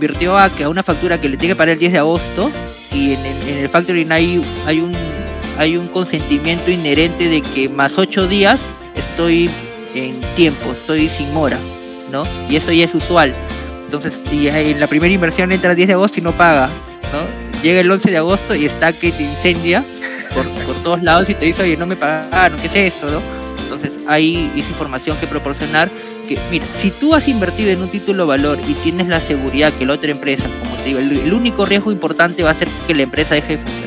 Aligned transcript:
invirtió 0.00 0.38
a, 0.38 0.48
que 0.48 0.64
a 0.64 0.70
una 0.70 0.82
factura 0.82 1.20
que 1.20 1.28
le 1.28 1.36
tiene 1.36 1.52
que 1.52 1.56
pagar 1.56 1.74
el 1.74 1.78
10 1.78 1.92
de 1.92 1.98
agosto 1.98 2.50
y 2.94 3.12
en 3.12 3.26
el, 3.26 3.48
en 3.48 3.58
el 3.58 3.68
factoring 3.68 4.10
hay, 4.10 4.40
hay, 4.64 4.80
un, 4.80 4.92
hay 5.58 5.76
un 5.76 5.88
consentimiento 5.88 6.70
inherente 6.70 7.28
de 7.28 7.42
que 7.42 7.68
más 7.68 7.98
8 7.98 8.26
días 8.26 8.58
estoy 8.96 9.50
en 9.94 10.18
tiempo, 10.34 10.72
estoy 10.72 11.10
sin 11.10 11.34
mora, 11.34 11.58
¿no? 12.10 12.22
Y 12.48 12.56
eso 12.56 12.72
ya 12.72 12.86
es 12.86 12.94
usual. 12.94 13.34
Entonces, 13.84 14.14
y 14.32 14.48
en 14.48 14.80
la 14.80 14.86
primera 14.86 15.12
inversión 15.12 15.52
entra 15.52 15.72
el 15.72 15.76
10 15.76 15.88
de 15.88 15.94
agosto 15.94 16.18
y 16.18 16.22
no 16.22 16.32
paga, 16.32 16.70
¿no? 17.12 17.60
Llega 17.62 17.82
el 17.82 17.90
11 17.90 18.10
de 18.10 18.16
agosto 18.16 18.54
y 18.54 18.64
está 18.64 18.94
que 18.94 19.12
te 19.12 19.22
incendia 19.22 19.84
por, 20.34 20.48
por 20.64 20.76
todos 20.82 21.02
lados 21.02 21.28
y 21.28 21.34
te 21.34 21.44
dice, 21.44 21.62
oye, 21.62 21.76
no 21.76 21.86
me 21.86 21.96
pagaron, 21.96 22.58
¿qué 22.58 22.68
es 22.68 22.94
esto, 22.94 23.10
no? 23.10 23.22
Entonces, 23.64 23.92
hay 24.08 24.50
esa 24.56 24.70
información 24.70 25.18
que 25.18 25.26
proporcionar 25.26 25.90
mira, 26.50 26.66
si 26.78 26.90
tú 26.90 27.14
has 27.14 27.28
invertido 27.28 27.70
en 27.70 27.82
un 27.82 27.88
título 27.88 28.26
valor 28.26 28.58
y 28.68 28.74
tienes 28.74 29.08
la 29.08 29.20
seguridad 29.20 29.72
que 29.72 29.86
la 29.86 29.94
otra 29.94 30.10
empresa, 30.10 30.48
como 30.62 30.76
te 30.76 30.84
digo, 30.84 30.98
el, 30.98 31.18
el 31.18 31.32
único 31.32 31.64
riesgo 31.64 31.92
importante 31.92 32.42
va 32.42 32.50
a 32.50 32.54
ser 32.54 32.68
que 32.86 32.94
la 32.94 33.02
empresa 33.02 33.34
deje 33.34 33.56
de 33.56 33.58
funcionar 33.58 33.79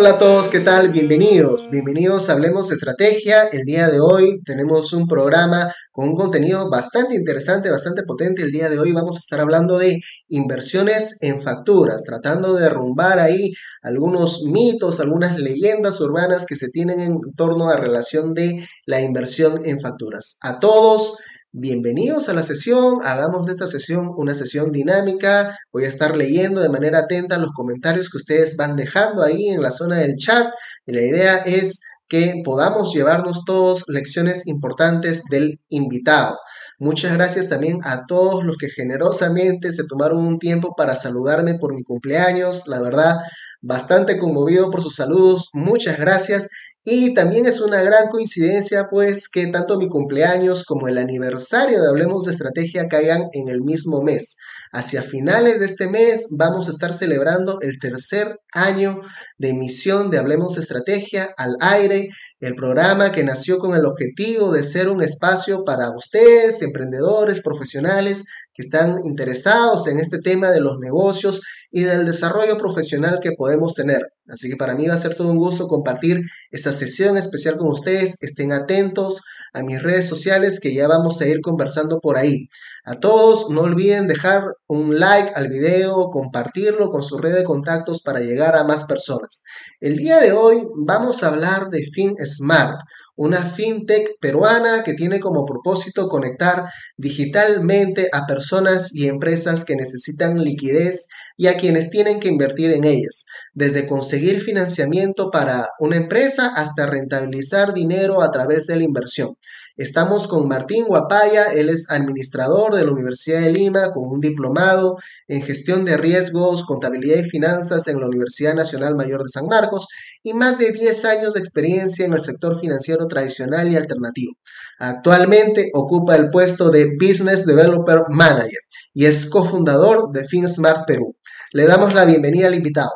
Hola 0.00 0.12
a 0.12 0.18
todos, 0.18 0.48
¿qué 0.48 0.60
tal? 0.60 0.88
Bienvenidos, 0.88 1.68
bienvenidos 1.70 2.30
a 2.30 2.32
Hablemos 2.32 2.72
Estrategia. 2.72 3.42
El 3.52 3.64
día 3.66 3.90
de 3.90 4.00
hoy 4.00 4.40
tenemos 4.46 4.94
un 4.94 5.06
programa 5.06 5.74
con 5.92 6.08
un 6.08 6.16
contenido 6.16 6.70
bastante 6.70 7.14
interesante, 7.14 7.68
bastante 7.68 8.04
potente. 8.04 8.40
El 8.40 8.50
día 8.50 8.70
de 8.70 8.78
hoy 8.78 8.92
vamos 8.92 9.16
a 9.16 9.18
estar 9.18 9.40
hablando 9.40 9.76
de 9.76 9.98
inversiones 10.28 11.18
en 11.20 11.42
facturas, 11.42 12.02
tratando 12.02 12.54
de 12.54 12.62
derrumbar 12.62 13.18
ahí 13.18 13.52
algunos 13.82 14.42
mitos, 14.44 15.00
algunas 15.00 15.38
leyendas 15.38 16.00
urbanas 16.00 16.46
que 16.46 16.56
se 16.56 16.70
tienen 16.70 17.00
en 17.00 17.18
torno 17.36 17.68
a 17.68 17.76
relación 17.76 18.32
de 18.32 18.66
la 18.86 19.02
inversión 19.02 19.60
en 19.66 19.82
facturas. 19.82 20.38
A 20.40 20.60
todos, 20.60 21.18
Bienvenidos 21.52 22.28
a 22.28 22.32
la 22.32 22.44
sesión, 22.44 22.98
hagamos 23.02 23.46
de 23.46 23.52
esta 23.54 23.66
sesión 23.66 24.12
una 24.16 24.34
sesión 24.34 24.70
dinámica. 24.70 25.58
Voy 25.72 25.82
a 25.82 25.88
estar 25.88 26.16
leyendo 26.16 26.60
de 26.60 26.68
manera 26.68 27.00
atenta 27.00 27.38
los 27.38 27.50
comentarios 27.50 28.08
que 28.08 28.18
ustedes 28.18 28.56
van 28.56 28.76
dejando 28.76 29.24
ahí 29.24 29.48
en 29.48 29.60
la 29.60 29.72
zona 29.72 29.96
del 29.96 30.14
chat. 30.14 30.52
Y 30.86 30.92
la 30.92 31.02
idea 31.02 31.38
es 31.38 31.80
que 32.08 32.40
podamos 32.44 32.94
llevarnos 32.94 33.44
todos 33.44 33.82
lecciones 33.88 34.46
importantes 34.46 35.24
del 35.28 35.58
invitado. 35.70 36.38
Muchas 36.78 37.14
gracias 37.14 37.48
también 37.48 37.78
a 37.82 38.06
todos 38.06 38.44
los 38.44 38.56
que 38.56 38.70
generosamente 38.70 39.72
se 39.72 39.82
tomaron 39.88 40.24
un 40.24 40.38
tiempo 40.38 40.76
para 40.76 40.94
saludarme 40.94 41.58
por 41.58 41.74
mi 41.74 41.82
cumpleaños. 41.82 42.62
La 42.66 42.80
verdad, 42.80 43.18
bastante 43.60 44.18
conmovido 44.18 44.70
por 44.70 44.82
sus 44.82 44.94
saludos. 44.94 45.50
Muchas 45.52 45.98
gracias. 45.98 46.48
Y 46.82 47.12
también 47.12 47.44
es 47.44 47.60
una 47.60 47.82
gran 47.82 48.08
coincidencia, 48.08 48.88
pues, 48.90 49.28
que 49.28 49.46
tanto 49.48 49.76
mi 49.76 49.88
cumpleaños 49.88 50.64
como 50.64 50.88
el 50.88 50.96
aniversario 50.96 51.82
de 51.82 51.88
Hablemos 51.88 52.24
de 52.24 52.32
Estrategia 52.32 52.88
caigan 52.88 53.24
en 53.32 53.50
el 53.50 53.60
mismo 53.60 54.00
mes. 54.02 54.36
Hacia 54.72 55.02
finales 55.02 55.60
de 55.60 55.66
este 55.66 55.88
mes 55.90 56.28
vamos 56.30 56.68
a 56.68 56.70
estar 56.70 56.94
celebrando 56.94 57.58
el 57.60 57.78
tercer 57.78 58.38
año 58.54 59.00
de 59.36 59.50
emisión 59.50 60.10
de 60.10 60.18
Hablemos 60.18 60.54
de 60.54 60.62
Estrategia 60.62 61.28
al 61.36 61.56
aire, 61.60 62.08
el 62.38 62.54
programa 62.54 63.12
que 63.12 63.24
nació 63.24 63.58
con 63.58 63.74
el 63.74 63.84
objetivo 63.84 64.50
de 64.50 64.64
ser 64.64 64.88
un 64.88 65.02
espacio 65.02 65.64
para 65.64 65.90
ustedes, 65.94 66.62
emprendedores, 66.62 67.42
profesionales 67.42 68.24
están 68.60 69.00
interesados 69.04 69.86
en 69.86 70.00
este 70.00 70.18
tema 70.18 70.50
de 70.50 70.60
los 70.60 70.78
negocios 70.78 71.40
y 71.70 71.82
del 71.82 72.04
desarrollo 72.04 72.58
profesional 72.58 73.18
que 73.22 73.32
podemos 73.32 73.74
tener. 73.74 74.00
Así 74.28 74.48
que 74.48 74.56
para 74.56 74.74
mí 74.74 74.86
va 74.86 74.94
a 74.94 74.98
ser 74.98 75.14
todo 75.14 75.30
un 75.30 75.38
gusto 75.38 75.68
compartir 75.68 76.22
esta 76.50 76.72
sesión 76.72 77.16
especial 77.16 77.56
con 77.56 77.68
ustedes. 77.68 78.16
Estén 78.20 78.52
atentos 78.52 79.22
a 79.52 79.62
mis 79.62 79.82
redes 79.82 80.06
sociales 80.06 80.60
que 80.60 80.74
ya 80.74 80.86
vamos 80.86 81.20
a 81.20 81.26
ir 81.26 81.40
conversando 81.40 81.98
por 82.00 82.16
ahí. 82.16 82.48
A 82.84 82.94
todos, 82.94 83.50
no 83.50 83.62
olviden 83.62 84.08
dejar 84.08 84.42
un 84.68 84.98
like 84.98 85.32
al 85.34 85.48
video, 85.48 86.10
compartirlo 86.10 86.90
con 86.90 87.02
su 87.02 87.18
red 87.18 87.34
de 87.34 87.44
contactos 87.44 88.02
para 88.02 88.20
llegar 88.20 88.56
a 88.56 88.64
más 88.64 88.84
personas. 88.84 89.42
El 89.80 89.96
día 89.96 90.18
de 90.18 90.32
hoy 90.32 90.66
vamos 90.76 91.22
a 91.22 91.28
hablar 91.28 91.68
de 91.70 91.82
FinSmart, 91.92 92.80
una 93.20 93.42
fintech 93.42 94.12
peruana 94.18 94.82
que 94.82 94.94
tiene 94.94 95.20
como 95.20 95.44
propósito 95.44 96.08
conectar 96.08 96.64
digitalmente 96.96 98.08
a 98.14 98.24
personas 98.26 98.94
y 98.94 99.08
empresas 99.08 99.66
que 99.66 99.76
necesitan 99.76 100.38
liquidez 100.38 101.06
y 101.36 101.48
a 101.48 101.58
quienes 101.58 101.90
tienen 101.90 102.18
que 102.18 102.28
invertir 102.28 102.70
en 102.70 102.84
ellas, 102.84 103.26
desde 103.52 103.86
conseguir 103.86 104.40
financiamiento 104.40 105.30
para 105.30 105.68
una 105.80 105.98
empresa 105.98 106.50
hasta 106.56 106.86
rentabilizar 106.86 107.74
dinero 107.74 108.22
a 108.22 108.30
través 108.30 108.64
de 108.66 108.76
la 108.76 108.84
inversión. 108.84 109.34
Estamos 109.80 110.28
con 110.28 110.46
Martín 110.46 110.84
Guapaya, 110.84 111.44
él 111.54 111.70
es 111.70 111.88
administrador 111.88 112.74
de 112.74 112.84
la 112.84 112.92
Universidad 112.92 113.40
de 113.40 113.50
Lima 113.50 113.94
con 113.94 114.10
un 114.10 114.20
diplomado 114.20 114.98
en 115.26 115.40
gestión 115.40 115.86
de 115.86 115.96
riesgos, 115.96 116.66
contabilidad 116.66 117.16
y 117.16 117.30
finanzas 117.30 117.88
en 117.88 117.98
la 117.98 118.04
Universidad 118.04 118.52
Nacional 118.52 118.94
Mayor 118.94 119.22
de 119.22 119.30
San 119.30 119.46
Marcos 119.46 119.86
y 120.22 120.34
más 120.34 120.58
de 120.58 120.72
10 120.72 121.04
años 121.06 121.32
de 121.32 121.40
experiencia 121.40 122.04
en 122.04 122.12
el 122.12 122.20
sector 122.20 122.60
financiero 122.60 123.06
tradicional 123.06 123.72
y 123.72 123.76
alternativo. 123.76 124.34
Actualmente 124.78 125.70
ocupa 125.72 126.14
el 126.14 126.28
puesto 126.28 126.68
de 126.68 126.90
Business 127.00 127.46
Developer 127.46 128.02
Manager 128.10 128.60
y 128.92 129.06
es 129.06 129.30
cofundador 129.30 130.12
de 130.12 130.28
FinSmart 130.28 130.86
Perú. 130.86 131.16
Le 131.52 131.64
damos 131.64 131.94
la 131.94 132.04
bienvenida 132.04 132.48
al 132.48 132.54
invitado. 132.54 132.92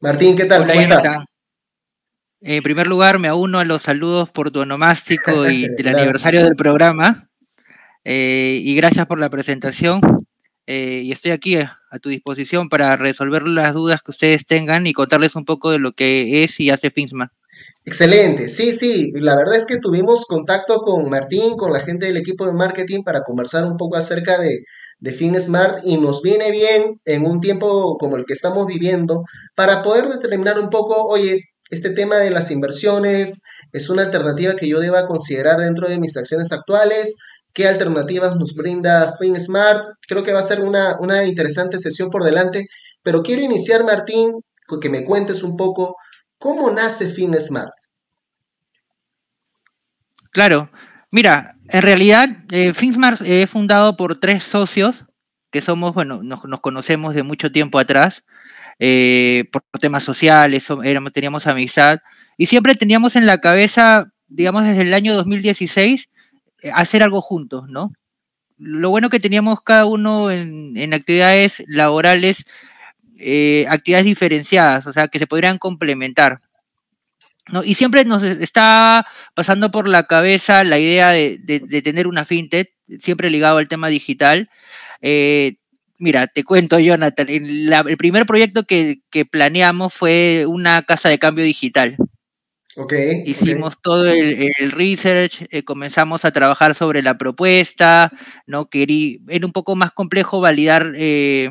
Martín, 0.00 0.34
¿qué 0.34 0.46
tal? 0.46 0.66
¿Cómo 0.66 0.80
estás? 0.80 1.29
En 2.42 2.62
primer 2.62 2.86
lugar, 2.86 3.18
me 3.18 3.30
uno 3.32 3.58
a 3.58 3.64
los 3.64 3.82
saludos 3.82 4.30
por 4.30 4.50
tu 4.50 4.60
onomástico 4.60 5.48
y 5.50 5.64
el 5.78 5.88
aniversario 5.88 6.42
del 6.42 6.56
programa. 6.56 7.28
Eh, 8.04 8.60
y 8.62 8.74
gracias 8.74 9.06
por 9.06 9.18
la 9.18 9.28
presentación. 9.28 10.00
Eh, 10.66 11.02
y 11.04 11.12
estoy 11.12 11.32
aquí 11.32 11.56
a, 11.56 11.78
tu 12.00 12.08
disposición 12.08 12.68
para 12.68 12.96
resolver 12.96 13.42
las 13.42 13.74
dudas 13.74 14.02
que 14.02 14.12
ustedes 14.12 14.46
tengan 14.46 14.86
y 14.86 14.92
contarles 14.92 15.34
un 15.34 15.44
poco 15.44 15.70
de 15.70 15.80
lo 15.80 15.92
que 15.92 16.44
es 16.44 16.60
y 16.60 16.70
hace 16.70 16.90
FINSMA. 16.90 17.32
Excelente, 17.84 18.48
sí, 18.48 18.72
sí, 18.72 19.10
la 19.14 19.36
verdad 19.36 19.56
es 19.56 19.66
que 19.66 19.78
tuvimos 19.78 20.24
contacto 20.26 20.78
con 20.82 21.10
Martín, 21.10 21.56
con 21.56 21.72
la 21.72 21.80
gente 21.80 22.06
del 22.06 22.16
equipo 22.16 22.46
de 22.46 22.54
marketing 22.54 23.02
para 23.02 23.22
conversar 23.22 23.64
un 23.64 23.76
poco 23.76 23.96
acerca 23.96 24.38
de, 24.38 24.60
de 25.00 25.12
FinSmart 25.12 25.80
y 25.84 25.98
nos 25.98 26.22
viene 26.22 26.52
bien 26.52 27.00
en 27.04 27.26
un 27.26 27.40
tiempo 27.40 27.98
como 27.98 28.16
el 28.16 28.24
que 28.24 28.34
estamos 28.34 28.66
viviendo 28.66 29.24
para 29.56 29.82
poder 29.82 30.06
determinar 30.08 30.58
un 30.60 30.70
poco, 30.70 31.02
oye, 31.04 31.49
este 31.70 31.90
tema 31.90 32.16
de 32.16 32.30
las 32.30 32.50
inversiones 32.50 33.42
es 33.72 33.88
una 33.88 34.02
alternativa 34.02 34.54
que 34.54 34.68
yo 34.68 34.80
deba 34.80 35.06
considerar 35.06 35.60
dentro 35.60 35.88
de 35.88 35.98
mis 35.98 36.16
acciones 36.16 36.52
actuales. 36.52 37.16
¿Qué 37.52 37.68
alternativas 37.68 38.36
nos 38.36 38.54
brinda 38.54 39.16
FinSmart? 39.18 39.84
Creo 40.06 40.22
que 40.22 40.32
va 40.32 40.40
a 40.40 40.44
ser 40.44 40.60
una, 40.60 40.98
una 41.00 41.24
interesante 41.24 41.78
sesión 41.78 42.10
por 42.10 42.24
delante, 42.24 42.66
pero 43.02 43.22
quiero 43.22 43.42
iniciar, 43.42 43.84
Martín, 43.84 44.32
que 44.80 44.90
me 44.90 45.04
cuentes 45.04 45.42
un 45.42 45.56
poco 45.56 45.96
cómo 46.38 46.70
nace 46.70 47.08
FinSmart. 47.08 47.72
Claro, 50.30 50.70
mira, 51.10 51.56
en 51.68 51.82
realidad 51.82 52.28
eh, 52.52 52.72
FinSmart 52.72 53.20
es 53.22 53.50
fundado 53.50 53.96
por 53.96 54.20
tres 54.20 54.44
socios 54.44 55.06
que 55.50 55.60
somos, 55.60 55.94
bueno, 55.94 56.22
nos, 56.22 56.44
nos 56.44 56.60
conocemos 56.60 57.14
de 57.14 57.24
mucho 57.24 57.50
tiempo 57.50 57.78
atrás. 57.80 58.22
Eh, 58.82 59.44
por 59.52 59.62
temas 59.78 60.02
sociales, 60.02 60.66
teníamos 61.12 61.46
amistad, 61.46 62.00
y 62.38 62.46
siempre 62.46 62.74
teníamos 62.74 63.14
en 63.14 63.26
la 63.26 63.38
cabeza, 63.38 64.10
digamos, 64.26 64.64
desde 64.64 64.80
el 64.80 64.94
año 64.94 65.14
2016, 65.14 66.08
eh, 66.62 66.70
hacer 66.74 67.02
algo 67.02 67.20
juntos, 67.20 67.68
¿no? 67.68 67.92
Lo 68.56 68.88
bueno 68.88 69.10
que 69.10 69.20
teníamos 69.20 69.60
cada 69.60 69.84
uno 69.84 70.30
en, 70.30 70.94
actividades 70.94 71.62
laborales, 71.66 72.46
eh, 73.18 73.66
actividades 73.68 74.06
diferenciadas, 74.06 74.86
o 74.86 74.94
sea, 74.94 75.08
que 75.08 75.18
se 75.18 75.26
podrían 75.26 75.58
complementar. 75.58 76.40
¿no? 77.48 77.62
Y 77.62 77.74
siempre 77.74 78.06
nos 78.06 78.22
está 78.22 79.06
pasando 79.34 79.70
por 79.70 79.88
la 79.88 80.06
cabeza 80.06 80.64
la 80.64 80.78
idea 80.78 81.10
de, 81.10 81.38
tener 81.84 82.06
una 82.06 82.24
fintech, 82.24 82.70
siempre 83.00 83.28
ligado 83.28 83.58
al 83.58 83.68
tema 83.68 83.88
digital. 83.88 84.48
Mira, 86.00 86.26
te 86.26 86.44
cuento, 86.44 86.78
Jonathan. 86.78 87.28
el 87.28 87.96
primer 87.98 88.24
proyecto 88.24 88.64
que, 88.64 89.02
planeamos 89.30 89.92
fue 89.92 90.46
una 90.48 90.82
casa 90.82 91.10
de 91.10 91.18
cambio 91.18 91.44
digital. 91.44 91.96
Okay, 92.74 93.22
Hicimos 93.26 93.82
todo 93.82 94.08
el, 94.08 94.70
research, 94.70 95.46
eh, 95.50 95.62
comenzamos 95.62 96.24
a 96.24 96.30
trabajar 96.30 96.74
sobre 96.74 97.02
la 97.02 97.18
propuesta, 97.18 98.10
¿no? 98.46 98.70
Que 98.70 99.18
era 99.28 99.44
un 99.44 99.52
poco 99.52 99.76
más 99.76 99.90
complejo 99.90 100.40
validar 100.40 100.94
eh, 100.96 101.50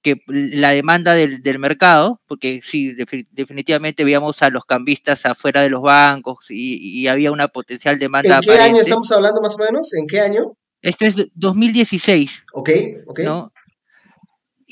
que 0.00 0.22
la 0.26 0.70
demanda 0.70 1.12
del, 1.12 1.58
mercado, 1.58 2.22
porque 2.26 2.60
sí, 2.62 2.94
definitivamente 3.32 4.04
veíamos 4.04 4.40
a 4.40 4.48
los 4.48 4.64
cambistas 4.64 5.26
afuera 5.26 5.60
de 5.60 5.68
los 5.68 5.82
bancos 5.82 6.46
y, 6.48 7.06
había 7.08 7.30
una 7.30 7.48
potencial 7.48 7.98
demanda. 7.98 8.36
¿En 8.36 8.42
qué 8.42 8.58
año 8.58 8.80
estamos 8.80 9.12
hablando 9.12 9.42
más 9.42 9.54
o 9.54 9.58
menos? 9.58 9.92
¿En 9.92 10.06
qué 10.06 10.20
año? 10.20 10.56
Este 10.80 11.08
es 11.08 11.16
2016. 11.34 12.42
Ok, 12.54 12.70
ok. 13.06 13.20
¿no? 13.20 13.52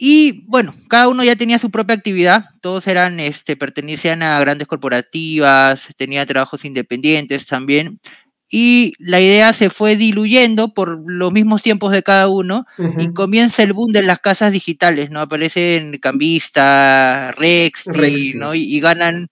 Y 0.02 0.46
bueno, 0.46 0.74
cada 0.88 1.08
uno 1.08 1.22
ya 1.22 1.36
tenía 1.36 1.58
su 1.58 1.70
propia 1.70 1.94
actividad, 1.94 2.46
todos 2.62 2.86
eran, 2.86 3.20
este, 3.20 3.54
pertenecían 3.54 4.22
a 4.22 4.40
grandes 4.40 4.66
corporativas, 4.66 5.88
tenían 5.98 6.26
trabajos 6.26 6.64
independientes 6.64 7.44
también, 7.44 8.00
y 8.48 8.94
la 8.98 9.20
idea 9.20 9.52
se 9.52 9.68
fue 9.68 9.96
diluyendo 9.96 10.72
por 10.72 11.02
los 11.06 11.32
mismos 11.32 11.60
tiempos 11.60 11.92
de 11.92 12.02
cada 12.02 12.28
uno 12.28 12.64
y 12.96 13.12
comienza 13.12 13.62
el 13.62 13.74
boom 13.74 13.92
de 13.92 14.02
las 14.02 14.20
casas 14.20 14.54
digitales, 14.54 15.10
¿no? 15.10 15.20
Aparecen 15.20 15.98
Cambista, 15.98 17.32
Rex, 17.32 17.88
¿no? 18.36 18.54
Y, 18.54 18.80
ganan. 18.80 19.28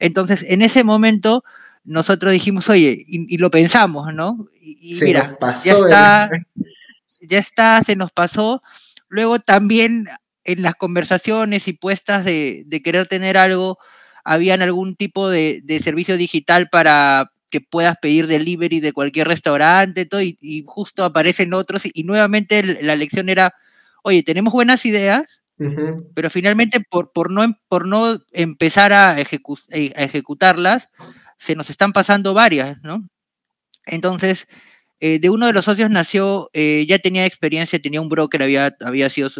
Entonces, 0.00 0.44
en 0.48 0.62
ese 0.62 0.82
momento, 0.82 1.44
nosotros 1.84 2.32
dijimos, 2.32 2.68
oye, 2.68 3.04
y, 3.06 3.38
lo 3.38 3.52
pensamos, 3.52 4.12
¿no? 4.12 4.48
Y, 4.60 4.92
mira, 5.02 5.38
ya 5.64 5.72
está, 5.72 6.30
ya 7.22 7.38
está, 7.38 7.82
se 7.86 7.94
nos 7.94 8.10
pasó. 8.10 8.60
Luego 9.10 9.40
también 9.40 10.06
en 10.44 10.62
las 10.62 10.74
conversaciones 10.74 11.68
y 11.68 11.74
puestas 11.74 12.24
de, 12.24 12.64
querer 12.82 13.06
tener 13.06 13.36
algo, 13.36 13.76
habían 14.24 14.62
algún 14.62 14.96
tipo 14.96 15.28
de 15.28 15.80
servicio 15.84 16.16
digital 16.16 16.70
para 16.70 17.30
que 17.50 17.60
puedas 17.60 17.96
pedir 18.00 18.26
delivery 18.26 18.80
de 18.80 18.92
cualquier 18.92 19.28
restaurante, 19.28 20.06
todo, 20.06 20.22
y, 20.22 20.64
justo 20.66 21.04
aparecen 21.04 21.52
otros, 21.52 21.82
y, 21.84 22.04
nuevamente 22.04 22.62
la 22.62 22.96
lección 22.96 23.28
era, 23.28 23.54
oye, 24.02 24.22
tenemos 24.22 24.52
buenas 24.52 24.86
ideas, 24.86 25.42
pero 26.14 26.30
finalmente 26.30 26.80
por, 26.80 27.12
por, 27.12 27.30
no, 27.30 27.44
em, 27.44 27.54
por 27.68 27.86
no 27.86 28.18
empezar 28.32 28.94
a, 28.94 29.20
eh, 29.20 29.92
a, 29.94 30.02
ejecutarlas, 30.04 30.88
se 31.36 31.54
nos 31.54 31.68
están 31.68 31.92
pasando 31.92 32.32
varias, 32.32 32.78
¿no? 32.82 33.06
Entonces, 33.84 34.46
eh, 35.00 35.18
de 35.18 35.30
uno 35.30 35.46
de 35.46 35.52
los 35.52 35.64
socios 35.64 35.90
nació, 35.90 36.50
eh, 36.52 36.84
ya 36.88 36.98
tenía 36.98 37.26
experiencia, 37.26 37.80
tenía 37.80 38.00
un 38.00 38.08
broker, 38.08 38.42
había, 38.42 38.76
había 38.80 39.08
sido, 39.08 39.30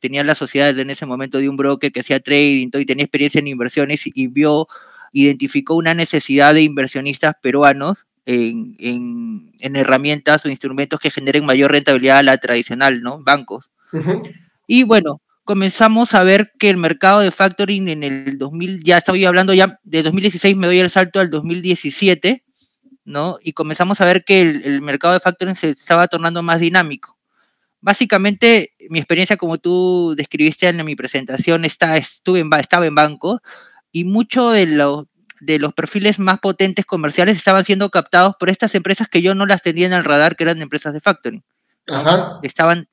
tenía 0.00 0.24
la 0.24 0.34
sociedad 0.34 0.76
en 0.78 0.90
ese 0.90 1.06
momento 1.06 1.38
de 1.38 1.48
un 1.48 1.56
broker 1.56 1.92
que 1.92 2.00
hacía 2.00 2.20
trading, 2.20 2.70
todo, 2.70 2.82
y 2.82 2.86
tenía 2.86 3.04
experiencia 3.04 3.38
en 3.38 3.46
inversiones 3.46 4.02
y 4.06 4.26
vio 4.26 4.68
identificó 5.12 5.74
una 5.74 5.94
necesidad 5.94 6.54
de 6.54 6.62
inversionistas 6.62 7.34
peruanos 7.40 8.06
en, 8.24 9.52
herramientas 9.60 10.44
o 10.44 10.48
instrumentos 10.48 11.00
que 11.00 11.10
generen 11.10 11.44
mayor 11.44 11.72
rentabilidad 11.72 12.18
a 12.18 12.22
la 12.22 12.38
tradicional, 12.38 13.02
¿no? 13.02 13.22
Bancos. 13.22 13.70
Y 14.66 14.84
bueno, 14.84 15.20
comenzamos 15.44 16.14
a 16.14 16.22
ver 16.22 16.52
que 16.58 16.70
el 16.70 16.76
mercado 16.76 17.20
de 17.20 17.30
factoring 17.30 17.88
en 17.88 18.02
el 18.02 18.38
2000, 18.38 18.82
ya 18.82 18.98
estaba 18.98 19.18
hablando 19.26 19.54
ya 19.54 19.78
de 19.82 20.02
2016, 20.02 20.56
me 20.56 20.66
doy 20.66 20.78
el 20.78 20.90
salto 20.90 21.20
al 21.20 21.30
2017, 21.30 22.44
¿no? 23.04 23.38
Y 23.42 23.52
comenzamos 23.52 24.00
a 24.00 24.04
ver 24.04 24.24
que 24.24 24.40
el, 24.42 24.82
mercado 24.82 25.14
de 25.14 25.20
factoring 25.20 25.56
se 25.56 25.70
estaba 25.70 26.08
tornando 26.08 26.42
más 26.42 26.60
dinámico. 26.60 27.18
Básicamente, 27.80 28.74
mi 28.90 28.98
experiencia, 28.98 29.36
como 29.36 29.58
tú 29.58 30.14
describiste 30.16 30.68
en 30.68 30.84
mi 30.84 30.94
presentación, 30.94 31.64
está, 31.64 31.96
estuve 31.96 32.40
en, 32.40 32.50
estaba 32.54 32.86
en 32.86 32.94
banco, 32.94 33.40
y 33.90 34.04
muchos 34.04 34.54
de 34.54 34.66
los, 34.66 35.06
de 35.40 35.58
los 35.58 35.74
perfiles 35.74 36.18
más 36.18 36.38
potentes 36.38 36.86
comerciales 36.86 37.36
estaban 37.36 37.64
siendo 37.64 37.90
captados 37.90 38.36
por 38.38 38.50
estas 38.50 38.74
empresas 38.74 39.08
que 39.08 39.22
yo 39.22 39.34
no 39.34 39.46
las 39.46 39.62
tenía 39.62 39.86
en 39.86 39.92
el 39.92 40.04
radar, 40.04 40.36
que 40.36 40.44
eran 40.44 40.62
empresas 40.62 40.92
de 40.92 41.00
factoring. 41.00 41.42
Estaban 42.42 42.88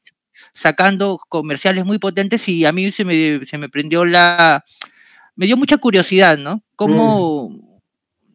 sacando 0.53 1.19
comerciales 1.29 1.85
muy 1.85 1.99
potentes 1.99 2.47
y 2.49 2.65
a 2.65 2.71
mí 2.71 2.91
se 2.91 3.05
me, 3.05 3.45
se 3.45 3.57
me 3.57 3.69
prendió 3.69 4.05
la... 4.05 4.63
Me 5.35 5.45
dio 5.45 5.55
mucha 5.55 5.77
curiosidad, 5.77 6.37
¿no? 6.37 6.63
Cómo 6.75 7.49
mm. 7.49 7.68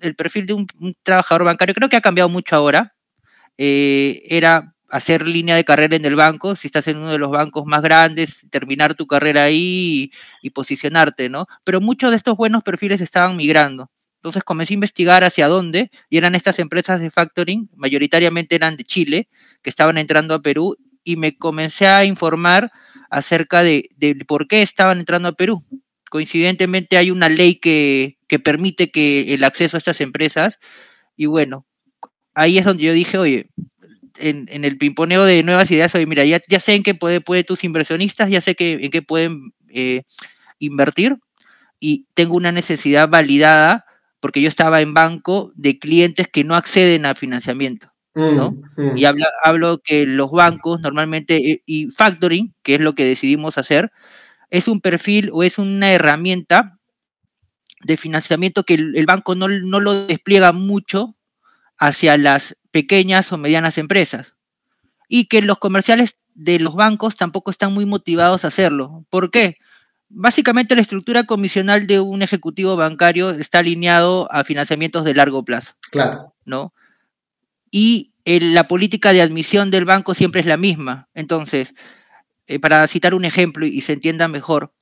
El 0.04 0.14
perfil 0.16 0.46
de 0.46 0.54
un, 0.54 0.66
trabajador 1.02 1.44
bancario, 1.44 1.74
creo 1.74 1.88
que 1.88 1.96
ha 1.96 2.00
cambiado 2.00 2.28
mucho 2.28 2.56
ahora, 2.56 2.94
eh, 3.58 4.22
era 4.28 4.74
hacer 4.90 5.26
línea 5.26 5.56
de 5.56 5.64
carrera 5.64 5.96
en 5.96 6.04
el 6.04 6.14
banco, 6.14 6.54
si 6.56 6.68
estás 6.68 6.86
en 6.88 6.98
uno 6.98 7.10
de 7.10 7.18
los 7.18 7.30
bancos 7.30 7.64
más 7.66 7.82
grandes, 7.82 8.46
terminar 8.50 8.94
tu 8.94 9.06
carrera 9.06 9.44
ahí 9.44 10.12
y, 10.40 10.50
posicionarte, 10.50 11.28
¿no? 11.28 11.46
Pero 11.64 11.80
muchos 11.80 12.10
de 12.10 12.16
estos 12.16 12.36
buenos 12.36 12.62
perfiles 12.62 13.00
estaban 13.00 13.36
migrando. 13.36 13.90
Entonces 14.16 14.44
comencé 14.44 14.72
a 14.72 14.74
investigar 14.74 15.24
hacia 15.24 15.48
dónde, 15.48 15.90
y 16.08 16.16
eran 16.18 16.34
estas 16.34 16.58
empresas 16.58 17.00
de 17.00 17.10
factoring, 17.10 17.68
mayoritariamente 17.74 18.54
eran 18.54 18.76
de 18.76 18.84
Chile, 18.84 19.28
que 19.62 19.70
estaban 19.70 19.98
entrando 19.98 20.32
a 20.32 20.42
Perú, 20.42 20.76
y 21.02 21.16
me 21.16 21.36
comencé 21.36 21.86
a 21.86 22.04
informar 22.04 22.70
acerca 23.10 23.62
de, 23.62 23.88
por 24.26 24.48
qué 24.48 24.62
estaban 24.62 24.98
entrando 24.98 25.28
a 25.28 25.32
Perú. 25.32 25.62
Coincidentemente 26.10 26.96
hay 26.96 27.10
una 27.10 27.28
ley 27.28 27.56
que, 27.56 28.16
que 28.34 28.40
permite 28.40 28.90
que 28.90 29.32
el 29.32 29.44
acceso 29.44 29.76
a 29.76 29.78
estas 29.78 30.00
empresas, 30.00 30.58
y 31.16 31.26
bueno, 31.26 31.66
ahí 32.34 32.58
es 32.58 32.64
donde 32.64 32.82
yo 32.82 32.92
dije, 32.92 33.16
oye, 33.16 33.48
en, 34.18 34.48
el 34.48 34.76
pimponeo 34.76 35.24
de 35.24 35.44
nuevas 35.44 35.70
ideas, 35.70 35.94
oye, 35.94 36.06
mira, 36.06 36.24
ya, 36.24 36.42
ya 36.48 36.58
sé 36.58 36.74
en 36.74 36.82
qué 36.82 36.96
puede, 36.96 37.20
puede 37.20 37.44
tus 37.44 37.62
inversionistas, 37.62 38.30
ya 38.30 38.40
sé 38.40 38.56
que, 38.56 38.72
en 38.72 38.90
qué 38.90 39.02
pueden 39.02 39.52
eh, 39.68 40.02
invertir 40.58 41.18
y 41.78 42.08
tengo 42.14 42.34
una 42.34 42.50
necesidad 42.50 43.08
validada 43.08 43.84
porque 44.18 44.40
yo 44.40 44.48
estaba 44.48 44.80
en 44.80 44.94
banco 44.94 45.52
de 45.54 45.78
clientes 45.78 46.26
que 46.26 46.42
no 46.42 46.56
acceden 46.56 47.06
a 47.06 47.14
financiamiento. 47.14 47.92
¿no? 48.16 48.50
Mm, 48.76 48.82
mm. 48.82 48.98
Y 48.98 49.04
hablo, 49.04 49.26
hablo 49.44 49.78
que 49.78 50.06
los 50.06 50.32
bancos 50.32 50.80
normalmente, 50.80 51.36
eh, 51.52 51.62
y 51.66 51.86
factoring, 51.92 52.52
que 52.64 52.74
es 52.74 52.80
lo 52.80 52.96
que 52.96 53.04
decidimos 53.04 53.58
hacer, 53.58 53.92
es 54.50 54.66
un 54.66 54.80
perfil 54.80 55.30
o 55.32 55.44
es 55.44 55.58
una 55.58 55.92
herramienta 55.92 56.80
de 57.84 57.96
financiamiento 57.96 58.64
que 58.64 58.74
el, 58.74 59.06
banco 59.06 59.34
no, 59.34 59.48
no, 59.48 59.80
lo 59.80 60.06
despliega 60.06 60.52
mucho 60.52 61.16
hacia 61.78 62.16
las 62.16 62.56
pequeñas 62.70 63.32
o 63.32 63.38
medianas 63.38 63.78
empresas. 63.78 64.34
Y 65.08 65.26
que 65.26 65.42
los 65.42 65.58
comerciales 65.58 66.16
de 66.34 66.58
los 66.58 66.74
bancos 66.74 67.14
tampoco 67.16 67.50
están 67.50 67.72
muy 67.72 67.86
motivados 67.86 68.44
a 68.44 68.48
hacerlo. 68.48 69.04
¿Por 69.10 69.30
qué? 69.30 69.56
Básicamente 70.08 70.74
la 70.74 70.82
estructura 70.82 71.24
comisional 71.24 71.86
de 71.86 72.00
un 72.00 72.22
ejecutivo 72.22 72.76
bancario 72.76 73.30
está 73.30 73.58
alineado 73.58 74.30
a 74.32 74.44
financiamientos 74.44 75.04
de 75.04 75.14
largo 75.14 75.44
plazo. 75.44 75.74
Claro. 75.90 76.34
¿No? 76.44 76.72
Y 77.70 78.12
la 78.24 78.68
política 78.68 79.12
de 79.12 79.22
admisión 79.22 79.70
del 79.70 79.84
banco 79.84 80.14
siempre 80.14 80.40
es 80.40 80.46
la 80.46 80.56
misma. 80.56 81.08
Entonces, 81.14 81.74
eh, 82.46 82.58
para 82.58 82.86
citar 82.86 83.14
un 83.14 83.24
ejemplo 83.24 83.66
y 83.66 83.80
se 83.80 83.94
entienda 83.94 84.28
mejor, 84.28 84.72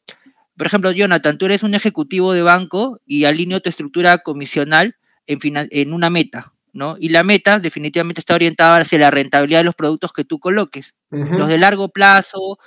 por 0.57 0.67
ejemplo, 0.67 0.93
Jonathan, 0.93 1.39
tú 1.39 1.47
eres 1.47 1.63
un 1.63 1.75
ejecutivo 1.75 2.33
de 2.33 2.43
banco 2.43 3.01
y 3.07 3.25
alineo 3.25 3.61
tu 3.61 3.69
estructura 3.69 4.19
comisional 4.19 4.97
en, 5.27 5.39
en 5.71 5.93
una 5.93 6.11
meta. 6.11 6.53
Y 6.99 7.11
la 7.11 7.23
meta 7.23 7.59
definitivamente 7.59 8.21
está 8.21 8.35
orientada 8.35 8.79
hacia 8.79 8.99
la 8.99 9.11
rentabilidad 9.11 9.61
de 9.61 9.65
los 9.65 9.75
productos 9.75 10.13
que 10.13 10.25
tú 10.25 10.39
coloques. 10.39 10.95
Los 11.11 11.49
de 11.49 11.59
largo 11.59 11.91
plazo 11.91 12.59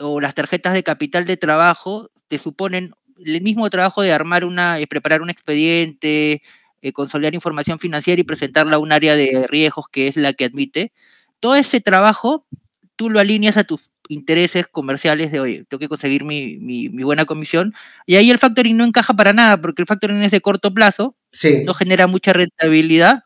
o 0.00 0.20
las 0.20 0.34
tarjetas 0.34 0.74
de 0.74 0.82
capital 0.82 1.24
de 1.24 1.36
trabajo 1.36 2.10
te 2.26 2.38
suponen 2.38 2.92
el 3.24 3.40
mismo 3.42 3.70
trabajo 3.70 4.02
de 4.02 4.12
armar 4.12 4.44
una, 4.44 4.80
eh, 4.80 4.88
preparar 4.88 5.22
un 5.22 5.30
expediente, 5.30 6.42
eh, 6.82 6.92
consolidar 6.92 7.34
información 7.34 7.78
financiera 7.78 8.20
y 8.20 8.24
presentarla 8.24 8.76
a 8.76 8.80
un 8.80 8.90
área 8.90 9.14
de 9.14 9.46
riesgos 9.48 9.86
que 9.88 10.08
es 10.08 10.16
la 10.16 10.32
que 10.32 10.46
admite. 10.46 10.92
Todo 11.38 11.54
ese 11.54 11.80
trabajo 11.80 12.46
tú 12.96 13.08
lo 13.08 13.20
alineas 13.20 13.56
a 13.56 13.64
tus 13.64 13.82
intereses 14.08 14.66
comerciales 14.66 15.32
de, 15.32 15.40
oye, 15.40 15.64
tengo 15.68 15.78
que 15.78 15.88
conseguir 15.88 16.24
mi, 16.24 16.88
buena 16.88 17.24
comisión. 17.24 17.74
Y 18.06 18.16
ahí 18.16 18.30
el 18.30 18.38
factoring 18.38 18.76
no 18.76 18.84
encaja 18.84 19.14
para 19.14 19.32
nada, 19.32 19.60
porque 19.60 19.82
el 19.82 19.86
factoring 19.86 20.22
es 20.22 20.30
de 20.30 20.40
corto 20.40 20.72
plazo, 20.74 21.16
no 21.64 21.74
genera 21.74 22.06
mucha 22.06 22.32
rentabilidad 22.32 23.24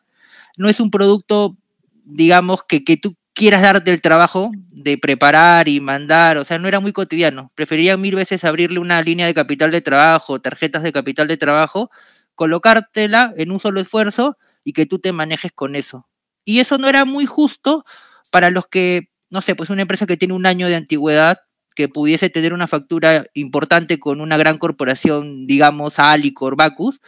no 0.59 0.67
es 0.67 0.81
un 0.81 0.91
producto, 0.91 1.57
digamos, 2.03 2.63
que, 2.65 2.83
que 2.83 2.97
tú 2.97 3.15
quieras 3.33 3.61
darte 3.61 3.91
el 3.91 4.01
trabajo 4.01 4.51
de 4.69 4.97
preparar 4.97 5.69
y 5.69 5.79
mandar, 5.79 6.37
o 6.37 6.43
sea, 6.43 6.59
no 6.59 6.67
era 6.67 6.81
muy 6.81 6.91
cotidiano. 6.91 7.49
Prefería 7.55 7.95
mil 7.95 8.15
veces 8.15 8.43
abrirle 8.43 8.79
una 8.79 9.01
línea 9.01 9.25
de 9.25 9.33
capital 9.33 9.71
de 9.71 9.79
trabajo, 9.79 10.41
tarjetas 10.41 10.83
de 10.83 10.91
capital 10.91 11.27
de 11.29 11.37
trabajo, 11.37 11.89
colocártela 12.35 13.33
en 13.37 13.53
un 13.53 13.61
solo 13.61 13.79
esfuerzo 13.79 14.37
y 14.65 14.73
que 14.73 14.85
tú 14.85 14.99
te 14.99 15.13
manejes 15.13 15.53
con 15.53 15.77
eso. 15.77 16.09
Y 16.43 16.59
eso 16.59 16.77
no 16.77 16.89
era 16.89 17.05
muy 17.05 17.25
justo 17.25 17.85
para 18.29 18.49
los 18.49 18.67
que, 18.67 19.09
no 19.29 19.41
sé, 19.41 19.55
pues 19.55 19.69
una 19.69 19.81
empresa 19.83 20.05
que 20.05 20.17
tiene 20.17 20.33
un 20.33 20.45
año 20.45 20.67
de 20.67 20.75
antigüedad, 20.75 21.39
que 21.75 21.87
pudiese 21.87 22.29
tener 22.29 22.53
una 22.53 22.67
factura 22.67 23.25
importante 23.33 23.99
con 23.99 24.21
una 24.21 24.37
gran 24.37 24.57
corporación, 24.57 25.47
digamos, 25.47 25.99
Alicor, 25.99 26.55
Bacus, 26.55 26.99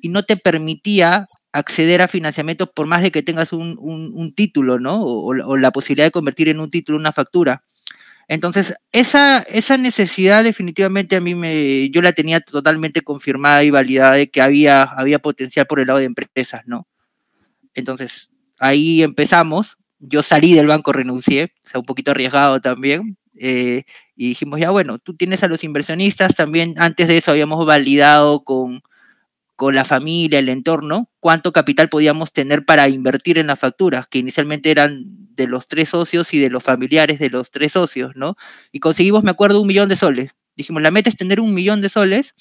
y 0.00 0.08
no 0.08 0.24
te 0.24 0.36
permitía 0.36 1.28
acceder 1.52 2.02
a 2.02 2.08
financiamientos 2.08 2.68
por 2.74 2.86
más 2.86 3.02
de 3.02 3.10
que 3.10 3.22
tengas 3.22 3.52
un, 3.52 4.32
título, 4.34 4.78
¿no? 4.78 5.02
O, 5.02 5.34
la 5.34 5.70
posibilidad 5.70 6.06
de 6.06 6.12
convertir 6.12 6.48
en 6.48 6.60
un 6.60 6.70
título 6.70 6.98
una 6.98 7.12
factura. 7.12 7.62
Entonces, 8.28 8.74
esa, 8.92 9.40
esa 9.42 9.76
necesidad 9.76 10.44
definitivamente 10.44 11.16
a 11.16 11.20
mí 11.20 11.34
me, 11.34 11.90
yo 11.90 12.02
la 12.02 12.12
tenía 12.12 12.40
totalmente 12.40 13.02
confirmada 13.02 13.62
y 13.64 13.70
validada 13.70 14.12
de 14.12 14.30
que 14.30 14.40
había, 14.40 14.82
había 14.82 15.20
potencial 15.20 15.66
por 15.66 15.80
el 15.80 15.86
lado 15.86 16.00
de 16.00 16.06
empresas, 16.06 16.62
¿no? 16.66 16.88
Entonces, 17.74 18.30
ahí 18.58 19.02
empezamos. 19.02 19.78
Yo 19.98 20.22
salí 20.22 20.52
del 20.54 20.66
banco, 20.66 20.92
renuncié, 20.92 21.44
o 21.64 21.68
sea, 21.68 21.80
un 21.80 21.86
poquito 21.86 22.10
arriesgado 22.10 22.60
también. 22.60 23.16
Eh, 23.38 23.84
y 24.16 24.28
dijimos, 24.30 24.60
ya 24.60 24.70
bueno, 24.70 24.98
tú 24.98 25.14
tienes 25.14 25.42
a 25.42 25.48
los 25.48 25.64
inversionistas, 25.64 26.34
también 26.34 26.74
antes 26.78 27.08
de 27.08 27.18
eso 27.18 27.30
habíamos 27.30 27.64
validado 27.66 28.44
con, 28.44 28.82
con 29.56 29.74
la 29.74 29.84
familia, 29.86 30.38
el 30.38 30.48
entorno, 30.50 31.10
cuánto 31.20 31.52
capital 31.52 31.88
podíamos 31.88 32.32
tener 32.32 32.64
para 32.64 32.88
invertir 32.88 33.38
en 33.38 33.48
las 33.48 33.58
facturas, 33.58 34.06
que 34.08 34.18
inicialmente 34.18 34.70
eran 34.70 35.04
de 35.34 35.46
los 35.46 35.68
tres 35.68 35.90
socios 35.90 36.34
y 36.34 36.38
de 36.40 36.50
los 36.50 36.62
familiares 36.62 37.18
de 37.18 37.30
los 37.30 37.50
tres 37.50 37.72
socios, 37.72 38.12
¿no? 38.16 38.36
Y 38.72 38.80
conseguimos, 38.80 39.24
me 39.24 39.30
acuerdo, 39.30 39.60
un 39.60 39.66
millón 39.68 39.88
de 39.88 39.96
soles. 39.96 40.32
Dijimos, 40.56 40.82
la 40.82 40.90
meta 40.90 41.10
es 41.10 41.16
tener 41.16 41.40
un 41.40 41.54
millón 41.54 41.80
de 41.80 41.88
soles 41.88 42.34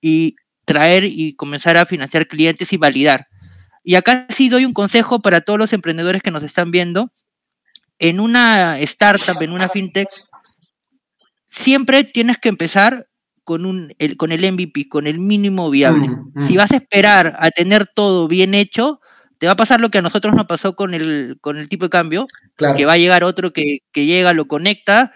y 0.00 0.36
traer 0.64 1.04
y 1.04 1.34
comenzar 1.34 1.76
a 1.76 1.86
financiar 1.86 2.28
clientes 2.28 2.72
y 2.72 2.76
validar. 2.76 3.28
Y 3.84 3.94
acá 3.96 4.26
sí 4.30 4.48
doy 4.48 4.64
un 4.64 4.72
consejo 4.72 5.20
para 5.20 5.42
todos 5.42 5.58
los 5.58 5.72
emprendedores 5.74 6.22
que 6.22 6.30
nos 6.30 6.42
están 6.42 6.70
viendo. 6.70 7.12
En 7.98 8.18
una 8.18 8.80
startup, 8.80 9.40
en 9.40 9.52
una 9.52 9.68
fintech, 9.68 10.08
siempre 11.48 12.02
tienes 12.02 12.38
que 12.38 12.48
empezar 12.48 13.06
con, 13.44 13.66
un, 13.66 13.94
el, 13.98 14.16
con 14.16 14.32
el 14.32 14.50
MVP, 14.50 14.88
con 14.88 15.06
el 15.06 15.18
mínimo 15.18 15.70
viable. 15.70 16.08
Mm, 16.08 16.32
mm. 16.34 16.48
Si 16.48 16.56
vas 16.56 16.72
a 16.72 16.76
esperar 16.76 17.36
a 17.38 17.50
tener 17.50 17.86
todo 17.86 18.26
bien 18.26 18.54
hecho, 18.54 19.00
te 19.38 19.46
va 19.46 19.52
a 19.52 19.56
pasar 19.56 19.80
lo 19.80 19.90
que 19.90 19.98
a 19.98 20.02
nosotros 20.02 20.34
nos 20.34 20.46
pasó 20.46 20.74
con 20.74 20.94
el, 20.94 21.36
con 21.42 21.58
el 21.58 21.68
tipo 21.68 21.84
de 21.84 21.90
cambio, 21.90 22.26
que 22.76 22.86
va 22.86 22.94
a 22.94 22.98
llegar 22.98 23.22
otro 23.22 23.52
que, 23.52 23.78
que, 23.92 24.06
llega, 24.06 24.32
lo 24.32 24.48
conecta 24.48 25.12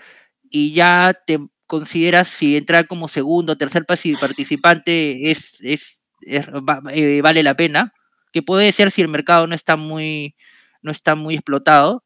y 0.50 0.72
ya 0.72 1.18
te 1.26 1.38
consideras 1.66 2.28
si 2.28 2.56
entrar 2.56 2.86
como 2.86 3.08
segundo 3.08 3.54
o 3.54 3.56
tercer 3.56 3.86
participante 3.86 5.30
es, 5.30 5.60
es, 5.60 6.00
eh, 6.26 7.20
vale 7.22 7.42
la 7.42 7.54
pena, 7.56 7.94
que 8.32 8.42
puede 8.42 8.72
ser 8.72 8.90
si 8.90 9.02
el 9.02 9.08
mercado 9.08 9.46
no 9.46 9.54
está 9.54 9.76
muy, 9.76 10.34
no 10.82 10.90
está 10.90 11.14
muy 11.14 11.34
explotado, 11.34 12.04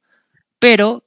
pero 0.58 1.04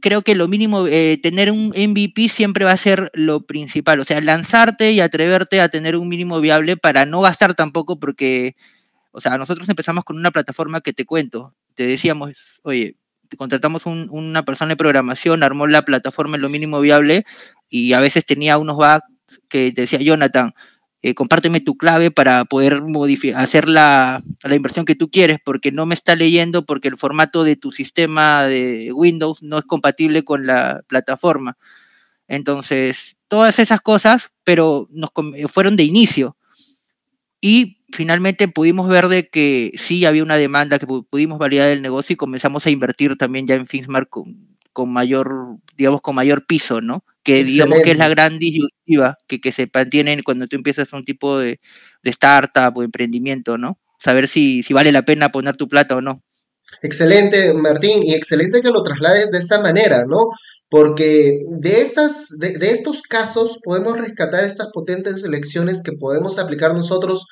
creo 0.00 0.22
que 0.22 0.34
lo 0.34 0.48
mínimo, 0.48 0.86
eh, 0.86 1.18
tener 1.22 1.50
un 1.50 1.72
MVP 1.76 2.28
siempre 2.28 2.64
va 2.64 2.72
a 2.72 2.76
ser 2.76 3.10
lo 3.14 3.46
principal, 3.46 4.00
o 4.00 4.04
sea, 4.04 4.20
lanzarte 4.20 4.92
y 4.92 5.00
atreverte 5.00 5.60
a 5.60 5.68
tener 5.68 5.96
un 5.96 6.08
mínimo 6.08 6.40
viable 6.40 6.76
para 6.76 7.06
no 7.06 7.20
gastar 7.20 7.54
tampoco, 7.54 7.98
porque, 8.00 8.56
o 9.12 9.20
sea, 9.20 9.38
nosotros 9.38 9.68
empezamos 9.68 10.04
con 10.04 10.16
una 10.16 10.30
plataforma 10.32 10.80
que 10.80 10.92
te 10.92 11.04
cuento, 11.06 11.54
te 11.74 11.86
decíamos, 11.86 12.32
oye, 12.62 12.96
contratamos 13.36 13.86
una 13.86 14.44
persona 14.44 14.70
de 14.70 14.76
programación, 14.76 15.42
armó 15.42 15.66
la 15.66 15.84
plataforma 15.84 16.36
en 16.36 16.42
lo 16.42 16.48
mínimo 16.48 16.80
viable 16.80 17.24
y 17.68 17.92
a 17.92 18.00
veces 18.00 18.24
tenía 18.24 18.58
unos 18.58 18.76
bugs 18.76 19.02
que 19.48 19.72
te 19.72 19.82
decía 19.82 20.00
Jonathan, 20.00 20.54
eh, 21.04 21.14
compárteme 21.14 21.60
tu 21.60 21.76
clave 21.76 22.10
para 22.10 22.46
poder 22.46 22.82
hacer 23.36 23.68
la, 23.68 24.24
la, 24.42 24.54
inversión 24.54 24.86
que 24.86 24.94
tú 24.94 25.10
quieres, 25.10 25.36
porque 25.44 25.70
no 25.70 25.84
me 25.84 25.94
está 25.94 26.16
leyendo, 26.16 26.64
porque 26.64 26.88
el 26.88 26.96
formato 26.96 27.44
de 27.44 27.56
tu 27.56 27.72
sistema 27.72 28.44
de 28.44 28.90
Windows 28.90 29.42
no 29.42 29.58
es 29.58 29.66
compatible 29.66 30.24
con 30.24 30.46
la 30.46 30.82
plataforma. 30.86 31.58
Entonces, 32.26 33.18
todas 33.28 33.58
esas 33.58 33.82
cosas, 33.82 34.30
pero 34.44 34.88
nos 34.88 35.10
fueron 35.52 35.76
de 35.76 35.82
inicio. 35.82 36.38
Y 37.38 37.84
finalmente 37.92 38.48
pudimos 38.48 38.88
ver 38.88 39.08
de 39.08 39.28
que 39.28 39.72
sí 39.74 40.06
había 40.06 40.22
una 40.22 40.36
demanda, 40.36 40.78
que 40.78 40.86
pudimos 40.86 41.38
validar 41.38 41.68
el 41.68 41.82
negocio 41.82 42.14
y 42.14 42.16
comenzamos 42.16 42.64
a 42.64 42.70
invertir 42.70 43.16
también 43.16 43.46
ya 43.46 43.56
en 43.56 43.66
Finsmart 43.66 44.08
con, 44.08 44.56
con 44.72 44.90
mayor, 44.90 45.58
digamos, 45.76 46.00
con 46.00 46.14
mayor 46.14 46.46
piso, 46.46 46.80
¿no? 46.80 47.04
Que 47.24 47.42
digamos 47.42 47.80
que 47.80 47.92
es 47.92 47.98
la 47.98 48.08
gran 48.08 48.38
disyuntiva 48.38 49.16
que, 49.26 49.40
que 49.40 49.50
se 49.50 49.68
mantiene 49.72 50.22
cuando 50.22 50.46
tú 50.46 50.56
empiezas 50.56 50.92
un 50.92 51.04
tipo 51.04 51.38
de, 51.38 51.58
de 52.02 52.10
startup 52.10 52.76
o 52.76 52.82
emprendimiento, 52.82 53.58
¿no? 53.58 53.78
Saber 53.98 54.28
si, 54.28 54.62
si 54.62 54.74
vale 54.74 54.92
la 54.92 55.04
pena 55.04 55.30
poner 55.32 55.56
tu 55.56 55.66
plata 55.68 55.96
o 55.96 56.02
no. 56.02 56.22
Excelente, 56.82 57.54
Martín, 57.54 58.02
y 58.02 58.14
excelente 58.14 58.60
que 58.60 58.70
lo 58.70 58.82
traslades 58.82 59.30
de 59.30 59.38
esta 59.38 59.60
manera, 59.60 60.04
¿no? 60.06 60.28
Porque 60.68 61.40
de, 61.48 61.80
estas, 61.80 62.28
de, 62.38 62.52
de, 62.58 62.70
estos 62.70 63.02
casos 63.02 63.58
podemos 63.62 63.98
rescatar 63.98 64.44
estas 64.44 64.68
potentes 64.72 65.22
lecciones 65.22 65.82
que 65.82 65.92
podemos 65.92 66.38
aplicar 66.38 66.74
nosotros 66.74 67.26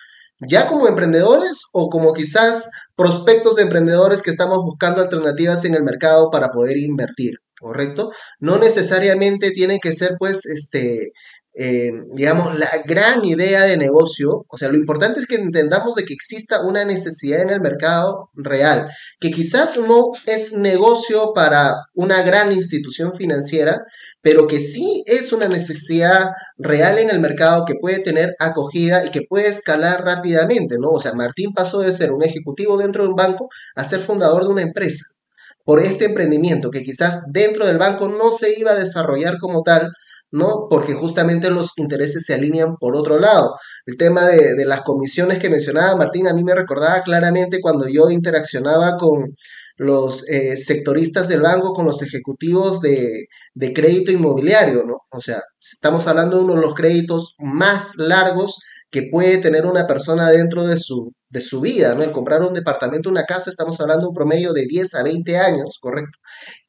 ya 0.49 0.66
como 0.66 0.88
emprendedores 0.88 1.62
o 1.72 1.88
como 1.88 2.12
quizás 2.14 2.70
prospectos 2.96 3.56
de 3.56 3.62
emprendedores 3.62 4.22
que 4.22 4.30
estamos 4.30 4.58
buscando 4.58 5.02
alternativas 5.02 5.64
en 5.64 5.75
el 5.75 5.82
mercado 5.82 6.30
para 6.30 6.49
poder 6.49 6.78
invertir. 6.78 7.34
¿Correcto? 7.62 8.11
No 8.40 8.59
necesariamente 8.59 9.52
tiene 9.52 9.78
que 9.81 9.92
ser, 9.95 10.16
pues, 10.19 10.45
este, 10.47 11.12
eh, 11.54 11.92
digamos, 12.14 12.59
la 12.59 12.71
gran 12.87 13.25
idea 13.25 13.62
de 13.64 13.76
negocio. 13.76 14.45
O 14.49 14.57
sea, 14.57 14.71
lo 14.71 14.76
importante 14.76 15.21
es 15.21 15.26
que 15.26 15.35
entendamos 15.37 15.95
de 15.95 16.04
que 16.04 16.14
exista 16.14 16.62
una 16.62 16.85
necesidad 16.85 17.42
en 17.42 17.50
el 17.50 17.61
mercado 17.61 18.31
real, 18.35 18.88
que 19.21 19.31
quizás 19.31 19.78
no 19.78 20.12
es 20.26 20.54
negocio 20.54 21.33
para 21.35 21.75
una 21.95 22.23
gran 22.23 22.52
institución 22.52 23.12
financiera, 23.16 23.83
pero 24.23 24.47
que 24.47 24.61
sí 24.61 25.02
es 25.07 25.33
una 25.33 25.49
necesidad 25.49 26.31
real 26.57 26.99
en 26.99 27.11
el 27.11 27.21
mercado 27.21 27.64
que 27.66 27.75
puede 27.81 27.99
tener 28.00 28.35
acogida 28.38 29.04
y 29.04 29.11
que 29.11 29.23
puede 29.28 29.49
escalar 29.49 30.04
rápidamente, 30.04 30.76
¿no? 30.78 30.88
O 30.90 31.00
sea, 31.00 31.12
Martín 31.14 31.52
pasó 31.54 31.81
de 31.81 31.92
ser 31.92 32.12
un 32.12 32.23
ejecutivo 32.23 32.78
dentro 32.78 33.02
de 33.02 33.11
un 33.11 33.16
banco 33.16 33.49
a 33.76 33.85
ser 33.85 34.00
fundador 34.00 34.45
de 34.45 34.50
una 34.50 34.62
empresa 34.62 35.04
por 35.64 35.81
este 35.81 36.07
emprendimiento 36.07 36.71
que 36.71 36.83
quizás 36.83 37.23
dentro 37.33 37.66
del 37.66 37.78
banco 37.78 38.09
no 38.09 38.33
se 38.33 38.59
iba 38.59 38.73
a 38.73 38.76
desarrollar 38.76 39.38
como 39.38 39.62
tal, 39.62 39.90
¿no? 40.31 40.66
Porque 40.69 40.95
justamente 40.95 41.50
los 41.50 41.73
intereses 41.76 42.25
se 42.25 42.35
alinean 42.35 42.76
por 42.76 42.97
otro 42.97 43.21
lado. 43.21 43.54
El 43.87 43.97
tema 43.97 44.26
de, 44.26 44.64
las 44.64 44.81
comisiones 44.83 45.38
que 45.38 45.50
mencionaba 45.50 45.97
Martín 45.97 46.26
a 46.26 46.35
mí 46.35 46.42
me 46.42 46.54
recordaba 46.54 47.02
claramente 47.02 47.61
cuando 47.61 47.87
yo 47.88 48.11
interaccionaba 48.11 48.97
con 48.97 49.35
los 49.76 50.28
eh, 50.28 50.57
sectoristas 50.57 51.28
del 51.28 51.42
banco, 51.42 51.73
con 51.73 51.87
los 51.87 52.02
ejecutivos 52.02 52.81
de, 52.81 53.26
de 53.54 53.73
crédito 53.73 54.11
inmobiliario, 54.12 54.85
¿no? 54.85 54.99
O 55.12 55.21
sea, 55.21 55.42
estamos 55.61 56.07
hablando 56.07 56.38
de 56.38 56.45
uno 56.45 56.54
de 56.54 56.61
los 56.62 56.75
créditos 56.75 57.35
más 57.38 57.97
largos 57.97 58.59
que 58.92 59.08
puede 59.11 59.38
tener 59.38 59.66
una 59.66 59.87
persona 59.87 60.30
dentro 60.30 60.66
de 60.66 60.76
su, 60.76 61.12
de 61.30 61.40
su 61.40 61.62
vida, 61.62 61.94
¿no? 61.94 62.02
El 62.02 62.12
comprar 62.12 62.42
un 62.42 62.52
departamento, 62.52 63.08
una 63.11 63.25
casa, 63.25 63.50
estamos 63.50 63.80
hablando 63.80 64.04
de 64.04 64.08
un 64.11 64.14
promedio 64.14 64.52
de 64.52 64.66
10 64.66 64.94
a 64.94 65.02
20 65.02 65.38
años, 65.38 65.78
¿correcto? 65.80 66.18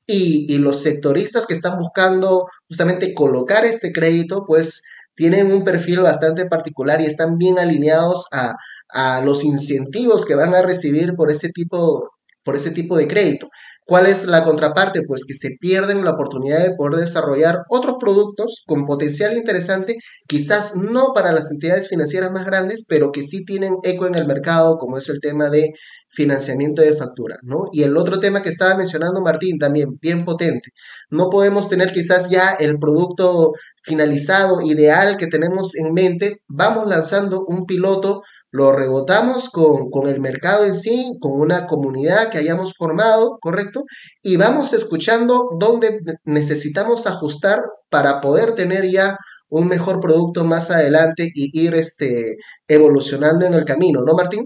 Y, 0.08 0.48
y 0.50 0.58
los 0.58 0.82
sectoristas 0.82 1.46
que 1.46 1.54
están 1.54 1.78
buscando 1.78 2.48
justamente 2.70 3.14
colocar 3.14 3.66
este 3.66 3.92
crédito, 3.92 4.46
pues 4.48 4.84
tienen 5.16 5.52
un 5.52 5.66
perfil 5.66 6.00
bastante 6.00 6.46
particular 6.46 7.02
y 7.02 7.06
están 7.06 7.38
bien 7.38 7.60
alineados 7.60 8.26
a, 8.32 8.54
a 8.90 9.22
los 9.22 9.44
incentivos 9.44 10.26
que 10.26 10.36
van 10.36 10.56
a 10.56 10.62
recibir 10.62 11.16
por 11.16 11.30
ese 11.30 11.50
tipo, 11.50 12.10
por 12.44 12.56
ese 12.56 12.72
tipo 12.72 12.96
de 12.98 13.08
crédito. 13.08 13.50
¿Cuál 13.86 14.06
es 14.06 14.26
la 14.26 14.44
contraparte? 14.44 15.02
Pues 15.08 15.26
que 15.26 15.34
se 15.34 15.58
pierden 15.60 16.06
la 16.06 16.12
oportunidad 16.12 16.64
de 16.64 16.76
poder 16.76 17.02
desarrollar 17.02 17.64
otros 17.70 17.96
productos 18.00 18.64
con 18.66 18.86
potencial 18.86 19.36
interesante, 19.36 19.98
quizás 20.28 20.76
no 20.76 21.12
para 21.14 21.32
las 21.34 21.52
entidades 21.52 21.90
financieras 21.90 22.32
más 22.32 22.46
grandes, 22.46 22.86
pero 22.88 23.12
que 23.12 23.24
sí 23.24 23.44
tienen 23.46 23.76
eco 23.84 24.08
en 24.08 24.16
el 24.16 24.28
mercado, 24.28 24.78
como 24.78 24.98
es 24.98 25.10
el 25.10 25.20
tema 25.20 25.50
de 25.50 25.72
financiamiento 26.14 26.82
de 26.82 26.96
factura, 26.96 27.38
¿no? 27.42 27.66
Y 27.72 27.84
el 27.84 27.98
otro 27.98 28.20
tema 28.20 28.42
que 28.42 28.50
estaba 28.50 28.78
mencionando 28.78 29.22
Martín 29.22 29.58
también, 29.58 29.98
bien 30.00 30.26
potente. 30.26 30.70
No 31.10 31.30
podemos 31.30 31.70
tener 31.70 31.92
quizás 31.92 32.30
ya 32.30 32.52
el 32.60 32.78
producto 32.78 33.54
finalizado, 33.84 34.62
ideal 34.62 35.18
que 35.18 35.28
tenemos 35.28 35.76
en 35.76 35.94
mente, 35.94 36.38
vamos 36.48 36.88
lanzando 36.88 37.44
un 37.46 37.66
piloto, 37.66 38.22
lo 38.52 38.72
rebotamos 38.72 39.50
con, 39.50 39.90
con 39.90 40.08
el 40.08 40.22
mercado 40.22 40.66
en 40.66 40.76
sí, 40.76 41.14
con 41.20 41.34
una 41.34 41.68
comunidad 41.68 42.30
que 42.30 42.38
hayamos 42.38 42.74
formado, 42.78 43.38
¿correcto? 43.42 43.73
Y 44.22 44.38
vamos 44.38 44.74
escuchando 44.74 45.50
dónde 45.60 46.00
necesitamos 46.26 47.08
ajustar 47.08 47.62
para 47.90 48.22
poder 48.22 48.56
tener 48.56 48.90
ya 48.90 49.18
un 49.50 49.68
mejor 49.68 50.00
producto 50.00 50.44
más 50.44 50.72
adelante 50.72 51.32
y 51.34 51.52
ir 51.60 51.76
este, 51.76 52.38
evolucionando 52.68 53.46
en 53.46 53.54
el 53.54 53.66
camino, 53.66 54.02
¿no, 54.04 54.14
Martín? 54.14 54.46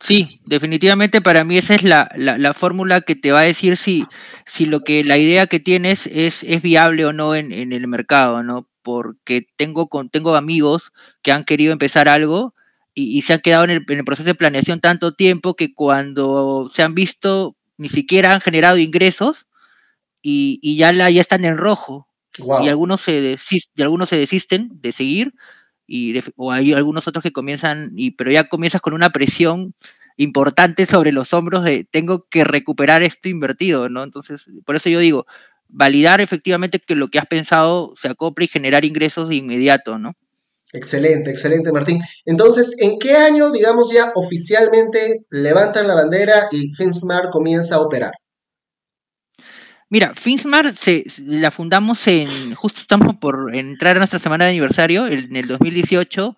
Sí, 0.00 0.40
definitivamente 0.44 1.20
para 1.20 1.44
mí 1.44 1.56
esa 1.56 1.74
es 1.74 1.82
la, 1.82 2.10
la, 2.16 2.54
fórmula 2.54 3.00
que 3.00 3.14
te 3.14 3.32
va 3.32 3.40
a 3.40 3.44
decir 3.44 3.76
si, 3.76 4.04
si 4.44 4.66
lo 4.66 4.80
que 4.80 5.04
la 5.04 5.16
idea 5.16 5.46
que 5.46 5.58
tienes 5.58 6.06
es, 6.06 6.42
es 6.42 6.60
viable 6.60 7.06
o 7.06 7.12
no 7.12 7.34
en, 7.34 7.52
en 7.52 7.72
el 7.72 7.88
mercado, 7.88 8.42
¿no? 8.42 8.68
Porque 8.82 9.46
tengo, 9.56 9.88
con, 9.88 10.10
tengo 10.10 10.36
amigos 10.36 10.92
que 11.22 11.32
han 11.32 11.44
querido 11.44 11.72
empezar 11.72 12.08
algo 12.08 12.54
y, 12.98 13.22
se 13.22 13.34
han 13.34 13.40
quedado 13.40 13.64
en 13.64 13.70
el, 13.70 14.04
proceso 14.04 14.26
de 14.26 14.34
planeación 14.34 14.80
tanto 14.80 15.12
tiempo 15.12 15.54
que 15.54 15.74
cuando 15.74 16.70
se 16.74 16.82
han 16.82 16.94
visto 16.94 17.55
ni 17.78 17.88
siquiera 17.88 18.32
han 18.34 18.40
generado 18.40 18.78
ingresos 18.78 19.46
y, 20.22 20.58
y 20.62 20.76
ya, 20.76 20.92
la, 20.92 21.10
ya 21.10 21.20
están 21.20 21.44
en 21.44 21.56
rojo. 21.58 22.08
Y 22.54 22.68
algunos 22.68 23.00
se, 23.02 23.20
desist, 23.20 23.70
y 23.78 23.82
algunos 23.82 24.10
se 24.10 24.16
desisten 24.16 24.70
de 24.72 24.92
seguir 24.92 25.34
y 25.86 26.20
o 26.36 26.52
hay 26.52 26.72
algunos 26.72 27.06
otros 27.08 27.22
que 27.22 27.32
comienzan, 27.32 27.92
y, 27.96 28.12
pero 28.12 28.30
ya 28.30 28.48
comienzas 28.48 28.80
con 28.80 28.94
una 28.94 29.10
presión 29.10 29.74
importante 30.16 30.86
sobre 30.86 31.12
los 31.12 31.32
hombros 31.34 31.64
de 31.64 31.84
tengo 31.84 32.26
que 32.28 32.44
recuperar 32.44 33.02
esto 33.02 33.28
invertido, 33.28 33.88
¿no? 33.88 34.02
Entonces, 34.02 34.46
por 34.64 34.76
eso 34.76 34.88
yo 34.90 34.98
digo, 35.00 35.26
validar 35.68 36.20
efectivamente 36.20 36.80
que 36.80 36.94
lo 36.96 37.08
que 37.08 37.18
has 37.18 37.26
pensado 37.26 37.92
se 37.96 38.08
acople 38.08 38.46
y 38.46 38.48
generar 38.48 38.84
ingresos 38.84 39.28
de 39.28 39.36
inmediato, 39.36 39.98
¿no? 39.98 40.14
Excelente, 40.72 41.30
excelente, 41.30 41.72
Martín. 41.72 42.02
Entonces, 42.24 42.74
¿en 42.78 42.98
qué 42.98 43.16
año, 43.16 43.50
digamos, 43.50 43.92
ya 43.92 44.12
oficialmente 44.14 45.24
levantan 45.30 45.86
la 45.86 45.94
bandera 45.94 46.48
y 46.50 46.74
FinSmart 46.74 47.30
comienza 47.30 47.76
a 47.76 47.80
operar? 47.80 48.12
Mira, 49.88 50.14
Finsmart 50.16 50.74
se, 50.74 51.04
la 51.18 51.52
fundamos 51.52 52.08
en, 52.08 52.54
justo 52.56 52.80
estamos 52.80 53.16
por 53.16 53.54
entrar 53.54 53.94
a 53.94 54.00
nuestra 54.00 54.18
semana 54.18 54.44
de 54.44 54.50
aniversario, 54.50 55.06
en 55.06 55.36
el 55.36 55.46
2018, 55.46 56.36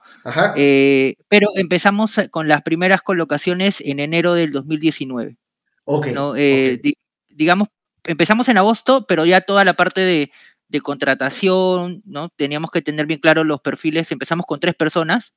eh, 0.56 1.14
pero 1.28 1.49
empezamos 1.54 2.16
con 2.30 2.47
las 2.47 2.61
primeras 2.61 3.00
colocaciones 3.00 3.80
en 3.80 4.00
enero 4.00 4.35
del 4.35 4.52
2019. 4.52 5.38
¿no? 6.12 6.37
Eh, 6.37 6.78
digamos, 7.30 7.68
empezamos 8.04 8.50
en 8.50 8.58
agosto, 8.58 9.06
pero 9.06 9.25
ya 9.25 9.40
toda 9.40 9.64
la 9.64 9.75
parte 9.75 10.02
de, 10.02 10.30
de, 10.68 10.80
contratación, 10.80 12.02
¿no? 12.04 12.28
Teníamos 12.30 12.70
que 12.70 12.82
tener 12.82 13.06
bien 13.06 13.20
claro 13.20 13.44
los 13.44 13.60
perfiles. 13.60 14.10
Empezamos 14.12 14.46
con 14.46 14.60
tres 14.60 14.75
personas, 14.75 15.34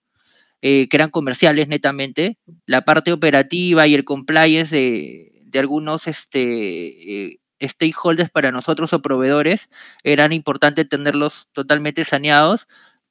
eh, 0.61 0.87
que 0.89 0.97
eran 0.97 1.09
comerciales 1.09 1.67
netamente. 1.67 2.37
La 2.65 2.83
parte 2.83 3.11
operativa 3.11 3.87
y 3.87 3.95
el 3.95 4.05
compliance 4.05 4.75
de, 4.75 5.43
de 5.45 5.59
algunos 5.59 6.07
este, 6.07 6.39
eh, 6.41 7.39
stakeholders 7.61 8.29
para 8.29 8.51
nosotros 8.51 8.93
o 8.93 9.01
proveedores 9.01 9.69
eran 10.03 10.33
importantes 10.33 10.87
tenerlos 10.87 11.49
totalmente 11.53 12.05
saneados, 12.05 12.67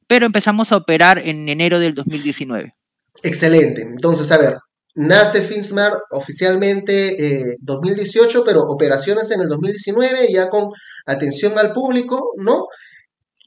pero 0.07 0.27
empezamos 0.27 0.73
a 0.73 0.77
operar 0.77 1.19
en 1.19 1.49
enero 1.49 1.79
del 1.79 1.95
2019. 1.95 2.75
Excelente. 3.23 3.83
Entonces, 3.83 4.31
a 4.33 4.39
ver, 4.39 4.59
nace 4.95 5.43
FinSmart 5.43 6.01
oficialmente 6.11 7.57
2018, 7.61 8.39
eh, 8.39 8.43
pero 8.45 8.63
operaciones 8.63 9.31
en 9.31 9.41
el 9.41 9.49
2019 9.49 10.29
ya 10.33 10.49
con 10.49 10.71
atención 11.07 11.59
al 11.59 11.73
público, 11.73 12.33
¿no? 12.37 12.67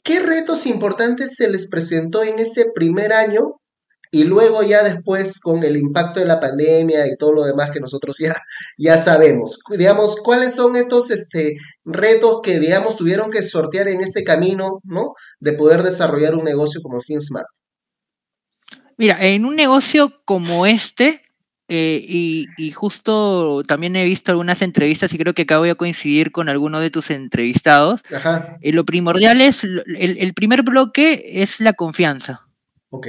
¿Qué 0.04 0.20
retos 0.20 0.66
importantes 0.66 1.36
se 1.36 1.50
les 1.50 1.70
presentó 1.70 2.24
en 2.24 2.40
ese 2.40 2.66
primer 2.74 3.14
año 3.14 3.60
y 4.14 4.26
luego 4.26 4.62
ya 4.62 4.84
después 4.84 5.40
con 5.40 5.64
el 5.64 5.76
impacto 5.76 6.20
de 6.20 6.28
la 6.28 6.40
pandemia 6.40 7.08
y 7.08 7.18
todo 7.18 7.34
lo 7.34 7.44
demás 7.46 7.72
que 7.72 7.80
nosotros 7.80 8.18
ya, 8.20 8.36
ya 8.78 8.96
sabemos. 9.00 9.58
Digamos, 9.76 10.18
¿cuáles 10.18 10.54
son 10.54 10.76
estos 10.76 11.10
este, 11.10 11.56
retos 11.84 12.42
que, 12.44 12.60
digamos, 12.60 12.96
tuvieron 12.96 13.32
que 13.32 13.42
sortear 13.42 13.88
en 13.88 14.02
ese 14.02 14.24
camino, 14.24 14.82
¿no? 14.84 15.14
De 15.40 15.54
poder 15.54 15.82
desarrollar 15.82 16.36
un 16.36 16.44
negocio 16.44 16.80
como 16.84 17.02
FinSmart. 17.02 17.48
Mira, 18.98 19.18
en 19.20 19.46
un 19.46 19.56
negocio 19.56 20.22
como 20.26 20.68
este, 20.68 21.24
eh, 21.70 22.46
y, 22.58 22.72
justo 22.72 23.64
también 23.64 23.96
he 23.96 24.06
visto 24.06 24.32
algunas 24.32 24.62
entrevistas 24.62 25.14
y 25.14 25.18
creo 25.18 25.34
que 25.34 25.44
acá 25.44 25.60
voy 25.60 25.70
a 25.70 25.76
coincidir 25.76 26.32
con 26.32 26.50
alguno 26.50 26.80
de 26.80 26.90
tus 26.90 27.10
entrevistados. 27.10 28.02
Eh, 28.62 28.74
lo 28.74 28.86
primordial 28.86 29.42
es, 29.42 29.64
el 29.64 30.34
primer 30.34 30.64
bloque 30.64 31.42
es 31.42 31.60
la 31.60 31.74
confianza. 31.74 32.48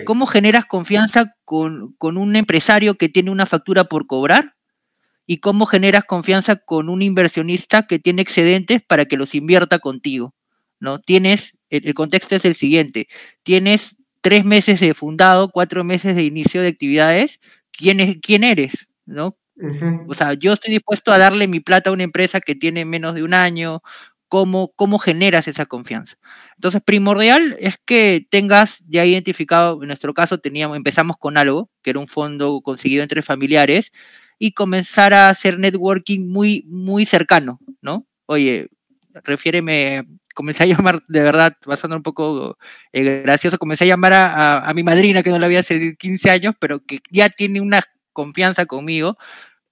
¿Cómo 0.05 0.27
generas 0.27 0.65
confianza 0.65 1.35
con, 1.45 1.95
un 2.01 2.37
empresario 2.37 2.95
que 2.95 3.09
tiene 3.09 3.31
una 3.31 3.47
factura 3.47 3.85
por 3.85 4.07
cobrar? 4.07 4.55
¿Y 5.27 5.39
cómo 5.39 5.67
generas 5.67 6.05
confianza 6.05 6.57
con 6.57 6.89
un 6.89 7.03
inversionista 7.03 7.87
que 7.87 7.99
tiene 7.99 8.23
excedentes 8.23 8.83
para 8.83 9.05
que 9.05 9.17
los 9.17 9.35
invierta 9.35 9.79
contigo? 9.79 10.35
¿No? 10.81 11.01
Tienes, 11.01 11.53
el, 11.71 11.95
contexto 11.95 12.35
es 12.35 12.45
el 12.45 12.55
siguiente, 12.55 13.09
tienes 13.43 13.97
tres 14.21 14.45
meses 14.45 14.81
de 14.81 14.95
fundado, 14.95 15.51
cuatro 15.51 15.85
meses 15.85 16.17
de 16.17 16.25
inicio 16.25 16.63
de 16.63 16.69
actividades, 16.69 17.41
¿quién, 17.77 18.21
quién 18.21 18.45
eres? 18.45 18.89
¿No? 19.07 19.37
O 20.09 20.15
sea, 20.15 20.35
yo 20.35 20.53
estoy 20.53 20.73
dispuesto 20.73 21.13
a 21.13 21.19
darle 21.19 21.47
mi 21.47 21.61
plata 21.61 21.91
a 21.91 21.93
una 21.93 22.03
empresa 22.03 22.41
que 22.41 22.55
tiene 22.55 22.85
menos 22.85 23.15
de 23.15 23.23
un 23.23 23.35
año 23.35 23.83
cómo, 24.29 24.99
generas 24.99 25.47
esa 25.49 25.67
confianza. 25.67 26.17
Entonces, 26.57 26.81
primordial 26.85 27.57
es 27.61 27.79
que 27.85 28.27
tengas 28.31 28.81
ya 28.89 29.05
identificado, 29.05 29.81
en 29.83 29.89
nuestro 29.89 30.13
caso 30.13 30.39
teníamos, 30.39 30.77
empezamos 30.77 31.17
con 31.19 31.37
algo, 31.37 31.71
que 31.83 31.91
era 31.91 32.01
un 32.01 32.09
fondo 32.09 32.61
conseguido 32.63 33.03
entre 33.03 33.23
familiares, 33.23 33.93
y 34.39 34.53
comenzar 34.53 35.15
a 35.15 35.29
hacer 35.29 35.59
networking 35.59 36.29
muy, 36.33 36.65
muy 36.67 37.07
cercano, 37.07 37.61
¿no? 37.81 38.07
Oye, 38.27 38.69
refiéreme, 39.23 40.05
comencé 40.35 40.65
a 40.65 40.67
llamar, 40.67 41.01
de 41.09 41.23
verdad, 41.23 41.57
pasando 41.65 41.97
un 41.97 42.03
poco 42.03 42.59
eh, 42.93 43.23
gracioso, 43.23 43.59
comencé 43.59 43.85
a 43.85 43.89
llamar 43.89 44.13
a, 44.15 44.73
mi 44.75 44.83
madrina, 44.83 45.23
que 45.23 45.31
no 45.31 45.39
la 45.39 45.47
había 45.47 45.61
hace 45.61 45.97
15 45.97 46.31
años, 46.31 46.55
pero 46.59 46.85
que 46.85 47.01
ya 47.11 47.31
tiene 47.31 47.61
una 47.61 47.83
confianza 48.13 48.67
conmigo, 48.67 49.17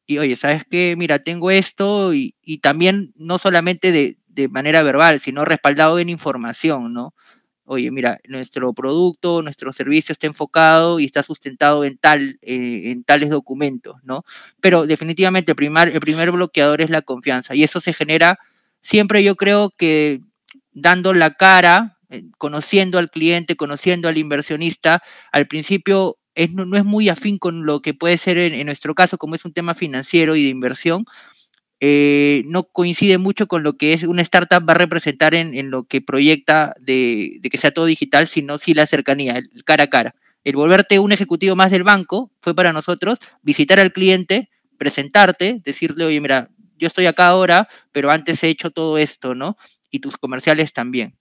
y 0.07 0.19
oye, 0.19 0.37
¿sabes 0.37 0.65
qué? 0.69 0.95
Mira, 0.97 1.21
tengo 1.21 1.51
esto 1.51 2.15
y, 2.15 2.37
y 2.43 2.59
también 2.59 3.13
no 3.17 3.39
solamente 3.39 3.93
de, 3.93 4.19
de 4.29 4.49
manera 4.49 4.83
verbal, 4.83 5.21
sino 5.21 5.45
respaldado 5.45 5.99
en 5.99 6.09
información, 6.09 6.93
¿no? 6.93 7.15
Oye, 7.65 7.91
mira, 7.91 8.21
nuestro 8.27 8.73
producto, 8.73 9.41
nuestro 9.41 9.73
servicio 9.73 10.13
está 10.13 10.27
enfocado 10.27 10.99
y 10.99 11.05
está 11.05 11.23
sustentado 11.23 11.85
en, 11.85 11.97
tal, 11.97 12.39
eh, 12.43 12.91
en 12.91 13.05
tales 13.05 13.31
documentos, 13.31 13.97
¿no? 14.03 14.25
Pero 14.61 14.87
definitivamente 14.87 15.53
el 15.53 15.57
primer, 15.57 15.89
el 15.89 16.01
primer 16.01 16.33
bloqueador 16.33 16.83
es 16.83 16.91
la 16.91 17.03
confianza 17.03 17.55
y 17.55 17.63
eso 17.63 17.81
se 17.81 17.93
genera 17.93 18.39
siempre 18.81 19.23
yo 19.23 19.37
creo 19.37 19.71
que 19.71 20.21
dando 20.73 21.15
la 21.15 21.35
cara, 21.35 21.99
eh, 22.11 22.25
conociendo 22.39 22.99
al 22.99 23.11
cliente, 23.11 23.57
conociendo 23.57 24.09
al 24.09 24.19
inversionista, 24.19 25.03
al 25.33 25.47
principio 25.47 26.19
es, 26.35 26.53
no, 26.53 26.77
es 26.77 26.85
muy 26.85 27.09
afín 27.09 27.39
con 27.39 27.67
lo 27.67 27.81
que 27.83 27.95
puede 27.95 28.19
ser 28.19 28.39
en, 28.39 28.67
nuestro 28.67 28.95
caso, 28.95 29.19
como 29.19 29.35
es 29.35 29.45
un 29.45 29.53
tema 29.53 29.75
financiero 29.75 30.37
y 30.37 30.45
de 30.45 30.51
inversión, 30.51 31.05
eh, 31.81 32.43
no 32.47 32.65
coincide 32.65 33.19
mucho 33.19 33.49
con 33.49 33.65
lo 33.65 33.77
que 33.77 33.93
es 33.93 34.05
una 34.05 34.23
startup 34.23 34.67
va 34.69 34.75
a 34.75 34.79
representar 34.79 35.35
en, 35.35 35.71
lo 35.71 35.85
que 35.85 36.01
proyecta 36.01 36.75
de, 36.81 37.41
que 37.51 37.59
sea 37.59 37.73
todo 37.73 37.87
digital, 37.87 38.29
sino 38.29 38.59
sí 38.59 38.73
la 38.73 38.87
cercanía, 38.87 39.37
el 39.37 39.65
cara 39.65 39.85
a 39.85 39.91
cara. 39.91 40.15
El 40.45 40.57
volverte 40.57 40.99
un 40.99 41.13
ejecutivo 41.13 41.57
más 41.57 41.71
del 41.71 41.83
banco 41.83 42.31
fue 42.41 42.55
para 42.55 42.73
nosotros 42.73 43.19
visitar 43.43 43.81
al 43.81 43.93
cliente, 43.93 44.49
presentarte, 44.79 45.61
decirle, 45.65 46.05
oye, 46.05 46.21
mira, 46.21 46.51
yo 46.79 46.89
estoy 46.89 47.07
acá 47.07 47.29
ahora, 47.29 47.69
pero 47.93 48.11
antes 48.11 48.43
he 48.43 48.49
hecho 48.49 48.71
todo 48.71 48.99
esto, 48.99 49.35
¿no? 49.35 49.57
Y 49.93 50.01
tus 50.01 50.19
comerciales 50.19 50.73
también. 50.73 51.17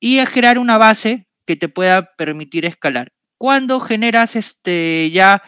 Y 0.00 0.18
es 0.18 0.30
crear 0.30 0.58
una 0.58 0.78
base 0.78 1.28
que 1.44 1.56
te 1.56 1.68
pueda 1.68 2.14
permitir 2.16 2.64
escalar. 2.64 3.12
Cuando 3.36 3.80
generas 3.80 4.36
este 4.36 5.10
ya 5.10 5.42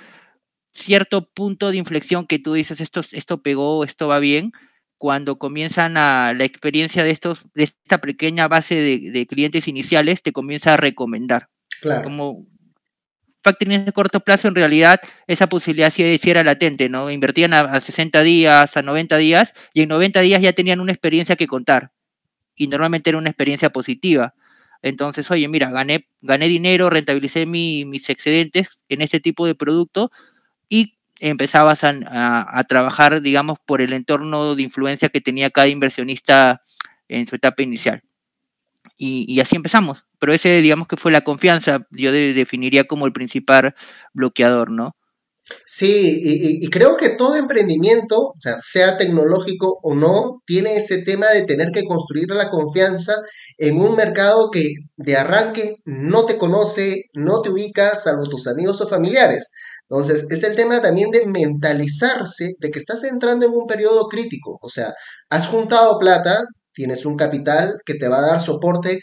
cierto 0.75 1.31
punto 1.33 1.71
de 1.71 1.79
inflexión 1.79 2.27
que 2.27 2.39
tú 2.39 2.53
dices, 2.53 2.81
esto, 2.81 3.01
esto 3.13 3.43
pegó, 3.43 3.85
esto 3.85 4.09
va 4.09 4.19
bien, 4.19 4.53
cuando 5.01 5.39
comienzan 5.39 5.97
a, 5.97 6.35
la 6.35 6.45
experiencia 6.45 7.03
de, 7.03 7.11
estos, 7.11 7.47
de 7.55 7.65
esta 7.65 8.03
pequeña 8.03 8.49
base 8.49 8.75
de, 8.75 9.27
clientes 9.27 9.67
iniciales, 9.67 10.23
te 10.23 10.31
comienza 10.31 10.75
a 10.75 10.77
recomendar. 10.77 11.49
Claro. 11.81 12.05
Como 12.05 12.47
factoring 13.43 13.87
de 13.87 13.93
corto 13.93 14.21
plazo, 14.21 14.49
en 14.49 14.55
realidad, 14.55 15.01
esa 15.27 15.49
posibilidad 15.49 15.91
sí, 15.91 16.19
era 16.23 16.45
latente, 16.45 16.91
¿no? 16.91 17.11
Invertían 17.11 17.55
a, 17.55 17.81
60 17.81 18.23
días, 18.23 18.77
a 18.77 18.83
90 18.83 19.17
días, 19.17 19.55
y 19.73 19.81
en 19.81 19.89
90 19.89 20.21
días 20.21 20.43
ya 20.43 20.53
tenían 20.53 20.81
una 20.81 20.93
experiencia 20.93 21.35
que 21.35 21.47
contar. 21.47 21.93
Y 22.61 22.66
normalmente 22.66 23.09
era 23.09 23.16
una 23.16 23.31
experiencia 23.31 23.70
positiva. 23.70 24.35
Entonces, 24.83 25.31
oye, 25.31 25.49
mira, 25.49 25.70
gané, 25.70 26.09
gané 26.20 26.46
dinero, 26.46 26.90
rentabilicé 26.90 27.46
mis 27.46 28.11
excedentes 28.11 28.79
en 28.90 29.01
este 29.01 29.18
tipo 29.18 29.46
de 29.46 29.55
producto, 29.55 30.11
y 30.68 30.99
empezabas 31.20 31.85
a, 31.85 32.64
trabajar, 32.68 33.23
digamos, 33.23 33.59
por 33.64 33.81
el 33.81 33.94
entorno 33.94 34.55
de 34.55 34.62
influencia 34.62 35.09
que 35.09 35.23
tenía 35.23 35.51
cada 35.51 35.68
inversionista 35.68 36.62
en 37.09 37.27
su 37.27 37.37
etapa 37.37 37.62
inicial. 37.62 38.03
Y, 38.99 39.40
así 39.40 39.57
empezamos. 39.57 40.05
Pero 40.18 40.35
ese, 40.35 40.61
digamos 40.61 40.87
que 40.87 40.99
fue 40.99 41.12
la 41.12 41.23
confianza, 41.23 41.87
yo 41.90 42.12
definiría 42.12 42.85
como 42.85 43.07
el 43.07 43.14
principal 43.14 43.75
bloqueador, 44.12 44.70
¿no? 44.70 44.94
Sí, 45.67 46.21
y, 46.63 46.69
creo 46.69 46.97
que 46.97 47.11
todo 47.11 47.37
emprendimiento, 47.37 48.33
sea, 48.37 48.59
sea 48.61 48.97
tecnológico 48.99 49.79
o 49.83 49.95
no, 49.95 50.43
tiene 50.47 50.77
ese 50.77 51.03
tema 51.03 51.29
de 51.29 51.45
tener 51.45 51.71
que 51.73 51.85
construir 51.85 52.29
la 52.31 52.51
confianza 52.51 53.15
en 53.59 53.81
un 53.81 53.97
mercado 53.97 54.51
que 54.51 54.75
de 54.97 55.17
arranque 55.17 55.77
no 55.85 56.27
te 56.27 56.39
conoce, 56.39 57.05
no 57.15 57.43
te 57.43 57.51
ubica, 57.51 57.97
salvo 57.97 58.29
tus 58.29 58.47
amigos 58.47 58.81
o 58.81 58.89
familiares. 58.89 59.51
Entonces, 59.89 60.27
es 60.31 60.45
el 60.45 60.55
tema 60.55 60.81
también 60.81 61.11
de 61.11 61.27
mentalizarse 61.27 62.55
de 62.61 62.71
que 62.71 62.79
estás 62.79 63.03
entrando 63.05 63.47
en 63.47 63.53
un 63.53 63.67
periodo 63.67 64.09
crítico. 64.09 64.59
O 64.63 64.69
sea, 64.69 64.95
has 65.31 65.49
juntado 65.49 65.99
plata, 65.99 66.45
tienes 66.73 67.05
un 67.05 67.17
capital 67.17 67.79
que 67.85 67.95
te 67.95 68.09
va 68.09 68.19
a 68.19 68.29
dar 68.29 68.41
soporte 68.41 69.01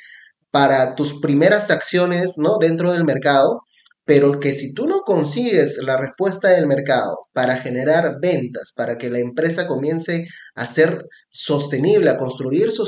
para 0.50 0.96
tus 0.96 1.20
primeras 1.20 1.70
acciones 1.72 2.36
¿no? 2.38 2.58
dentro 2.58 2.94
del 2.94 3.04
mercado, 3.04 3.62
pero 4.08 4.39
que 4.39 4.54
si 4.54 4.74
tú 4.74 4.88
no 4.88 5.02
consigues 5.02 5.78
la 5.80 5.98
respuesta 5.98 6.48
del 6.48 6.65
mercado 6.65 7.28
para 7.34 7.58
generar 7.58 8.20
ventas, 8.22 8.72
para 8.74 8.98
que 8.98 9.10
la 9.10 9.20
empresa 9.20 9.67
comience 9.67 10.26
a 10.56 10.65
ser 10.65 11.04
sostenible, 11.30 12.10
a 12.10 12.15
construir 12.15 12.72
su, 12.72 12.86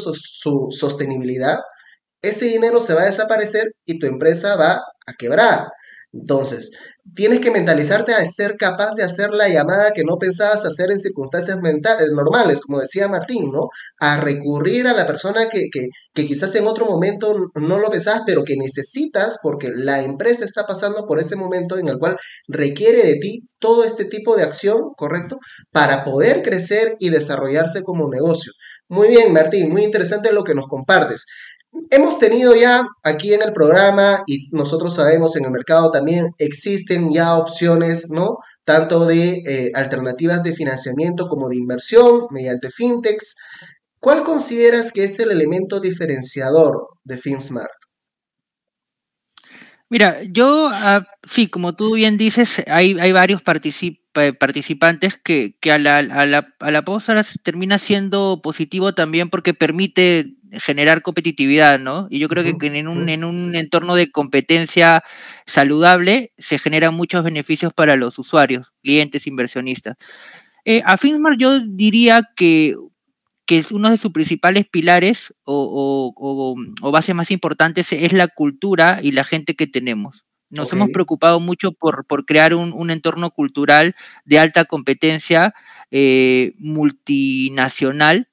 sostenibilidad, 0.72 1.58
ese 2.22 2.46
dinero 2.46 2.80
se 2.80 2.94
va 2.94 3.02
a 3.02 3.08
desaparecer 3.08 3.66
y 3.86 4.00
tu 4.00 4.08
empresa 4.08 4.56
va 4.56 4.82
a 5.06 5.14
quebrar. 5.18 5.68
Entonces, 6.12 6.72
tienes 7.16 7.40
que 7.40 7.52
mentalizarte 7.52 8.14
a 8.14 8.26
ser 8.26 8.56
capaz 8.58 8.96
de 8.96 9.04
hacer 9.04 9.30
la 9.30 9.48
llamada 9.48 9.92
que 9.92 10.04
no 10.04 10.18
pensabas 10.18 10.66
hacer 10.66 10.90
en 10.92 11.00
circunstancias 11.00 11.60
mentales, 11.62 12.10
normales, 12.12 12.62
como 12.62 12.80
decía 12.80 13.08
Martín, 13.08 13.52
¿no? 13.52 13.68
A 14.00 14.20
recurrir 14.20 14.88
a 14.88 14.94
la 14.94 15.06
persona 15.06 15.50
que, 15.50 15.68
que 15.72 16.26
quizás 16.26 16.56
en 16.56 16.66
otro 16.66 16.86
momento 16.86 17.52
no 17.56 17.78
lo 17.78 17.92
pensabas, 17.92 18.24
pero 18.26 18.44
que 18.44 18.56
necesitas 18.58 19.38
porque 19.44 19.70
la 19.74 20.02
empresa 20.02 20.46
está 20.46 20.66
pasando 20.66 21.06
por 21.06 21.20
ese 21.20 21.36
momento 21.36 21.78
en 21.78 21.88
el 21.88 22.00
cual 22.00 22.18
requiere 22.48 23.04
de 23.04 23.16
ti 23.20 23.48
todo 23.60 23.84
este 23.84 24.06
tipo 24.06 24.36
de 24.36 24.44
acción, 24.44 24.94
¿correcto? 24.98 25.38
Para 25.72 26.04
poder 26.04 26.42
crecer 26.42 26.96
y 27.00 27.10
desarrollarse 27.10 27.84
como 27.84 28.10
negocio. 28.10 28.52
Muy 28.88 29.10
bien, 29.10 29.32
Martín, 29.34 29.70
muy 29.70 29.84
interesante 29.84 30.32
lo 30.34 30.44
que 30.44 30.56
nos 30.56 30.66
compartes. 30.68 31.28
Hemos 31.92 32.18
tenido 32.20 32.56
ya 32.56 32.88
aquí 33.04 33.34
en 33.34 33.42
el 33.42 33.54
programa 33.54 34.24
y 34.26 34.38
nosotros 34.52 34.96
sabemos 34.96 35.36
en 35.36 35.46
el 35.46 35.52
mercado 35.52 35.92
también 35.92 36.32
existen 36.38 37.12
ya 37.12 37.36
opciones, 37.36 38.10
¿no? 38.10 38.38
Tanto 38.64 39.06
de 39.06 39.44
eh, 39.46 39.72
alternativas 39.76 40.44
de 40.44 40.56
financiamiento 40.56 41.28
como 41.28 41.48
de 41.48 41.58
inversión 41.58 42.28
mediante 42.32 42.72
fintechs. 42.72 43.36
¿Cuál 44.00 44.24
consideras 44.24 44.92
que 44.92 45.04
es 45.04 45.20
el 45.20 45.32
elemento 45.32 45.80
diferenciador 45.80 46.88
de 47.04 47.18
FinSmart? 47.18 47.70
Mira, 49.90 50.22
yo, 50.24 50.70
ah, 50.72 51.08
sí, 51.24 51.48
como 51.48 51.76
tú 51.76 51.96
bien 51.96 52.18
dices, 52.18 52.64
hay, 52.68 53.00
hay 53.00 53.12
varios 53.12 53.42
participantes 53.42 55.18
que, 55.18 55.58
que 55.60 55.72
a, 55.72 55.80
la, 55.80 55.98
a, 55.98 56.26
la, 56.28 56.54
a 56.60 56.72
la 56.72 56.86
termina 57.42 57.80
siendo 57.80 58.40
positivo 58.44 58.94
también 58.94 59.32
porque 59.32 59.56
permite 59.56 60.36
generar 60.54 61.02
competitividad, 61.02 61.80
¿no? 61.80 62.08
Y 62.10 62.20
yo 62.20 62.28
creo 62.30 62.44
que 62.44 62.68
en 62.68 62.88
un, 62.88 63.10
en 63.10 63.24
un 63.24 63.56
entorno 63.56 63.96
de 63.96 64.12
competencia 64.12 65.04
saludable 65.46 66.34
se 66.38 66.60
generan 66.60 66.94
muchos 66.94 67.24
beneficios 67.24 67.74
para 67.74 67.96
los 67.96 68.18
usuarios, 68.20 68.72
clientes, 68.82 69.28
inversionistas. 69.28 69.96
Eh, 70.66 70.82
a 70.86 70.98
Finsmar 70.98 71.38
yo 71.38 71.60
diría 71.60 72.30
que 72.36 72.76
que 73.50 73.58
es 73.58 73.72
uno 73.72 73.90
de 73.90 73.98
sus 73.98 74.12
principales 74.12 74.68
pilares 74.68 75.34
o, 75.44 76.56
bases 76.84 77.16
más 77.16 77.32
importantes 77.32 77.92
es 77.92 78.14
la 78.14 78.28
cultura 78.28 79.00
y 79.02 79.12
la 79.12 79.24
gente 79.24 79.56
que 79.56 79.66
tenemos. 79.66 80.24
Nos 80.52 80.72
hemos 80.72 80.90
preocupado 80.92 81.40
mucho 81.40 81.72
por, 81.72 82.06
por 82.06 82.26
crear 82.26 82.54
un, 82.54 82.92
entorno 82.92 83.32
cultural 83.32 83.96
de 84.24 84.38
alta 84.38 84.66
competencia 84.66 85.56
eh, 85.90 86.54
multinacional 86.60 88.29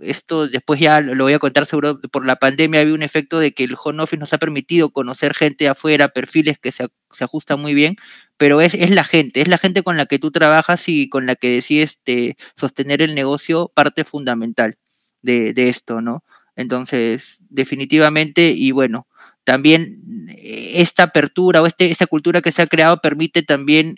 esto 0.00 0.48
después 0.48 0.80
ya 0.80 1.00
lo 1.00 1.24
voy 1.24 1.32
a 1.32 1.38
contar 1.38 1.66
seguro, 1.66 2.00
por 2.00 2.26
la 2.26 2.36
pandemia 2.36 2.80
había 2.80 2.94
un 2.94 3.02
efecto 3.02 3.38
de 3.38 3.52
que 3.52 3.64
el 3.64 3.76
home 3.82 4.02
office 4.02 4.18
nos 4.18 4.32
ha 4.32 4.38
permitido 4.38 4.90
conocer 4.90 5.34
gente 5.34 5.68
afuera, 5.68 6.08
perfiles 6.08 6.58
que 6.58 6.72
se, 6.72 6.86
ajustan 7.20 7.60
muy 7.60 7.74
bien, 7.74 7.96
pero 8.36 8.60
es, 8.60 8.74
es, 8.74 8.90
la 8.90 9.04
gente, 9.04 9.40
es 9.40 9.48
la 9.48 9.58
gente 9.58 9.82
con 9.82 9.96
la 9.96 10.06
que 10.06 10.18
tú 10.18 10.30
trabajas 10.30 10.88
y 10.88 11.08
con 11.08 11.26
la 11.26 11.36
que 11.36 11.50
decides 11.50 11.90
este, 11.90 12.36
sostener 12.56 13.02
el 13.02 13.14
negocio, 13.14 13.70
parte 13.74 14.04
fundamental 14.04 14.76
de, 15.22 15.52
de 15.52 15.68
esto, 15.68 16.00
¿no? 16.00 16.24
Entonces, 16.56 17.38
definitivamente, 17.48 18.50
y 18.50 18.72
bueno, 18.72 19.06
también 19.44 20.26
eh, 20.28 20.72
esta 20.76 21.04
apertura 21.04 21.62
o 21.62 21.66
este, 21.66 21.90
esta 21.90 22.06
cultura 22.06 22.42
que 22.42 22.52
se 22.52 22.62
ha 22.62 22.66
creado 22.66 23.00
permite 23.00 23.42
también 23.42 23.96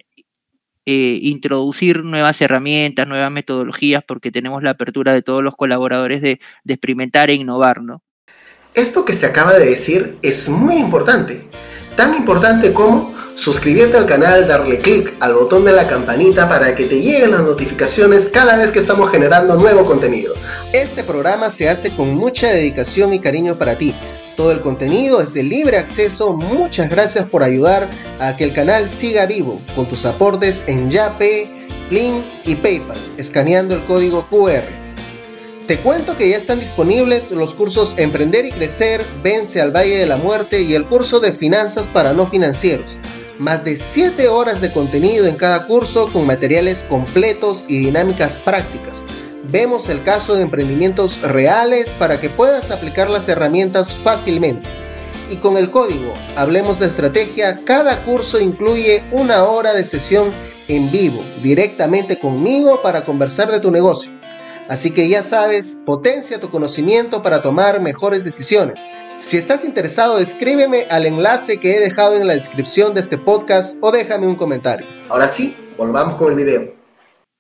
eh, 0.86 1.18
introducir 1.22 2.04
nuevas 2.04 2.40
herramientas, 2.40 3.06
nuevas 3.06 3.30
metodologías, 3.30 4.02
porque 4.06 4.30
tenemos 4.30 4.62
la 4.62 4.70
apertura 4.70 5.12
de 5.12 5.22
todos 5.22 5.42
los 5.42 5.54
colaboradores 5.54 6.22
de, 6.22 6.40
de 6.64 6.74
experimentar 6.74 7.30
e 7.30 7.34
innovar, 7.34 7.82
¿no? 7.82 8.02
Esto 8.74 9.04
que 9.04 9.12
se 9.12 9.26
acaba 9.26 9.52
de 9.54 9.66
decir 9.66 10.16
es 10.22 10.48
muy 10.48 10.76
importante, 10.76 11.48
tan 11.96 12.14
importante 12.14 12.72
como 12.72 13.12
suscribirte 13.34 13.96
al 13.96 14.06
canal, 14.06 14.46
darle 14.46 14.78
clic 14.78 15.14
al 15.20 15.34
botón 15.34 15.64
de 15.64 15.72
la 15.72 15.86
campanita 15.86 16.48
para 16.48 16.74
que 16.74 16.84
te 16.84 17.00
lleguen 17.00 17.32
las 17.32 17.42
notificaciones 17.42 18.28
cada 18.28 18.56
vez 18.56 18.70
que 18.70 18.78
estamos 18.78 19.10
generando 19.10 19.56
nuevo 19.56 19.84
contenido. 19.84 20.34
Este 20.72 21.02
programa 21.02 21.50
se 21.50 21.68
hace 21.68 21.90
con 21.90 22.14
mucha 22.14 22.50
dedicación 22.50 23.12
y 23.12 23.18
cariño 23.18 23.56
para 23.56 23.76
ti. 23.76 23.94
Todo 24.36 24.52
el 24.52 24.60
contenido 24.60 25.20
es 25.20 25.34
de 25.34 25.42
libre 25.42 25.78
acceso. 25.78 26.34
Muchas 26.34 26.88
gracias 26.90 27.26
por 27.26 27.42
ayudar 27.42 27.90
a 28.20 28.36
que 28.36 28.44
el 28.44 28.52
canal 28.52 28.88
siga 28.88 29.26
vivo 29.26 29.60
con 29.74 29.88
tus 29.88 30.04
aportes 30.06 30.64
en 30.66 30.90
Yape, 30.90 31.48
Link 31.90 32.22
y 32.46 32.54
PayPal, 32.56 32.98
escaneando 33.18 33.74
el 33.74 33.84
código 33.84 34.26
QR. 34.28 34.81
Te 35.72 35.80
cuento 35.80 36.18
que 36.18 36.28
ya 36.28 36.36
están 36.36 36.60
disponibles 36.60 37.30
los 37.30 37.54
cursos 37.54 37.94
Emprender 37.96 38.44
y 38.44 38.50
Crecer, 38.50 39.02
Vence 39.22 39.58
al 39.58 39.74
Valle 39.74 39.96
de 39.96 40.06
la 40.06 40.18
Muerte 40.18 40.60
y 40.60 40.74
el 40.74 40.84
curso 40.84 41.18
de 41.18 41.32
Finanzas 41.32 41.88
para 41.88 42.12
no 42.12 42.26
financieros 42.26 42.98
más 43.38 43.64
de 43.64 43.78
7 43.78 44.28
horas 44.28 44.60
de 44.60 44.70
contenido 44.70 45.26
en 45.26 45.34
cada 45.34 45.66
curso 45.66 46.12
con 46.12 46.26
materiales 46.26 46.82
completos 46.82 47.64
y 47.68 47.78
dinámicas 47.78 48.38
prácticas. 48.40 49.02
Vemos 49.44 49.88
el 49.88 50.02
caso 50.04 50.34
de 50.34 50.42
emprendimientos 50.42 51.22
reales 51.22 51.94
para 51.94 52.20
que 52.20 52.28
puedas 52.28 52.70
aplicar 52.70 53.08
las 53.08 53.26
herramientas 53.30 53.94
fácilmente. 53.94 54.68
Y 55.30 55.36
con 55.36 55.56
el 55.56 55.70
código 55.70 56.12
Hablemos 56.36 56.80
de 56.80 56.88
Estrategia, 56.88 57.64
cada 57.64 58.04
curso 58.04 58.38
incluye 58.38 59.04
una 59.10 59.44
hora 59.44 59.72
de 59.72 59.84
sesión 59.84 60.34
en 60.68 60.90
vivo, 60.90 61.24
directamente 61.42 62.18
conmigo 62.18 62.82
para 62.82 63.06
conversar 63.06 63.50
de 63.50 63.58
tu 63.58 63.70
negocio. 63.70 64.21
Así 64.72 64.90
que 64.90 65.08
ya 65.08 65.22
sabes, 65.22 65.78
potencia 65.86 66.40
tu 66.40 66.50
conocimiento 66.50 67.22
para 67.22 67.42
tomar 67.42 67.80
mejores 67.80 68.24
decisiones 68.24 68.80
si 69.22 69.36
estás 69.36 69.64
interesado, 69.64 70.18
escríbeme 70.18 70.88
al 70.90 71.06
enlace 71.06 71.58
que 71.58 71.76
he 71.76 71.80
dejado 71.80 72.16
en 72.16 72.26
la 72.26 72.34
descripción 72.34 72.92
de 72.92 73.00
este 73.00 73.18
podcast 73.18 73.76
o 73.80 73.92
déjame 73.92 74.26
un 74.26 74.34
comentario. 74.34 74.84
Ahora 75.08 75.28
sí, 75.28 75.56
volvamos 75.78 76.16
con 76.16 76.30
el 76.30 76.34
video. 76.34 76.74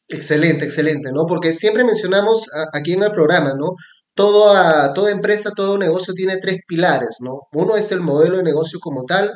Excelente, 0.08 0.64
excelente, 0.64 1.10
¿no? 1.12 1.26
Porque 1.26 1.52
siempre 1.52 1.82
mencionamos 1.82 2.46
aquí 2.72 2.92
en 2.92 3.02
el 3.02 3.10
programa, 3.10 3.54
¿no? 3.58 3.74
Toda, 4.14 4.94
toda 4.94 5.10
empresa, 5.10 5.50
todo 5.56 5.76
negocio 5.76 6.14
tiene 6.14 6.36
tres 6.36 6.60
pilares, 6.68 7.16
¿no? 7.18 7.48
Uno 7.52 7.76
es 7.76 7.90
el 7.90 8.00
modelo 8.00 8.36
de 8.36 8.44
negocio 8.44 8.78
como 8.80 9.02
tal, 9.02 9.32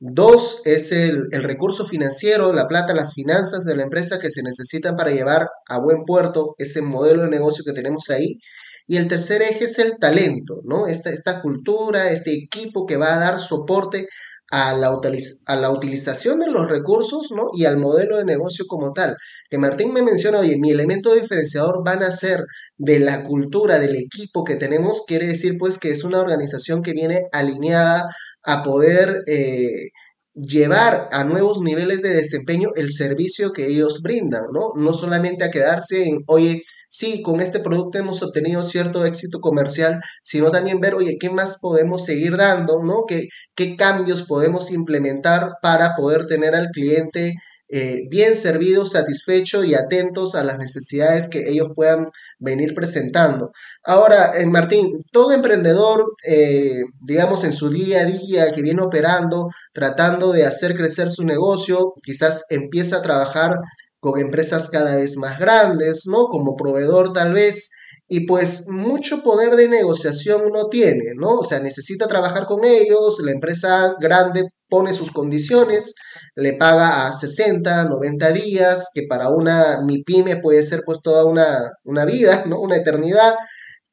Dos 0.00 0.60
es 0.64 0.92
el, 0.92 1.30
recurso 1.30 1.86
financiero, 1.86 2.52
la 2.52 2.66
plata, 2.66 2.94
las 2.94 3.14
finanzas 3.14 3.64
de 3.64 3.76
la 3.76 3.84
empresa 3.84 4.18
que 4.18 4.30
se 4.30 4.42
necesitan 4.42 4.96
para 4.96 5.10
llevar 5.10 5.48
a 5.68 5.78
buen 5.78 6.04
puerto 6.04 6.54
ese 6.58 6.82
modelo 6.82 7.22
de 7.22 7.30
negocio 7.30 7.64
que 7.64 7.72
tenemos 7.72 8.10
ahí. 8.10 8.38
Y 8.86 8.96
el 8.96 9.08
tercer 9.08 9.40
eje 9.42 9.64
es 9.64 9.78
el 9.78 9.96
talento, 9.98 10.60
¿no? 10.64 10.86
Esta, 10.88 11.10
esta 11.10 11.40
cultura, 11.40 12.10
este 12.10 12.34
equipo 12.34 12.84
que 12.86 12.96
va 12.98 13.14
a 13.14 13.18
dar 13.18 13.38
soporte 13.38 14.08
a 14.50 14.74
la, 14.74 15.00
a 15.46 15.56
la 15.56 15.70
utilización 15.70 16.40
de 16.40 16.50
los 16.50 16.68
recursos, 16.68 17.28
¿no? 17.34 17.48
Y 17.54 17.64
al 17.64 17.78
modelo 17.78 18.18
de 18.18 18.24
negocio 18.24 18.66
como 18.68 18.92
tal. 18.92 19.16
Que 19.48 19.58
Martín 19.58 19.92
me 19.92 20.02
menciona, 20.02 20.40
oye, 20.40 20.56
mi 20.58 20.70
elemento 20.70 21.14
diferenciador 21.14 21.82
van 21.84 22.02
a 22.02 22.12
ser 22.12 22.44
de 22.76 22.98
la 22.98 23.24
cultura, 23.24 23.78
del 23.78 23.96
equipo 23.96 24.44
que 24.44 24.56
tenemos, 24.56 25.02
quiere 25.06 25.26
decir 25.26 25.56
pues 25.58 25.78
que 25.78 25.90
es 25.90 26.04
una 26.04 26.20
organización 26.20 26.82
que 26.82 26.92
viene 26.92 27.22
alineada 27.32 28.04
a 28.44 28.62
poder... 28.62 29.22
Eh, 29.26 29.88
llevar 30.34 31.08
a 31.12 31.22
nuevos 31.24 31.60
niveles 31.60 32.02
de 32.02 32.08
desempeño 32.10 32.70
el 32.74 32.90
servicio 32.90 33.52
que 33.52 33.68
ellos 33.68 34.02
brindan, 34.02 34.46
¿no? 34.52 34.72
No 34.74 34.92
solamente 34.92 35.44
a 35.44 35.50
quedarse 35.50 36.08
en, 36.08 36.24
oye, 36.26 36.64
sí, 36.88 37.22
con 37.22 37.40
este 37.40 37.60
producto 37.60 37.98
hemos 37.98 38.22
obtenido 38.22 38.62
cierto 38.62 39.04
éxito 39.06 39.40
comercial, 39.40 40.00
sino 40.22 40.50
también 40.50 40.80
ver, 40.80 40.94
oye, 40.94 41.16
¿qué 41.20 41.30
más 41.30 41.58
podemos 41.60 42.04
seguir 42.04 42.36
dando? 42.36 42.82
¿no? 42.82 43.04
¿Qué, 43.06 43.28
qué 43.54 43.76
cambios 43.76 44.24
podemos 44.24 44.70
implementar 44.72 45.52
para 45.62 45.96
poder 45.96 46.26
tener 46.26 46.54
al 46.54 46.68
cliente 46.70 47.34
eh, 47.68 48.06
bien 48.10 48.36
servido, 48.36 48.86
satisfecho 48.86 49.64
y 49.64 49.74
atentos 49.74 50.34
a 50.34 50.44
las 50.44 50.58
necesidades 50.58 51.28
que 51.28 51.48
ellos 51.48 51.68
puedan 51.74 52.08
venir 52.38 52.74
presentando. 52.74 53.52
Ahora, 53.82 54.38
eh, 54.38 54.46
Martín, 54.46 55.02
todo 55.10 55.32
emprendedor, 55.32 56.04
eh, 56.28 56.82
digamos, 57.00 57.42
en 57.44 57.52
su 57.52 57.70
día 57.70 58.00
a 58.02 58.04
día 58.04 58.52
que 58.52 58.62
viene 58.62 58.82
operando, 58.82 59.48
tratando 59.72 60.32
de 60.32 60.44
hacer 60.44 60.76
crecer 60.76 61.10
su 61.10 61.24
negocio, 61.24 61.94
quizás 62.02 62.44
empieza 62.50 62.98
a 62.98 63.02
trabajar 63.02 63.56
con 63.98 64.20
empresas 64.20 64.68
cada 64.68 64.96
vez 64.96 65.16
más 65.16 65.38
grandes, 65.38 66.02
¿no? 66.06 66.26
Como 66.26 66.56
proveedor 66.56 67.14
tal 67.14 67.32
vez, 67.32 67.70
y 68.06 68.26
pues 68.26 68.68
mucho 68.68 69.22
poder 69.22 69.56
de 69.56 69.68
negociación 69.68 70.50
no 70.52 70.68
tiene, 70.68 71.14
¿no? 71.16 71.38
O 71.38 71.44
sea, 71.44 71.60
necesita 71.60 72.06
trabajar 72.06 72.46
con 72.46 72.64
ellos, 72.64 73.20
la 73.24 73.32
empresa 73.32 73.94
grande 73.98 74.50
pone 74.68 74.92
sus 74.92 75.10
condiciones, 75.10 75.94
le 76.36 76.54
paga 76.54 77.06
a 77.06 77.12
60, 77.12 77.84
90 77.84 78.32
días, 78.32 78.88
que 78.92 79.02
para 79.08 79.28
una 79.28 79.80
MIPYME 79.82 80.36
puede 80.36 80.62
ser 80.62 80.82
pues 80.84 81.00
toda 81.02 81.24
una, 81.24 81.70
una 81.84 82.04
vida, 82.04 82.44
¿no? 82.46 82.60
Una 82.60 82.76
eternidad. 82.76 83.34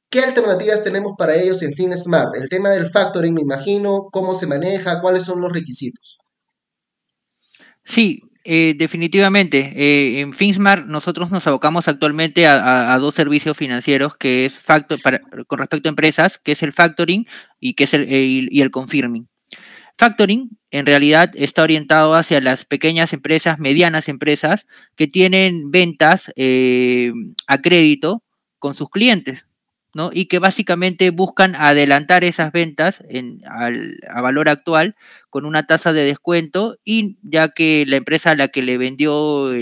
¿Qué 0.09 0.19
alternativas 0.19 0.83
tenemos 0.83 1.13
para 1.17 1.35
ellos 1.35 1.61
en 1.61 1.73
FinSmart? 1.73 2.35
El 2.35 2.49
tema 2.49 2.69
del 2.71 2.89
factoring, 2.89 3.33
me 3.33 3.41
imagino, 3.41 4.07
cómo 4.11 4.35
se 4.35 4.45
maneja, 4.45 4.99
cuáles 4.99 5.23
son 5.23 5.39
los 5.39 5.53
requisitos. 5.53 6.17
Sí, 7.85 8.19
eh, 8.43 8.73
definitivamente. 8.77 9.71
Eh, 9.75 10.19
en 10.19 10.33
FinSmart 10.33 10.85
nosotros 10.85 11.31
nos 11.31 11.45
abocamos 11.47 11.87
actualmente 11.87 12.45
a, 12.47 12.97
dos 12.99 13.15
servicios 13.15 13.55
financieros 13.55 14.15
que 14.17 14.45
es 14.45 14.59
factor, 14.59 14.99
con 15.47 15.59
respecto 15.59 15.87
a 15.87 15.91
empresas, 15.91 16.39
que 16.43 16.53
es 16.53 16.63
el 16.63 16.73
factoring 16.73 17.25
y 17.61 17.75
que 17.75 17.85
es 17.85 17.93
el, 17.93 18.03
eh, 18.03 18.47
y 18.49 18.61
el 18.61 18.71
confirming. 18.71 19.30
Factoring 19.97 20.57
en 20.71 20.85
realidad 20.85 21.31
está 21.35 21.63
orientado 21.63 22.15
hacia 22.15 22.41
las 22.41 22.65
pequeñas 22.65 23.13
empresas, 23.13 23.59
medianas 23.59 24.07
empresas 24.09 24.65
que 24.95 25.07
tienen 25.07 25.71
ventas 25.71 26.31
a 27.47 27.61
crédito 27.61 28.23
con 28.59 28.75
sus 28.75 28.89
clientes. 28.89 29.45
¿no? 29.93 30.09
y 30.13 30.27
que 30.27 30.39
básicamente 30.39 31.09
buscan 31.09 31.53
adelantar 31.55 32.23
esas 32.23 32.51
ventas 32.51 33.03
en, 33.09 33.41
a 33.45 34.21
valor 34.21 34.47
actual 34.47 34.95
con 35.29 35.45
una 35.45 35.67
tasa 35.67 35.91
de 35.91 36.05
descuento 36.05 36.77
y 36.85 37.17
ya 37.23 37.49
que 37.49 37.83
la 37.85 37.97
empresa 37.97 38.31
a 38.31 38.35
la 38.35 38.47
que 38.47 38.61
le 38.61 38.77
vendió 38.77 39.53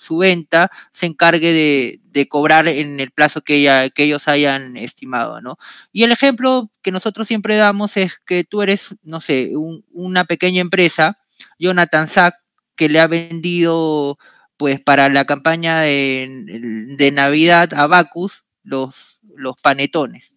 su 0.00 0.16
venta 0.16 0.70
se 0.92 1.04
encargue 1.04 2.00
de, 2.10 2.28
cobrar 2.28 2.68
en 2.68 3.00
el 3.00 3.10
plazo 3.10 3.42
que, 3.42 3.90
que 3.94 4.04
ellos 4.04 4.28
hayan 4.28 4.78
estimado, 4.78 5.42
¿no? 5.42 5.58
Y 5.92 6.04
el 6.04 6.12
ejemplo 6.12 6.70
que 6.80 6.90
nosotros 6.90 7.28
siempre 7.28 7.56
damos 7.56 7.98
es 7.98 8.18
que 8.18 8.42
tú 8.44 8.62
eres, 8.62 8.94
no 9.02 9.20
sé, 9.20 9.52
una 9.92 10.24
pequeña 10.24 10.62
empresa, 10.62 11.18
Jonathan 11.58 12.08
Sack, 12.08 12.34
que 12.76 12.88
le 12.88 12.98
ha 12.98 13.06
vendido, 13.06 14.18
pues, 14.56 14.80
para 14.80 15.10
la 15.10 15.26
campaña 15.26 15.80
de, 15.80 17.10
Navidad 17.12 17.74
a 17.74 17.86
Bacus 17.86 18.44
los, 18.62 19.20
los 19.36 19.60
panetones. 19.60 20.32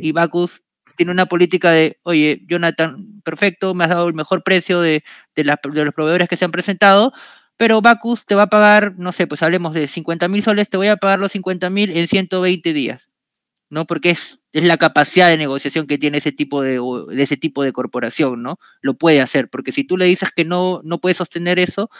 Y 0.00 0.12
Bacus 0.12 0.62
tiene 0.96 1.10
una 1.10 1.26
política 1.26 1.72
de, 1.72 1.98
oye, 2.04 2.42
Jonathan, 2.46 2.96
perfecto, 3.24 3.74
me 3.74 3.84
has 3.84 3.90
dado 3.90 4.06
el 4.06 4.14
mejor 4.14 4.44
precio 4.44 4.80
de, 4.80 5.02
de, 5.34 5.44
los 5.44 5.94
proveedores 5.94 6.28
que 6.28 6.36
se 6.36 6.44
han 6.44 6.52
presentado, 6.52 7.12
pero 7.56 7.80
Bacus 7.80 8.26
te 8.26 8.34
va 8.34 8.42
a 8.42 8.46
pagar, 8.48 8.94
no 8.98 9.12
sé, 9.12 9.26
pues 9.26 9.42
hablemos 9.42 9.74
de 9.74 9.88
50 9.88 10.28
mil 10.28 10.42
soles, 10.42 10.68
te 10.68 10.76
voy 10.76 10.88
a 10.88 10.96
pagar 10.96 11.18
los 11.18 11.32
50 11.32 11.70
mil 11.70 11.96
en 11.96 12.08
120 12.08 12.72
días, 12.72 13.08
¿no? 13.70 13.86
Porque 13.86 14.10
es, 14.10 14.40
es 14.52 14.64
la 14.64 14.76
capacidad 14.76 15.28
de 15.28 15.38
negociación 15.38 15.86
que 15.86 15.98
tiene 15.98 16.18
ese 16.18 16.32
tipo 16.32 16.62
de, 16.62 16.80
de, 17.08 17.22
ese 17.22 17.36
tipo 17.36 17.62
de 17.62 17.72
corporación, 17.72 18.42
¿no? 18.42 18.58
Lo 18.80 18.94
puede 18.94 19.20
hacer, 19.20 19.48
porque 19.50 19.72
si 19.72 19.84
tú 19.84 19.96
le 19.96 20.06
dices 20.06 20.30
que 20.34 20.44
no, 20.44 20.80
no 20.84 21.00
puedes 21.00 21.18
sostener 21.18 21.58
eso, 21.58 21.90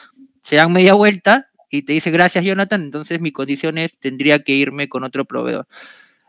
se 0.42 0.56
dan 0.56 0.72
media 0.72 0.94
vuelta 0.94 1.50
y 1.70 1.82
te 1.82 1.92
dice 1.92 2.10
gracias 2.10 2.44
Jonathan, 2.44 2.82
entonces 2.82 3.20
mis 3.20 3.32
condiciones 3.32 3.98
tendría 3.98 4.42
que 4.42 4.52
irme 4.52 4.88
con 4.88 5.04
otro 5.04 5.24
proveedor. 5.24 5.66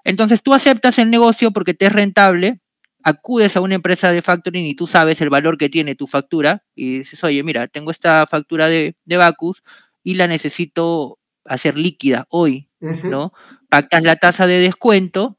Entonces 0.03 0.43
tú 0.43 0.53
aceptas 0.53 0.99
el 0.99 1.09
negocio 1.09 1.51
porque 1.51 1.73
te 1.73 1.87
es 1.87 1.91
rentable, 1.91 2.59
acudes 3.05 3.55
a 3.55 3.61
una 3.61 3.75
empresa 3.75 4.11
de 4.11 4.23
factoring 4.23 4.65
y 4.65 4.73
tú 4.73 4.87
sabes 4.87 5.21
el 5.21 5.29
valor 5.29 5.59
que 5.59 5.69
tiene 5.69 5.93
tu 5.93 6.07
factura 6.07 6.63
y 6.73 6.97
dices, 6.99 7.23
oye, 7.23 7.43
mira, 7.43 7.67
tengo 7.67 7.91
esta 7.91 8.25
factura 8.25 8.67
de, 8.67 8.95
de 9.05 9.17
Bacus 9.17 9.63
y 10.03 10.15
la 10.15 10.27
necesito 10.27 11.19
hacer 11.45 11.77
líquida 11.77 12.25
hoy, 12.29 12.67
¿no? 12.79 13.31
Pactas 13.69 14.03
la 14.03 14.15
tasa 14.15 14.47
de 14.47 14.59
descuento, 14.59 15.37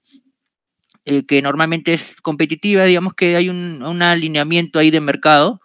eh, 1.04 1.26
que 1.26 1.42
normalmente 1.42 1.92
es 1.92 2.14
competitiva, 2.22 2.84
digamos 2.84 3.14
que 3.14 3.34
hay 3.34 3.48
un, 3.48 3.82
alineamiento 4.00 4.78
ahí 4.78 4.92
de 4.92 5.00
mercado. 5.00 5.60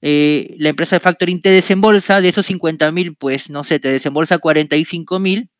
Eh, 0.00 0.54
la 0.58 0.68
empresa 0.68 0.94
de 0.94 1.00
factoring 1.00 1.42
te 1.42 1.50
desembolsa 1.50 2.20
de 2.20 2.28
esos 2.28 2.46
50 2.46 2.92
mil, 2.92 3.16
pues 3.16 3.50
no 3.50 3.64
sé, 3.64 3.80
te 3.80 3.90
desembolsa 3.90 4.38
45 4.38 5.18
mil 5.18 5.50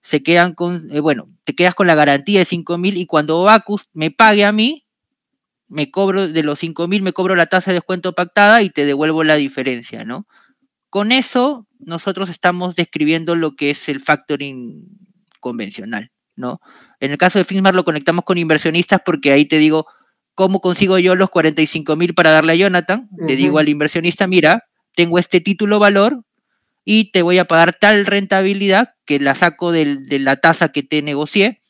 se 0.00 0.22
quedan 0.22 0.54
con, 0.54 0.88
eh, 0.90 1.00
bueno, 1.00 1.28
te 1.44 1.54
quedas 1.54 1.74
con 1.74 1.86
la 1.86 1.94
garantía 1.94 2.38
de 2.38 2.44
5 2.44 2.78
mil 2.78 2.96
y 2.96 3.06
cuando 3.06 3.42
Bacus 3.42 3.90
me 3.92 4.10
pague 4.10 4.44
a 4.44 4.52
mí, 4.52 4.86
me 5.68 5.90
cobro 5.90 6.28
de 6.28 6.42
los 6.42 6.58
5 6.58 6.88
mil, 6.88 7.02
me 7.02 7.12
cobro 7.12 7.36
la 7.36 7.46
tasa 7.46 7.70
de 7.70 7.76
descuento 7.76 8.14
pactada 8.14 8.62
y 8.62 8.70
te 8.70 8.84
devuelvo 8.84 9.24
la 9.24 9.36
diferencia, 9.36 10.04
¿no? 10.04 10.26
Con 10.90 11.12
eso, 11.12 11.66
nosotros 11.78 12.30
estamos 12.30 12.74
describiendo 12.74 13.34
lo 13.34 13.54
que 13.54 13.70
es 13.70 13.88
el 13.88 14.00
factoring 14.00 14.86
convencional, 15.40 16.10
¿no? 16.36 16.60
En 17.00 17.12
el 17.12 17.18
caso 17.18 17.38
de 17.38 17.44
Finsmar 17.44 17.74
lo 17.74 17.84
conectamos 17.84 18.24
con 18.24 18.38
inversionistas 18.38 19.00
porque 19.04 19.32
ahí 19.32 19.44
te 19.44 19.58
digo, 19.58 19.86
¿cómo 20.34 20.60
consigo 20.60 20.98
yo 20.98 21.14
los 21.14 21.30
45 21.30 21.96
mil 21.96 22.14
para 22.14 22.30
darle 22.30 22.52
a 22.52 22.56
Jonathan? 22.56 23.08
Le 23.16 23.36
digo 23.36 23.58
al 23.58 23.68
inversionista, 23.68 24.26
mira, 24.26 24.64
tengo 24.94 25.18
este 25.18 25.40
título 25.40 25.78
valor, 25.78 26.24
y 26.90 27.10
te 27.10 27.20
voy 27.20 27.36
a 27.38 27.44
pagar 27.44 27.74
tal 27.78 28.06
rentabilidad 28.06 28.94
que 29.04 29.20
la 29.20 29.34
saco 29.34 29.72
de 29.72 30.18
la 30.18 30.36
tasa 30.36 30.70
que 30.70 30.82
te 30.82 31.02
negocié 31.02 31.60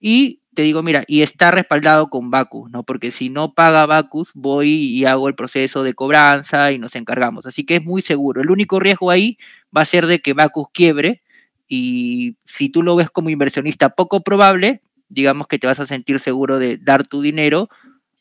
y 0.00 0.42
te 0.56 0.62
digo, 0.62 0.82
mira, 0.82 1.04
y 1.06 1.22
está 1.22 1.52
respaldado 1.52 2.08
con 2.08 2.32
Bacus, 2.32 2.70
¿no? 2.70 2.82
Porque 2.82 3.12
si 3.12 3.28
no 3.28 3.54
paga 3.54 3.86
Bacus, 3.86 4.30
voy 4.34 4.70
y 4.70 5.04
hago 5.04 5.28
el 5.28 5.36
proceso 5.36 5.84
de 5.84 5.94
cobranza 5.94 6.72
y 6.72 6.78
nos 6.78 6.96
encargamos. 6.96 7.46
Así 7.46 7.64
que 7.64 7.76
es 7.76 7.84
muy 7.84 8.02
seguro. 8.02 8.40
El 8.40 8.50
único 8.50 8.80
riesgo 8.80 9.12
ahí 9.12 9.38
va 9.76 9.82
a 9.82 9.86
ser 9.86 10.06
de 10.06 10.20
que 10.20 10.32
Bacus 10.32 10.68
quiebre 10.72 11.22
y 11.68 12.36
si 12.46 12.68
tú 12.68 12.82
lo 12.82 12.96
ves 12.96 13.10
como 13.10 13.30
inversionista 13.30 13.90
poco 13.90 14.22
probable, 14.22 14.80
digamos 15.08 15.46
que 15.46 15.58
te 15.58 15.66
vas 15.66 15.78
a 15.78 15.86
sentir 15.86 16.18
seguro 16.18 16.58
de 16.58 16.78
dar 16.78 17.06
tu 17.06 17.20
dinero 17.20 17.68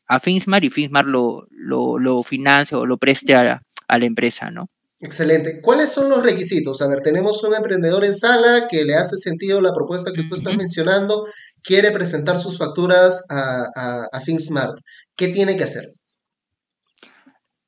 a 0.06 0.20
Finsmar 0.20 0.64
y 0.64 0.70
Finsmar 0.70 1.06
lo, 1.06 1.48
lo, 1.50 1.98
lo 1.98 2.22
financia 2.22 2.78
o 2.78 2.86
lo 2.86 2.98
preste 2.98 3.34
a, 3.34 3.64
a 3.88 3.98
la 3.98 4.06
empresa, 4.06 4.52
¿no? 4.52 4.70
Excelente. 5.00 5.62
¿Cuáles 5.62 5.92
son 5.92 6.10
los 6.10 6.24
requisitos? 6.24 6.82
A 6.82 6.88
ver, 6.88 7.02
tenemos 7.02 7.44
un 7.44 7.54
emprendedor 7.54 8.04
en 8.06 8.16
sala 8.16 8.68
que 8.70 8.86
le 8.86 8.96
hace 8.96 9.18
sentido 9.18 9.62
la 9.62 9.74
propuesta 9.74 10.12
que 10.12 10.24
tú 10.24 10.36
estás 10.36 10.58
mencionando, 10.58 11.26
quiere 11.66 11.92
presentar 11.92 12.40
sus 12.40 12.58
facturas 12.58 13.26
a, 13.30 14.08
a, 14.12 14.22
FinSmart. 14.22 14.78
¿Qué 15.16 15.30
tiene 15.30 15.58
que 15.58 15.64
hacer? 15.64 15.94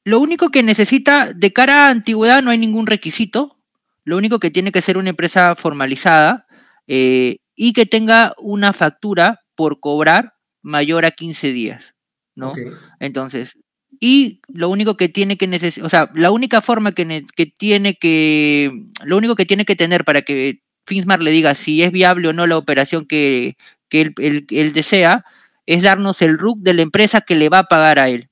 Lo 0.05 0.19
único 0.19 0.49
que 0.49 0.63
necesita, 0.63 1.33
de 1.33 1.51
cara 1.51 1.87
a 1.87 1.89
antigüedad, 1.89 2.41
no 2.41 2.51
hay 2.51 2.57
ningún 2.57 2.87
requisito. 2.87 3.57
Lo 4.03 4.17
único 4.17 4.39
que 4.39 4.51
tiene 4.51 4.71
que 4.71 4.81
ser 4.81 4.97
una 4.97 5.09
empresa 5.09 5.55
formalizada 5.55 6.45
eh, 6.87 7.37
y 7.55 7.73
que 7.73 7.85
tenga 7.85 8.33
una 8.37 8.71
factura 8.71 9.41
por 9.55 9.79
cobrar 9.79 10.35
mayor 10.61 11.05
a 11.05 11.11
15 11.11 11.51
días, 11.51 11.95
¿no? 12.35 12.53
Entonces, 12.99 13.57
y 13.99 14.41
lo 14.47 14.69
único 14.69 14.95
que 14.95 15.09
tiene 15.09 15.37
que 15.37 15.47
necesitar, 15.47 15.85
o 15.85 15.89
sea, 15.89 16.11
la 16.13 16.31
única 16.31 16.61
forma 16.61 16.93
que, 16.93 17.25
que, 17.35 17.45
tiene 17.47 17.95
que, 17.95 18.71
lo 19.03 19.17
único 19.17 19.35
que 19.35 19.45
tiene 19.45 19.65
que 19.65 19.75
tener 19.75 20.05
para 20.05 20.21
que 20.21 20.61
Finsmar 20.85 21.21
le 21.21 21.31
diga 21.31 21.53
si 21.53 21.83
es 21.83 21.91
viable 21.91 22.29
o 22.29 22.33
no 22.33 22.47
la 22.47 22.57
operación 22.57 23.05
que, 23.05 23.57
que 23.89 24.13
él, 24.17 24.73
desea, 24.73 25.25
es 25.65 25.81
darnos 25.81 26.21
el 26.21 26.37
RUC 26.37 26.59
de 26.59 26.73
la 26.73 26.81
empresa 26.81 27.21
que 27.21 27.35
le 27.35 27.49
va 27.49 27.59
a 27.59 27.63
pagar 27.63 27.99
a 27.99 28.09
él. 28.09 28.29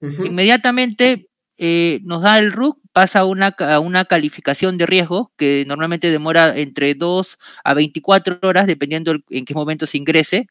Inmediatamente 0.00 1.28
eh, 1.58 2.00
nos 2.04 2.22
da 2.22 2.38
el 2.38 2.52
RUC, 2.52 2.78
pasa 2.92 3.20
a 3.20 3.24
una, 3.24 3.54
una 3.80 4.04
calificación 4.06 4.76
de 4.76 4.86
riesgo 4.86 5.32
que 5.36 5.64
normalmente 5.68 6.10
demora 6.10 6.56
entre 6.56 6.94
2 6.94 7.38
a 7.62 7.74
24 7.74 8.38
horas, 8.42 8.66
dependiendo 8.66 9.14
en 9.30 9.44
qué 9.44 9.54
momento 9.54 9.86
se 9.86 9.98
ingrese 9.98 10.48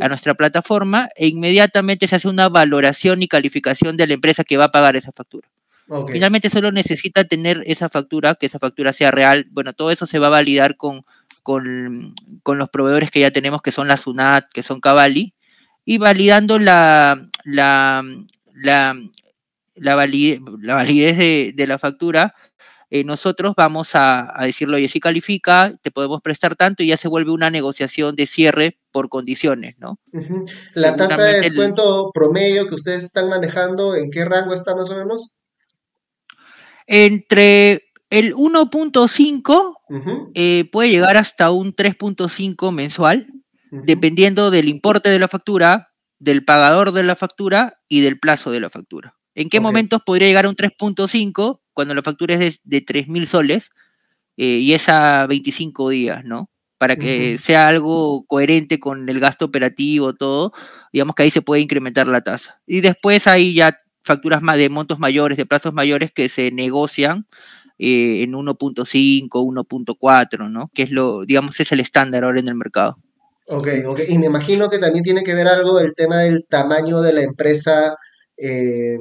a 0.00 0.08
nuestra 0.08 0.34
plataforma, 0.34 1.08
e 1.16 1.26
inmediatamente 1.26 2.06
se 2.06 2.16
hace 2.16 2.28
una 2.28 2.48
valoración 2.48 3.22
y 3.22 3.28
calificación 3.28 3.96
de 3.96 4.06
la 4.06 4.14
empresa 4.14 4.44
que 4.44 4.56
va 4.56 4.66
a 4.66 4.70
pagar 4.70 4.96
esa 4.96 5.12
factura. 5.12 5.48
Finalmente 6.08 6.50
solo 6.50 6.72
necesita 6.72 7.24
tener 7.24 7.62
esa 7.64 7.88
factura, 7.88 8.34
que 8.34 8.46
esa 8.46 8.58
factura 8.58 8.92
sea 8.92 9.12
real. 9.12 9.46
Bueno, 9.50 9.72
todo 9.72 9.90
eso 9.92 10.06
se 10.06 10.18
va 10.18 10.26
a 10.26 10.30
validar 10.30 10.76
con, 10.76 11.04
con, 11.46 12.14
los 12.44 12.68
proveedores 12.70 13.12
que 13.12 13.20
ya 13.20 13.30
tenemos, 13.30 13.62
que 13.62 13.70
son 13.70 13.86
la 13.86 13.96
SUNAT, 13.96 14.50
que 14.52 14.64
son 14.64 14.80
Cavalli, 14.80 15.32
y 15.84 15.98
validando 15.98 16.58
la, 16.58 17.24
la, 17.44 18.02
la, 18.52 18.96
la 19.76 19.94
validez, 19.94 20.40
la 20.60 20.74
validez 20.74 21.54
de, 21.54 21.66
la 21.68 21.78
factura, 21.78 22.34
eh, 22.90 23.04
nosotros 23.04 23.54
vamos 23.56 23.90
a, 23.94 24.34
decirlo, 24.40 24.76
oye, 24.76 24.88
si 24.88 24.98
califica, 24.98 25.72
te 25.82 25.92
podemos 25.92 26.20
prestar 26.20 26.56
tanto 26.56 26.82
y 26.82 26.88
ya 26.88 26.96
se 26.96 27.06
vuelve 27.06 27.30
una 27.30 27.48
negociación 27.48 28.16
de 28.16 28.26
cierre 28.26 28.78
por 28.90 29.08
condiciones, 29.08 29.78
¿no? 29.78 30.00
La 30.74 30.96
tasa 30.96 31.22
de 31.22 31.42
descuento 31.42 32.10
promedio 32.12 32.66
que 32.66 32.74
ustedes 32.74 33.04
están 33.04 33.28
manejando, 33.28 33.94
¿en 33.94 34.10
qué 34.10 34.24
rango 34.24 34.52
está 34.52 34.74
más 34.74 34.90
o 34.90 34.96
menos? 34.96 35.38
Entre 36.88 37.85
el 38.10 38.34
1.5 38.34 40.30
eh, 40.34 40.68
puede 40.70 40.90
llegar 40.90 41.16
hasta 41.16 41.50
un 41.50 41.74
3.5 41.74 42.72
mensual, 42.72 43.32
dependiendo 43.70 44.50
del 44.50 44.68
importe 44.68 45.10
de 45.10 45.18
la 45.18 45.28
factura, 45.28 45.92
del 46.18 46.44
pagador 46.44 46.92
de 46.92 47.02
la 47.02 47.16
factura 47.16 47.80
y 47.88 48.00
del 48.00 48.18
plazo 48.18 48.50
de 48.50 48.60
la 48.60 48.70
factura. 48.70 49.16
¿En 49.34 49.50
qué 49.50 49.60
momentos 49.60 50.00
podría 50.04 50.28
llegar 50.28 50.46
a 50.46 50.48
un 50.48 50.56
3.5 50.56 51.60
cuando 51.74 51.94
la 51.94 52.02
factura 52.02 52.34
es 52.34 52.40
de, 52.40 52.80
de 52.80 52.86
3.000 52.86 53.26
soles 53.26 53.70
eh, 54.36 54.58
y 54.58 54.72
es 54.72 54.88
a 54.88 55.26
25 55.26 55.90
días, 55.90 56.24
¿no? 56.24 56.50
Para 56.78 56.96
que 56.96 57.38
sea 57.38 57.68
algo 57.68 58.26
coherente 58.26 58.78
con 58.78 59.08
el 59.08 59.18
gasto 59.18 59.46
operativo, 59.46 60.14
todo, 60.14 60.52
digamos 60.92 61.14
que 61.14 61.22
ahí 61.22 61.30
se 61.30 61.40
puede 61.40 61.62
incrementar 61.62 62.06
la 62.06 62.20
tasa. 62.20 62.60
Y 62.66 62.82
después 62.82 63.26
hay 63.26 63.54
ya 63.54 63.78
facturas 64.04 64.42
de 64.42 64.68
montos 64.68 64.98
mayores, 64.98 65.38
de 65.38 65.46
plazos 65.46 65.72
mayores 65.72 66.12
que 66.12 66.28
se 66.28 66.50
negocian 66.50 67.26
eh, 67.78 68.22
en 68.22 68.32
1.5, 68.32 69.28
1.4, 69.30 70.50
¿no? 70.50 70.70
Que 70.74 70.82
es 70.82 70.90
lo, 70.90 71.24
digamos, 71.24 71.58
es 71.60 71.72
el 71.72 71.80
estándar 71.80 72.24
ahora 72.24 72.40
en 72.40 72.48
el 72.48 72.54
mercado. 72.54 72.96
Ok, 73.48 73.68
ok. 73.86 74.00
Y 74.08 74.18
me 74.18 74.26
imagino 74.26 74.68
que 74.68 74.78
también 74.78 75.04
tiene 75.04 75.22
que 75.22 75.34
ver 75.34 75.48
algo 75.48 75.78
el 75.78 75.94
tema 75.94 76.18
del 76.18 76.44
tamaño 76.48 77.00
de 77.00 77.12
la 77.12 77.22
empresa 77.22 77.96
eh, 78.38 78.98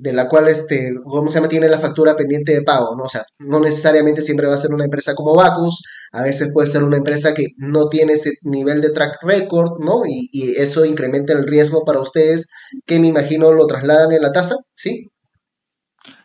de 0.00 0.12
la 0.12 0.28
cual, 0.28 0.48
este, 0.48 0.92
¿cómo 1.04 1.30
se 1.30 1.36
llama? 1.36 1.48
Tiene 1.48 1.68
la 1.68 1.78
factura 1.78 2.16
pendiente 2.16 2.52
de 2.52 2.62
pago, 2.62 2.96
¿no? 2.96 3.04
O 3.04 3.08
sea, 3.08 3.22
no 3.38 3.60
necesariamente 3.60 4.20
siempre 4.20 4.48
va 4.48 4.54
a 4.54 4.58
ser 4.58 4.74
una 4.74 4.84
empresa 4.84 5.14
como 5.14 5.36
Bacus, 5.36 5.80
a 6.10 6.22
veces 6.22 6.50
puede 6.52 6.66
ser 6.66 6.82
una 6.82 6.96
empresa 6.96 7.34
que 7.34 7.46
no 7.56 7.88
tiene 7.88 8.14
ese 8.14 8.32
nivel 8.42 8.80
de 8.80 8.90
track 8.90 9.18
record, 9.22 9.78
¿no? 9.78 10.02
Y, 10.06 10.28
eso 10.56 10.84
incrementa 10.84 11.32
el 11.34 11.46
riesgo 11.46 11.84
para 11.84 12.00
ustedes, 12.00 12.48
que 12.84 12.98
me 12.98 13.06
imagino 13.06 13.52
lo 13.52 13.66
trasladan 13.66 14.10
en 14.12 14.22
la 14.22 14.32
tasa, 14.32 14.56
¿sí? 14.74 15.08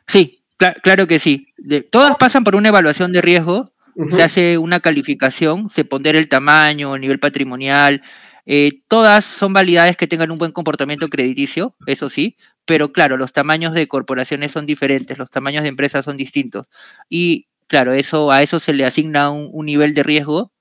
Sí, 0.07 0.42
claro 0.81 1.07
que 1.07 1.19
sí. 1.19 1.53
todas 1.91 2.15
pasan 2.17 2.43
por 2.43 2.55
una 2.55 2.69
evaluación 2.69 3.11
de 3.11 3.21
riesgo, 3.21 3.71
se 4.11 4.23
hace 4.23 4.57
una 4.57 4.79
calificación, 4.79 5.69
se 5.69 5.85
pondera 5.85 6.17
el 6.17 6.29
tamaño, 6.29 6.95
el 6.95 7.01
nivel 7.01 7.19
patrimonial, 7.19 8.01
eh, 8.45 8.81
todas 8.87 9.23
son 9.23 9.53
validades 9.53 9.95
que 9.95 10.07
tengan 10.07 10.31
un 10.31 10.37
buen 10.37 10.51
comportamiento 10.51 11.07
crediticio, 11.09 11.75
eso 11.85 12.09
sí, 12.09 12.37
pero 12.65 12.91
claro, 12.91 13.17
los 13.17 13.31
tamaños 13.33 13.73
de 13.73 13.87
corporaciones 13.87 14.51
son 14.51 14.65
diferentes, 14.65 15.17
los 15.17 15.29
tamaños 15.29 15.63
de 15.63 15.69
empresas 15.69 16.05
son 16.05 16.17
distintos. 16.17 16.65
Y 17.09 17.47
claro, 17.67 17.93
eso, 17.93 18.31
a 18.31 18.41
eso 18.41 18.59
se 18.59 18.73
le 18.73 18.85
asigna 18.85 19.31
un, 19.31 19.65
nivel 19.65 19.93
de 19.93 20.03
riesgo 20.03 20.51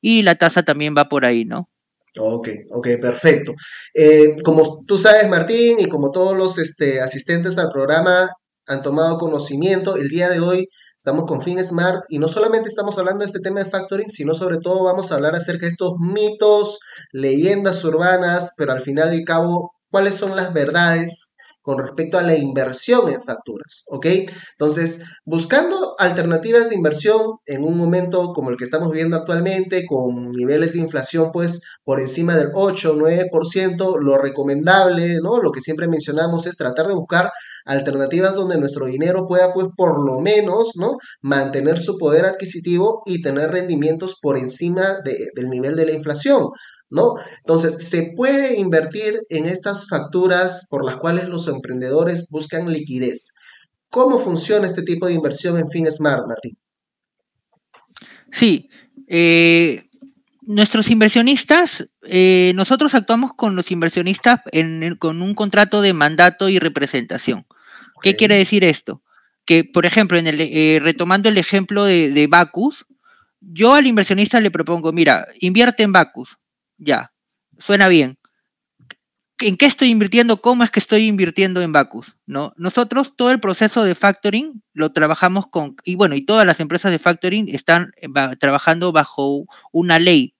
y 0.00 0.22
la 0.22 0.34
tasa 0.34 0.62
también 0.62 0.94
va 0.96 1.08
por 1.08 1.24
ahí, 1.24 1.44
¿no? 1.44 1.70
Ok, 2.18 2.48
ok, 2.70 2.88
perfecto. 3.00 3.54
Eh, 3.94 4.36
como 4.42 4.84
tú 4.84 4.98
sabes, 4.98 5.28
Martín, 5.28 5.78
y 5.78 5.86
como 5.86 6.10
todos 6.10 6.36
los 6.36 6.58
este, 6.58 7.00
asistentes 7.00 7.56
al 7.56 7.70
programa 7.70 8.30
han 8.66 8.82
tomado 8.82 9.18
conocimiento, 9.18 9.96
el 9.96 10.08
día 10.08 10.28
de 10.28 10.40
hoy 10.40 10.68
estamos 10.96 11.24
con 11.24 11.42
FinSmart 11.42 12.02
y 12.08 12.18
no 12.18 12.28
solamente 12.28 12.68
estamos 12.68 12.98
hablando 12.98 13.20
de 13.20 13.26
este 13.26 13.40
tema 13.40 13.64
de 13.64 13.70
factoring, 13.70 14.10
sino 14.10 14.34
sobre 14.34 14.58
todo 14.58 14.84
vamos 14.84 15.10
a 15.10 15.14
hablar 15.14 15.34
acerca 15.34 15.66
de 15.66 15.72
estos 15.72 15.92
mitos, 15.98 16.78
leyendas 17.12 17.82
urbanas, 17.84 18.52
pero 18.56 18.72
al 18.72 18.82
final 18.82 19.14
y 19.14 19.18
al 19.18 19.24
cabo, 19.24 19.72
cuáles 19.90 20.14
son 20.16 20.36
las 20.36 20.52
verdades 20.52 21.29
con 21.62 21.78
respecto 21.78 22.18
a 22.18 22.22
la 22.22 22.36
inversión 22.36 23.08
en 23.08 23.22
facturas, 23.22 23.84
¿ok? 23.86 24.06
Entonces, 24.52 25.02
buscando 25.24 25.94
alternativas 25.98 26.70
de 26.70 26.76
inversión 26.76 27.38
en 27.46 27.64
un 27.64 27.76
momento 27.76 28.32
como 28.32 28.50
el 28.50 28.56
que 28.56 28.64
estamos 28.64 28.90
viviendo 28.90 29.16
actualmente, 29.16 29.84
con 29.86 30.30
niveles 30.32 30.72
de 30.72 30.80
inflación 30.80 31.30
pues 31.32 31.60
por 31.84 32.00
encima 32.00 32.36
del 32.36 32.50
8 32.54 32.92
o 32.92 32.96
9%, 32.96 33.98
lo 34.00 34.18
recomendable, 34.18 35.18
¿no? 35.22 35.40
Lo 35.40 35.52
que 35.52 35.60
siempre 35.60 35.88
mencionamos 35.88 36.46
es 36.46 36.56
tratar 36.56 36.86
de 36.86 36.94
buscar 36.94 37.30
alternativas 37.64 38.34
donde 38.34 38.58
nuestro 38.58 38.86
dinero 38.86 39.26
pueda 39.26 39.52
pues 39.52 39.68
por 39.76 40.04
lo 40.04 40.20
menos, 40.20 40.72
¿no? 40.76 40.96
Mantener 41.22 41.78
su 41.78 41.98
poder 41.98 42.24
adquisitivo 42.24 43.02
y 43.06 43.22
tener 43.22 43.50
rendimientos 43.50 44.16
por 44.20 44.36
encima 44.38 44.98
del 45.04 45.48
nivel 45.48 45.76
de 45.76 45.86
la 45.86 45.92
inflación. 45.92 46.48
¿No? 46.90 47.14
Entonces, 47.38 47.88
se 47.88 48.12
puede 48.16 48.58
invertir 48.58 49.14
en 49.28 49.46
estas 49.46 49.88
facturas 49.88 50.66
por 50.68 50.84
las 50.84 50.96
cuales 50.96 51.28
los 51.28 51.48
emprendedores 51.48 52.28
buscan 52.30 52.70
liquidez. 52.72 53.32
¿Cómo 53.88 54.18
funciona 54.18 54.66
este 54.66 54.82
tipo 54.82 55.06
de 55.06 55.14
inversión 55.14 55.58
en 55.58 55.70
FinSmart, 55.70 56.26
Martín? 56.26 56.56
Sí, 58.30 58.68
eh, 59.08 59.84
nuestros 60.42 60.90
inversionistas, 60.90 61.88
eh, 62.02 62.52
nosotros 62.54 62.94
actuamos 62.94 63.32
con 63.34 63.56
los 63.56 63.70
inversionistas 63.70 64.40
con 64.98 65.22
un 65.22 65.34
contrato 65.34 65.80
de 65.82 65.92
mandato 65.92 66.48
y 66.48 66.58
representación. 66.58 67.46
¿Qué 68.02 68.16
quiere 68.16 68.36
decir 68.36 68.64
esto? 68.64 69.02
Que, 69.44 69.64
por 69.64 69.86
ejemplo, 69.86 70.18
en 70.18 70.26
el, 70.26 70.40
eh, 70.40 70.78
retomando 70.80 71.28
el 71.28 71.38
ejemplo 71.38 71.84
de, 71.84 72.10
de 72.10 72.26
Bacus, 72.26 72.86
yo 73.40 73.74
al 73.74 73.86
inversionista 73.86 74.40
le 74.40 74.50
propongo, 74.50 74.92
mira, 74.92 75.26
invierte 75.40 75.82
en 75.82 75.92
Bacus, 75.92 76.38
ya, 76.80 77.12
suena 77.58 77.88
bien. 77.88 78.16
¿En 79.38 79.56
qué 79.56 79.64
estoy 79.66 79.88
invirtiendo? 79.88 80.42
¿Cómo 80.42 80.64
es 80.64 80.70
que 80.70 80.80
estoy 80.80 81.06
invirtiendo 81.06 81.62
en 81.62 81.72
Bacus? 81.72 82.16
¿no? 82.26 82.52
Nosotros 82.56 83.14
todo 83.16 83.30
el 83.30 83.40
proceso 83.40 83.84
de 83.84 83.94
factoring 83.94 84.62
lo 84.74 84.92
trabajamos 84.92 85.46
con, 85.46 85.76
y 85.84 85.94
bueno, 85.94 86.14
y 86.14 86.24
todas 86.24 86.46
las 86.46 86.60
empresas 86.60 86.92
de 86.92 86.98
factoring 86.98 87.48
están 87.48 87.90
trabajando 88.38 88.92
bajo 88.92 89.46
una 89.72 89.98
ley, 89.98 90.34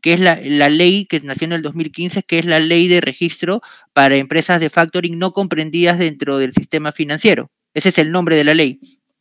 que 0.00 0.12
es 0.12 0.20
la, 0.20 0.38
la, 0.40 0.68
ley 0.68 1.06
que 1.06 1.20
nació 1.20 1.46
en 1.46 1.52
el 1.52 1.62
2015, 1.62 2.22
que 2.22 2.38
es 2.38 2.44
la 2.44 2.60
ley 2.60 2.86
de 2.86 3.00
registro 3.00 3.60
para 3.92 4.16
empresas 4.16 4.60
de 4.60 4.70
factoring 4.70 5.18
no 5.18 5.32
comprendidas 5.32 5.98
dentro 5.98 6.38
del 6.38 6.52
sistema 6.52 6.92
financiero. 6.92 7.50
Ese 7.72 7.88
es 7.88 7.98
el 7.98 8.12
nombre 8.12 8.36
de 8.36 8.44
la 8.44 8.54
ley, 8.54 8.78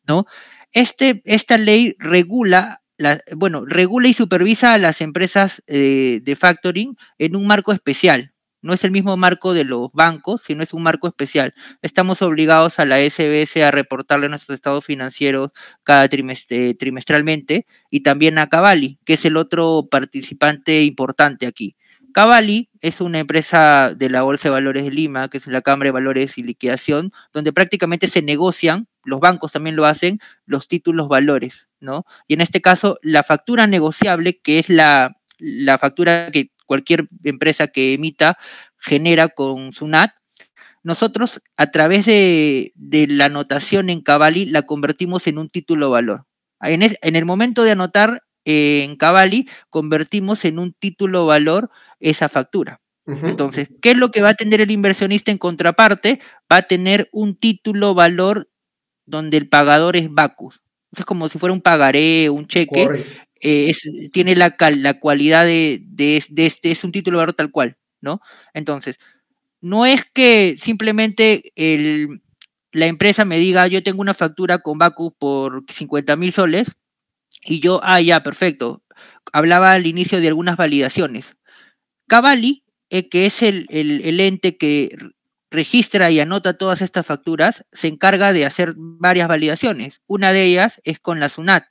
¿no? 0.07 0.27
Este, 0.73 1.21
esta 1.25 1.57
ley 1.57 1.95
regula 1.97 2.82
bueno, 3.35 3.65
regula 3.65 4.07
y 4.07 4.13
supervisa 4.13 4.73
a 4.73 4.77
las 4.77 5.01
empresas 5.01 5.63
eh, 5.67 6.19
de 6.23 6.35
factoring 6.35 6.95
en 7.17 7.35
un 7.35 7.47
marco 7.47 7.71
especial. 7.71 8.33
No 8.61 8.73
es 8.73 8.85
el 8.85 8.91
mismo 8.91 9.17
marco 9.17 9.53
de 9.53 9.65
los 9.65 9.91
bancos, 9.91 10.41
sino 10.43 10.63
es 10.63 10.73
un 10.73 10.83
marco 10.83 11.07
especial. 11.07 11.53
Estamos 11.81 12.21
obligados 12.21 12.79
a 12.79 12.85
la 12.85 12.97
SBS 12.97 13.61
a 13.61 13.71
reportarle 13.71 14.29
nuestros 14.29 14.55
estados 14.55 14.85
financieros 14.85 15.51
cada 15.83 16.07
trimestre, 16.07 16.73
trimestralmente 16.73 17.65
y 17.89 18.03
también 18.03 18.37
a 18.37 18.47
Cavalli, 18.47 18.99
que 19.05 19.15
es 19.15 19.25
el 19.25 19.35
otro 19.35 19.89
participante 19.91 20.83
importante 20.83 21.45
aquí. 21.45 21.75
Cavalli 22.13 22.69
es 22.79 23.01
una 23.01 23.19
empresa 23.19 23.93
de 23.95 24.09
la 24.09 24.21
Bolsa 24.21 24.47
de 24.47 24.53
Valores 24.53 24.83
de 24.85 24.91
Lima, 24.91 25.29
que 25.29 25.39
es 25.39 25.47
la 25.47 25.61
Cámara 25.61 25.87
de 25.87 25.91
Valores 25.93 26.37
y 26.37 26.43
Liquidación, 26.43 27.11
donde 27.33 27.51
prácticamente 27.51 28.07
se 28.07 28.21
negocian, 28.21 28.87
los 29.03 29.19
bancos 29.19 29.51
también 29.51 29.75
lo 29.75 29.85
hacen, 29.85 30.19
los 30.45 30.67
títulos 30.67 31.07
valores, 31.09 31.67
¿no? 31.83 32.05
Y 32.27 32.33
en 32.33 32.41
este 32.41 32.61
caso, 32.61 32.97
la 33.03 33.23
factura 33.23 33.67
negociable, 33.67 34.39
que 34.39 34.57
es 34.57 34.69
la, 34.69 35.15
factura 35.79 36.31
que 36.31 36.51
cualquier 36.65 37.07
empresa 37.23 37.67
que 37.67 37.93
emita 37.93 38.37
genera 38.77 39.27
con 39.27 39.73
su 39.73 39.87
NAT, 39.87 40.11
nosotros 40.81 41.41
a 41.57 41.67
través 41.71 42.05
de, 42.05 42.73
la 43.09 43.25
anotación 43.25 43.89
en 43.89 44.01
Cavalli 44.01 44.45
la 44.45 44.63
convertimos 44.63 45.27
en 45.27 45.37
un 45.37 45.49
título 45.49 45.89
valor. 45.89 46.25
En, 46.61 46.81
en 46.81 47.15
el 47.15 47.25
momento 47.25 47.63
de 47.63 47.71
anotar 47.71 48.23
en 48.45 48.95
Cavalli, 48.95 49.47
convertimos 49.69 50.45
en 50.45 50.59
un 50.59 50.73
título 50.73 51.25
valor 51.25 51.69
esa 51.99 52.29
factura. 52.29 52.81
Entonces, 53.05 53.69
¿qué 53.81 53.91
es 53.91 53.97
lo 53.97 54.11
que 54.11 54.21
va 54.21 54.29
a 54.29 54.35
tener 54.35 54.61
el 54.61 54.71
inversionista 54.71 55.29
en 55.29 55.37
contraparte? 55.37 56.21
Va 56.49 56.57
a 56.57 56.67
tener 56.67 57.09
un 57.11 57.35
título 57.35 57.93
valor 57.93 58.49
donde 59.05 59.35
el 59.35 59.49
pagador 59.49 59.97
es 59.97 60.09
Bacus. 60.09 60.62
Es 60.95 61.05
como 61.05 61.29
si 61.29 61.39
fuera 61.39 61.53
un 61.53 61.61
pagaré, 61.61 62.29
un 62.29 62.47
cheque. 62.47 62.87
Eh, 63.41 63.73
tiene 64.11 64.35
la, 64.35 64.55
la 64.77 64.99
cualidad 64.99 65.45
de, 65.45 65.81
de, 65.85 66.17
este, 66.37 66.71
es 66.71 66.83
un 66.83 66.91
título 66.91 67.17
valor 67.17 67.33
tal 67.33 67.51
cual, 67.51 67.77
¿no? 67.99 68.21
Entonces, 68.53 68.97
no 69.59 69.85
es 69.85 70.05
que 70.05 70.55
simplemente 70.59 71.51
el, 71.55 72.21
la 72.71 72.85
empresa 72.85 73.25
me 73.25 73.37
diga, 73.39 73.67
yo 73.67 73.83
tengo 73.83 74.01
una 74.01 74.13
factura 74.13 74.59
con 74.59 74.77
Bacus 74.77 75.13
por 75.17 75.63
50 75.69 76.15
mil 76.15 76.31
soles, 76.31 76.71
y 77.45 77.59
yo, 77.59 77.79
ah, 77.83 78.01
ya, 78.01 78.23
perfecto. 78.23 78.83
Hablaba 79.31 79.73
al 79.73 79.87
inicio 79.87 80.21
de 80.21 80.29
algunas 80.29 80.57
validaciones. 80.57 81.35
Cavalli, 82.07 82.63
eh, 82.89 83.09
que 83.09 83.25
es 83.25 83.41
el, 83.41 83.67
ente 83.69 84.57
que 84.57 84.95
registra 85.53 86.11
y 86.11 86.19
anota 86.19 86.57
todas 86.57 86.81
estas 86.81 87.05
facturas, 87.05 87.65
se 87.71 87.87
encarga 87.87 88.33
de 88.33 88.45
hacer 88.45 88.73
varias 88.75 89.27
validaciones. 89.27 90.01
Una 90.07 90.33
de 90.33 90.43
ellas 90.43 90.81
es 90.83 90.99
con 90.99 91.19
la 91.19 91.29
SUNAT. 91.29 91.67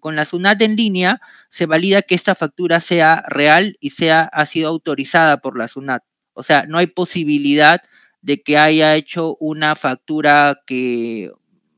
Con 0.00 0.16
la 0.16 0.24
SUNAT 0.24 0.60
en 0.62 0.76
línea 0.76 1.20
se 1.50 1.66
valida 1.66 2.02
que 2.02 2.14
esta 2.14 2.34
factura 2.34 2.80
sea 2.80 3.22
real 3.28 3.76
y 3.80 3.90
sea, 3.90 4.22
ha 4.22 4.46
sido 4.46 4.68
autorizada 4.68 5.36
por 5.36 5.58
la 5.58 5.68
SUNAT. 5.68 6.02
O 6.32 6.42
sea, 6.42 6.64
no 6.66 6.78
hay 6.78 6.86
posibilidad 6.86 7.82
de 8.22 8.42
que 8.42 8.58
haya 8.58 8.96
hecho 8.96 9.36
una 9.38 9.76
factura 9.76 10.60
que 10.66 11.30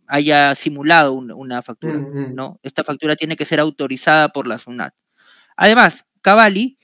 haya 0.07 0.55
simulado 0.55 1.12
una 1.12 1.62
factura, 1.62 1.94
mm, 1.94 2.18
mm. 2.18 2.35
¿no? 2.35 2.61
Esta 2.62 2.85
factura 2.85 3.16
tiene 3.16 3.37
que 3.37 3.44
ser 3.44 3.61
autorizada 3.61 4.28
por 4.28 4.46
la 4.46 4.59
SUNAT. 4.59 4.94
Además, 5.57 6.05
Cavalli 6.20 6.78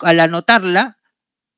al 0.00 0.20
anotarla, 0.20 0.98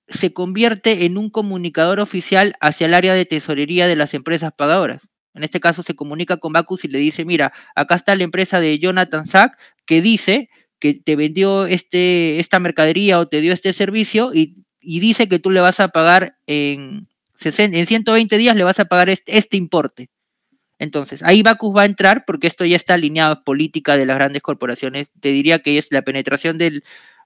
se 0.09 0.33
convierte 0.33 1.07
en 1.07 1.17
un 1.17 1.31
comunicador 1.31 2.01
oficial 2.01 2.55
hacia 2.61 2.87
el 2.87 2.95
área 2.95 3.15
de 3.15 3.25
tesorería 3.25 3.87
de 3.87 3.97
las 3.97 4.15
empresas 4.15 4.53
pagadoras. 4.57 5.03
En 5.35 5.43
este 5.43 5.61
caso 5.61 5.83
se 5.83 5.97
comunica 5.97 6.37
con 6.37 6.53
Bacus 6.53 6.85
y 6.85 6.89
le 6.89 6.99
dice, 6.99 7.25
mira, 7.25 7.53
acá 7.75 7.97
está 7.97 8.15
la 8.15 8.25
empresa 8.25 8.61
de 8.61 8.79
Jonathan 8.79 9.27
Sack 9.27 9.59
que 9.85 10.01
dice 10.01 10.49
que 10.79 10.95
te 10.95 11.17
vendió 11.17 11.67
este, 11.67 12.39
esta 12.39 12.61
mercadería 12.61 13.19
o 13.19 13.27
te 13.27 13.41
dio 13.41 13.53
este 13.53 13.73
servicio 13.73 14.33
y, 14.35 14.65
dice 14.81 15.29
que 15.29 15.39
tú 15.39 15.51
le 15.51 15.61
vas 15.61 15.81
a 15.81 15.89
pagar 15.89 16.37
en, 16.47 17.09
en 17.43 17.87
120 17.87 18.37
días, 18.37 18.55
le 18.55 18.65
vas 18.65 18.79
a 18.81 18.85
pagar 18.85 19.09
este, 19.09 19.39
este 19.39 19.57
importe. 19.57 20.11
Entonces, 20.79 21.23
ahí 21.23 21.43
Bacus 21.43 21.75
va 21.75 21.83
a 21.83 21.87
entrar 21.87 22.25
porque 22.27 22.47
esto 22.47 22.65
ya 22.67 22.77
está 22.77 22.95
alineado 22.95 23.33
a 23.33 23.45
política 23.45 23.97
de 23.97 24.05
las 24.05 24.17
grandes 24.17 24.43
corporaciones. 24.43 25.11
Te 25.21 25.31
diría 25.31 25.61
que 25.61 25.79
es 25.79 25.87
la 25.91 26.03
penetración 26.03 26.59
del, 26.59 26.85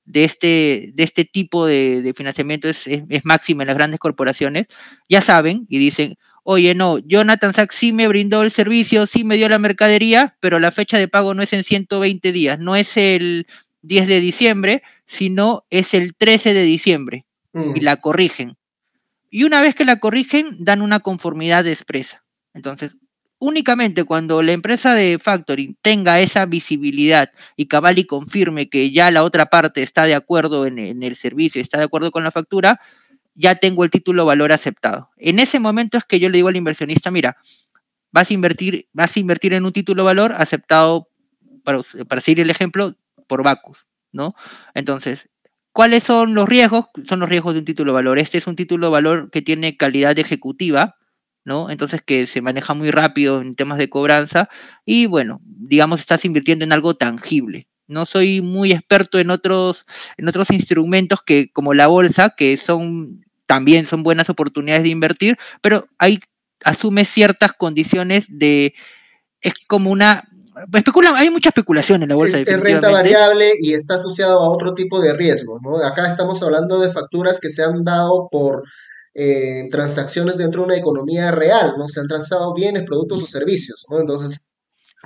de 0.09 0.25
este, 0.25 0.91
de 0.95 1.03
este 1.03 1.25
tipo 1.27 1.67
de, 1.67 2.13
financiamiento 2.17 2.67
es, 2.69 2.87
máxima 3.25 3.63
en 3.63 3.69
las 3.69 3.77
grandes 3.77 4.01
corporaciones, 4.01 4.67
ya 5.09 5.21
saben 5.21 5.67
y 5.69 5.79
dicen, 5.79 6.17
oye, 6.45 6.75
no, 6.75 6.99
Jonathan 6.99 7.53
Sachs 7.53 7.77
sí 7.77 7.93
me 7.93 8.09
brindó 8.09 8.43
el 8.43 8.51
servicio, 8.51 9.07
sí 9.07 9.23
me 9.23 9.37
dio 9.37 9.51
la 9.51 9.59
mercadería, 9.59 10.37
pero 10.41 10.59
la 10.59 10.71
fecha 10.71 10.99
de 10.99 11.09
pago 11.09 11.35
no 11.35 11.43
es 11.43 11.53
en 11.53 11.63
120 11.63 12.33
días, 12.33 12.59
no 12.59 12.75
es 12.75 12.97
el 12.97 13.47
10 13.83 14.09
de 14.09 14.21
diciembre, 14.21 14.83
sino 15.07 15.67
es 15.69 15.93
el 15.93 16.15
13 16.17 16.55
de 16.55 16.63
diciembre 16.63 17.27
mm. 17.53 17.77
y 17.77 17.81
la 17.81 17.99
corrigen. 17.99 18.57
Y 19.31 19.45
una 19.45 19.61
vez 19.61 19.75
que 19.75 19.85
la 19.85 20.01
corrigen, 20.01 20.57
dan 20.59 20.81
una 20.81 21.01
conformidad 21.01 21.67
expresa. 21.67 22.25
Entonces, 22.55 22.97
únicamente 23.39 24.05
cuando 24.05 24.43
la 24.43 24.53
empresa 24.53 24.95
de 24.95 25.19
factoring 25.19 25.77
tenga 25.83 26.21
esa 26.21 26.47
visibilidad 26.47 27.31
y 27.57 27.67
Cavalli 27.67 28.05
confirme 28.05 28.69
que 28.69 28.91
ya 28.91 29.11
la 29.11 29.25
otra 29.25 29.47
parte 29.47 29.83
está 29.83 30.05
de 30.05 30.15
acuerdo 30.15 30.67
en, 30.67 31.03
el 31.03 31.17
servicio, 31.17 31.63
está 31.63 31.79
de 31.79 31.85
acuerdo 31.85 32.11
con 32.11 32.25
la 32.25 32.31
factura, 32.31 32.81
ya 33.35 33.55
tengo 33.55 33.85
el 33.85 33.91
título 33.91 34.25
valor 34.25 34.53
aceptado. 34.53 35.11
En 35.17 35.39
ese 35.39 35.61
momento 35.61 35.97
es 35.97 36.05
que 36.05 36.19
yo 36.19 36.29
le 36.29 36.39
digo 36.39 36.49
al 36.49 36.57
inversionista, 36.57 37.11
mira, 37.11 37.37
vas 38.11 38.31
a 38.31 38.35
invertir, 38.35 38.89
vas 38.93 39.17
a 39.17 39.21
invertir 39.21 39.53
en 39.55 39.65
un 39.65 39.73
título 39.73 40.05
valor 40.05 40.33
aceptado, 40.33 41.09
para, 41.63 41.81
para 42.09 42.21
seguir 42.21 42.41
el 42.41 42.51
ejemplo, 42.51 42.97
por 43.29 43.45
Bacus, 43.45 43.87
¿no? 44.11 44.35
Entonces, 44.75 45.29
¿cuáles 45.73 46.03
son 46.03 46.35
los 46.35 46.49
riesgos? 46.49 46.87
Son 47.05 47.21
los 47.21 47.29
riesgos 47.29 47.55
de 47.55 47.61
un 47.61 47.65
título 47.65 47.93
valor. 47.93 48.19
Este 48.19 48.39
es 48.39 48.47
un 48.49 48.57
título 48.57 48.91
valor 48.91 49.31
que 49.31 49.43
tiene 49.43 49.77
calidad 49.77 50.19
ejecutiva, 50.19 50.97
¿no? 51.45 51.71
Entonces 51.71 52.03
que 52.05 52.27
se 52.27 52.41
maneja 52.41 52.75
muy 52.75 52.91
rápido 52.91 53.41
en 53.41 53.55
temas 53.55 53.79
de 53.79 53.89
cobranza 53.89 54.49
y 54.85 55.07
bueno, 55.07 55.41
digamos, 55.45 56.01
estás 56.01 56.25
invirtiendo 56.25 56.65
en 56.65 56.73
algo 56.73 56.95
tangible. 56.95 57.69
No 57.87 58.05
soy 58.05 58.43
muy 58.43 58.73
experto 58.73 59.19
en 59.19 59.31
otros, 59.31 59.87
en 60.19 60.29
otros 60.29 60.51
instrumentos 60.51 61.23
que, 61.23 61.51
como 61.53 61.73
la 61.73 61.87
bolsa, 61.87 62.35
que 62.37 62.57
son 62.59 63.25
también 63.47 63.87
son 63.87 64.03
buenas 64.03 64.29
oportunidades 64.29 64.83
de 64.83 64.91
invertir, 64.91 65.39
pero 65.63 65.89
hay 65.99 66.21
asume 66.65 67.05
ciertas 67.05 67.53
condiciones 67.55 68.27
de 68.29 68.75
es 69.41 69.55
como 69.67 69.91
una 69.91 70.29
especula, 70.75 71.13
hay 71.17 71.31
mucha 71.31 71.51
especulación 71.51 72.03
en 72.03 72.11
la 72.11 72.15
bolsa. 72.15 72.39
Es, 72.39 72.61
renta 72.61 72.91
variable 72.91 73.53
y 73.61 73.75
está 73.75 73.95
asociado 73.95 74.41
a 74.41 74.51
otro 74.51 74.75
tipo 74.75 75.01
de 75.01 75.15
riesgo. 75.15 75.61
¿no? 75.63 75.77
Acá 75.79 76.09
estamos 76.09 76.43
hablando 76.43 76.81
de 76.81 76.93
facturas 76.93 77.41
que 77.41 77.51
se 77.51 77.63
han 77.63 77.85
dado 77.85 78.29
por 78.31 78.65
eh, 79.21 79.69
transacciones 79.69 80.37
dentro 80.37 80.63
de 80.63 80.67
una 80.67 80.77
economía 80.77 81.33
real, 81.33 81.75
¿no? 81.77 81.89
Se 81.89 81.99
han 81.99 82.07
transado 82.07 82.55
bienes, 82.55 82.85
productos 82.85 83.21
o 83.25 83.27
servicios, 83.27 83.85
¿no? 83.91 83.99
Entonces, 83.99 84.53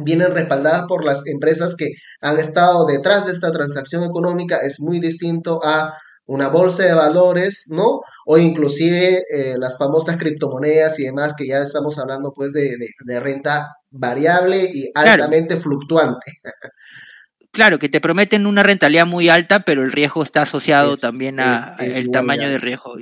vienen 0.05 0.33
respaldadas 0.33 0.85
por 0.87 1.03
las 1.03 1.27
empresas 1.27 1.77
que 1.77 1.93
han 2.21 2.39
estado 2.39 2.85
detrás 2.85 3.25
de 3.25 3.33
esta 3.33 3.51
transacción 3.53 4.05
económica, 4.05 4.59
es 4.59 4.81
muy 4.81 5.01
distinto 5.01 5.61
a 5.65 5.95
una 6.27 6.49
bolsa 6.49 6.85
de 6.85 6.93
valores, 6.93 7.65
¿no? 7.71 8.01
O 8.27 8.37
inclusive 8.37 9.23
eh, 9.33 9.55
las 9.59 9.79
famosas 9.79 10.19
criptomonedas 10.19 10.99
y 10.99 11.05
demás, 11.05 11.33
que 11.35 11.47
ya 11.47 11.63
estamos 11.63 11.99
hablando 11.99 12.33
pues 12.35 12.53
de, 12.53 12.77
renta 13.19 13.69
variable 13.91 14.71
y 14.75 14.91
altamente 14.95 15.59
fluctuante. 15.59 16.33
Claro, 17.53 17.79
que 17.79 17.89
te 17.89 18.01
prometen 18.01 18.47
una 18.47 18.63
rentabilidad 18.63 19.07
muy 19.07 19.29
alta, 19.29 19.61
pero 19.61 19.83
el 19.83 19.93
riesgo 19.93 20.23
está 20.23 20.43
asociado 20.43 20.97
también 20.97 21.39
a 21.39 21.77
el 21.79 22.11
tamaño 22.11 22.49
del 22.49 22.61
riesgo. 22.61 22.95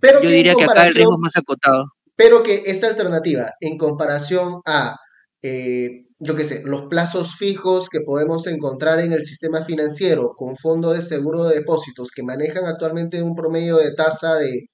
Pero 0.00 0.22
Yo 0.22 0.30
diría 0.30 0.54
que 0.54 0.64
acá 0.64 0.86
el 0.86 0.94
riesgo 0.94 1.14
es 1.14 1.20
más 1.20 1.36
acotado. 1.36 1.92
Pero 2.16 2.42
que 2.42 2.64
esta 2.66 2.88
alternativa, 2.88 3.52
en 3.60 3.76
comparación 3.76 4.60
a 4.64 4.96
eh, 5.42 6.04
yo 6.18 6.34
qué 6.34 6.44
sé, 6.44 6.62
los 6.64 6.86
plazos 6.86 7.36
fijos 7.36 7.88
que 7.88 8.00
podemos 8.00 8.46
encontrar 8.48 8.98
en 9.00 9.12
el 9.12 9.24
sistema 9.24 9.64
financiero 9.64 10.32
con 10.36 10.56
fondos 10.56 10.96
de 10.96 11.02
seguro 11.02 11.44
de 11.44 11.56
depósitos 11.56 12.10
que 12.10 12.24
manejan 12.24 12.66
actualmente 12.66 13.22
un 13.22 13.36
promedio 13.36 13.76
de 13.76 13.94
tasa 13.94 14.34
de, 14.34 14.68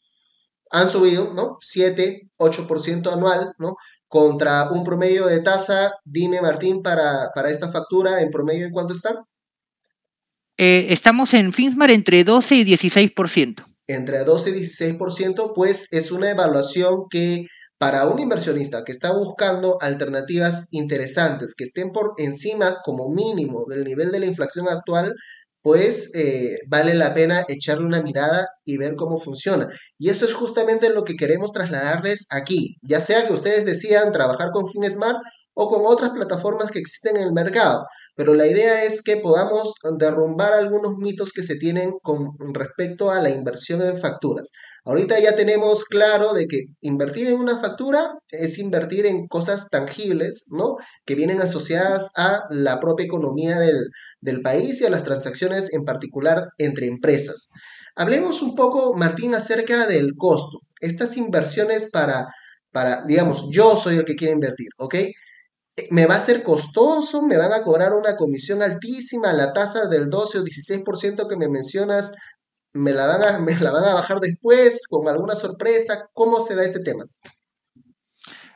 han 0.75 0.91
subido, 0.91 1.33
¿no? 1.33 1.57
7, 1.61 2.31
8% 2.37 3.13
anual, 3.13 3.55
¿no? 3.59 3.77
Contra 4.09 4.71
un 4.71 4.83
promedio 4.83 5.27
de 5.27 5.41
tasa, 5.41 5.93
dime 6.05 6.43
Martín, 6.43 6.83
para, 6.83 7.31
para 7.33 7.51
esta 7.51 7.71
factura, 7.71 8.21
en 8.21 8.31
promedio, 8.31 8.67
¿en 8.67 8.73
cuánto 8.73 8.93
están? 8.93 9.17
Eh, 10.59 10.87
estamos 10.91 11.33
en 11.35 11.53
Finsmar 11.53 11.91
entre 11.91 12.25
12 12.25 12.57
y 12.57 12.65
16%. 12.65 13.65
Entre 13.87 14.25
12 14.25 14.51
y 14.51 14.53
16%, 14.55 15.53
pues 15.55 15.89
es 15.93 16.11
una 16.11 16.31
evaluación 16.31 17.05
que 17.09 17.47
para 17.79 18.07
un 18.07 18.19
inversionista 18.19 18.83
que 18.85 18.93
está 18.93 19.13
buscando 19.13 19.79
alternativas 19.81 20.69
interesantes, 20.73 21.55
que 21.57 21.65
estén 21.65 21.93
por 21.93 22.15
encima 22.19 22.79
como 22.83 23.11
mínimo 23.11 23.65
del 23.69 23.85
nivel 23.85 24.11
de 24.11 24.21
la 24.21 24.27
inflación 24.27 24.69
actual, 24.69 25.15
pues 25.65 26.11
eh, 26.15 26.59
vale 26.69 26.93
la 26.93 27.15
pena 27.15 27.47
echarle 27.49 27.87
una 27.87 28.03
mirada 28.03 28.49
y 28.67 28.77
ver 28.77 28.97
cómo 28.97 29.19
funciona. 29.19 29.67
Y 29.99 30.11
eso 30.11 30.27
es 30.27 30.35
justamente 30.35 30.91
lo 30.91 31.05
que 31.05 31.17
queremos 31.17 31.53
trasladarles 31.53 32.27
aquí, 32.29 32.77
ya 32.83 33.01
sea 33.01 33.27
que 33.27 33.33
ustedes 33.33 33.65
decidan 33.65 34.13
trabajar 34.13 34.51
con 34.53 34.69
FinSmart 34.69 35.17
o 35.55 35.71
con 35.71 35.87
otras 35.87 36.11
plataformas 36.11 36.71
que 36.71 36.81
existen 36.81 37.17
en 37.17 37.23
el 37.23 37.33
mercado. 37.33 37.87
Pero 38.15 38.35
la 38.35 38.47
idea 38.47 38.85
es 38.85 39.01
que 39.03 39.17
podamos 39.17 39.73
derrumbar 39.99 40.53
algunos 40.53 40.97
mitos 40.99 41.33
que 41.33 41.43
se 41.43 41.57
tienen 41.57 41.93
con 42.03 42.37
respecto 42.53 43.11
a 43.11 43.21
la 43.23 43.31
inversión 43.31 43.81
en 43.81 43.97
facturas. 43.97 44.53
Ahorita 44.87 45.19
ya 45.19 45.35
tenemos 45.35 45.85
claro 45.85 46.35
de 46.35 46.47
que 46.47 46.67
invertir 46.83 47.29
en 47.29 47.39
una 47.39 47.59
factura 47.59 48.13
es 48.29 48.59
invertir 48.59 49.07
en 49.07 49.27
cosas 49.29 49.71
tangibles, 49.71 50.47
¿no? 50.51 50.77
Que 51.07 51.15
vienen 51.15 51.41
asociadas 51.41 52.11
a 52.17 52.43
la 52.51 52.81
propia 52.81 53.07
economía 53.07 53.59
del, 53.59 53.89
del 54.21 54.43
país 54.43 54.81
y 54.81 54.85
a 54.85 54.91
las 54.91 55.05
transacciones 55.05 55.73
en 55.73 55.85
particular 55.85 56.49
entre 56.59 56.87
empresas. 56.87 57.49
Hablemos 57.97 58.43
un 58.43 58.55
poco, 58.55 58.95
Martín, 58.95 59.35
acerca 59.35 59.87
del 59.87 60.17
costo. 60.17 60.59
Estas 60.81 61.17
inversiones 61.17 61.89
para, 61.91 62.27
para, 62.71 63.05
digamos, 63.07 63.47
yo 63.51 63.79
soy 63.79 63.97
el 63.97 64.05
que 64.05 64.17
quiere 64.17 64.35
invertir, 64.35 64.69
¿ok? 64.77 64.97
me 65.91 66.07
va 66.07 66.17
a 66.17 66.21
ser 66.21 66.43
costoso, 66.43 67.23
me 67.23 67.37
van 67.37 67.53
a 67.53 67.63
cobrar 67.63 67.95
una 67.95 68.17
comisión 68.17 68.63
altísima, 68.63 69.33
la 69.33 69.53
tasa 69.53 69.89
del 69.89 70.09
12 70.09 70.39
o 70.39 70.45
16% 70.45 71.27
que 71.29 71.37
me 71.37 71.49
mencionas, 71.49 72.13
me 72.75 72.93
la, 72.93 73.07
van 73.07 73.23
a, 73.23 73.39
me 73.39 73.59
la 73.59 73.71
van 73.71 73.85
a 73.85 73.95
bajar 73.95 74.21
después 74.21 74.87
con 74.89 75.09
alguna 75.09 75.35
sorpresa. 75.37 76.09
¿Cómo 76.13 76.41
se 76.41 76.55
da 76.55 76.65
este 76.65 76.81
tema? 76.81 77.07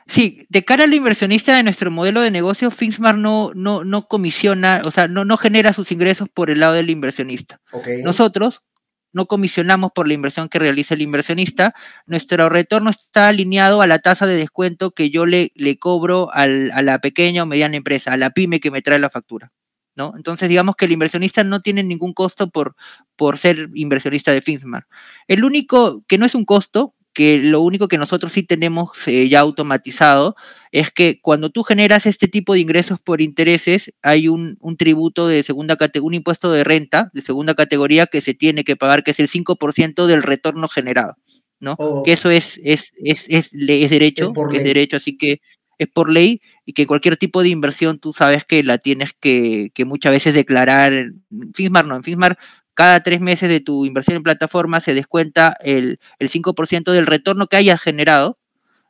Sí, 0.07 0.45
de 0.49 0.65
cara 0.65 0.83
al 0.85 0.93
inversionista 0.93 1.55
de 1.55 1.63
nuestro 1.63 1.91
modelo 1.91 2.21
de 2.21 2.31
negocio, 2.31 2.71
Finsmar 2.71 3.15
no, 3.15 3.51
no, 3.53 3.83
no 3.83 4.07
comisiona, 4.07 4.81
o 4.83 4.91
sea, 4.91 5.07
no, 5.07 5.23
no 5.23 5.37
genera 5.37 5.71
sus 5.71 5.91
ingresos 5.91 6.27
por 6.29 6.49
el 6.49 6.59
lado 6.59 6.73
del 6.73 6.89
inversionista. 6.89 7.61
Nosotros, 8.03 8.65
no 9.13 9.27
comisionamos 9.27 9.91
por 9.93 10.07
la 10.07 10.15
inversión 10.15 10.49
que 10.49 10.57
realiza 10.57 10.95
el 10.95 11.03
inversionista, 11.03 11.75
nuestro 12.07 12.49
retorno 12.49 12.89
está 12.89 13.27
alineado 13.27 13.83
a 13.83 13.87
la 13.87 13.99
tasa 13.99 14.25
de 14.25 14.35
descuento 14.35 14.91
que 14.91 15.11
yo 15.11 15.27
le, 15.27 15.51
le 15.53 15.77
cobro 15.77 16.29
a 16.33 16.47
la 16.47 16.99
pequeña 16.99 17.43
o 17.43 17.45
mediana 17.45 17.77
empresa, 17.77 18.11
a 18.11 18.17
la 18.17 18.31
pyme 18.31 18.59
que 18.59 18.71
me 18.71 18.81
trae 18.81 18.97
la 18.97 19.11
factura. 19.11 19.51
¿No? 19.99 20.13
Entonces, 20.15 20.47
digamos 20.47 20.77
que 20.77 20.85
el 20.85 20.93
inversionista 20.93 21.43
no 21.43 21.59
tiene 21.59 21.83
ningún 21.83 22.13
costo 22.13 22.49
por, 22.49 22.75
por 23.17 23.37
ser 23.37 23.69
inversionista 23.75 24.31
de 24.31 24.41
Finsmar. 24.41 24.87
El 25.27 25.43
único 25.43 26.05
que 26.07 26.17
no 26.17 26.25
es 26.25 26.35
un 26.35 26.45
costo, 26.45 26.95
que 27.13 27.37
lo 27.37 27.59
único 27.59 27.89
que 27.89 27.97
nosotros 27.97 28.31
sí 28.31 28.43
tenemos 28.43 28.91
eh, 29.09 29.27
ya 29.27 29.41
automatizado 29.41 30.37
es 30.71 30.89
que 30.89 31.19
cuando 31.21 31.49
tú 31.49 31.63
generas 31.63 32.05
este 32.05 32.29
tipo 32.29 32.53
de 32.53 32.61
ingresos 32.61 32.97
por 33.01 33.19
intereses, 33.19 33.93
hay 34.01 34.29
un, 34.29 34.57
tributo 34.77 35.27
de 35.27 35.43
segunda 35.43 35.75
categoría, 35.75 36.07
un 36.07 36.13
impuesto 36.13 36.49
de 36.49 36.63
renta 36.63 37.11
de 37.13 37.21
segunda 37.21 37.53
categoría 37.53 38.07
que 38.07 38.21
se 38.21 38.33
tiene 38.33 38.63
que 38.63 38.77
pagar, 38.77 39.03
que 39.03 39.11
es 39.11 39.19
el 39.19 39.27
5% 39.27 40.05
del 40.05 40.23
retorno 40.23 40.69
generado, 40.69 41.15
¿no? 41.59 41.75
Oh. 41.77 42.03
que 42.03 42.13
eso 42.13 42.29
es, 42.29 42.57
es, 42.63 42.93
es, 43.03 43.25
es, 43.27 43.51
derecho, 43.51 44.31
es, 44.53 44.63
derecho, 44.63 44.95
así 44.95 45.17
que 45.17 45.41
es 45.77 45.87
por 45.87 46.09
ley 46.09 46.41
y 46.69 46.73
que 46.73 46.85
cualquier 46.85 47.17
tipo 47.17 47.41
de 47.41 47.49
inversión 47.49 47.97
tú 47.97 48.13
sabes 48.13 48.45
que 48.45 48.61
la 48.61 48.77
tienes 48.77 49.15
que, 49.19 49.71
muchas 49.87 50.11
veces 50.11 50.35
declarar. 50.35 50.93
En 50.93 51.23
no, 51.31 51.95
en 51.95 52.03
Finsmar 52.03 52.37
cada 52.75 53.01
tres 53.01 53.21
meses 53.21 53.49
de 53.49 53.59
tu 53.59 53.87
inversión 53.87 54.17
en 54.17 54.21
plataforma 54.21 54.79
se 54.79 54.93
descuenta 54.93 55.57
el, 55.63 55.99
el 56.19 56.29
5% 56.29 56.91
del 56.91 57.07
retorno 57.07 57.47
que 57.47 57.57
hayas 57.57 57.81
generado. 57.81 58.37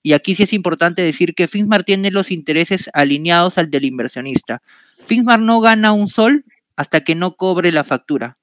Y 0.04 0.12
aquí 0.12 0.36
sí 0.36 0.44
es 0.44 0.52
importante 0.52 1.02
decir 1.04 1.34
que 1.34 1.48
Finsmar 1.48 1.86
tiene 1.86 2.12
los 2.12 2.32
intereses 2.32 2.90
alineados 2.92 3.58
al 3.58 3.70
del 3.70 3.86
inversionista. 3.86 4.62
Finsmar 5.06 5.40
no 5.40 5.62
gana 5.62 5.94
un 5.94 6.10
sol 6.10 6.44
hasta 6.76 7.00
que 7.00 7.16
no 7.16 7.38
cobre 7.38 7.72
la 7.72 7.86
factura. 7.86 8.39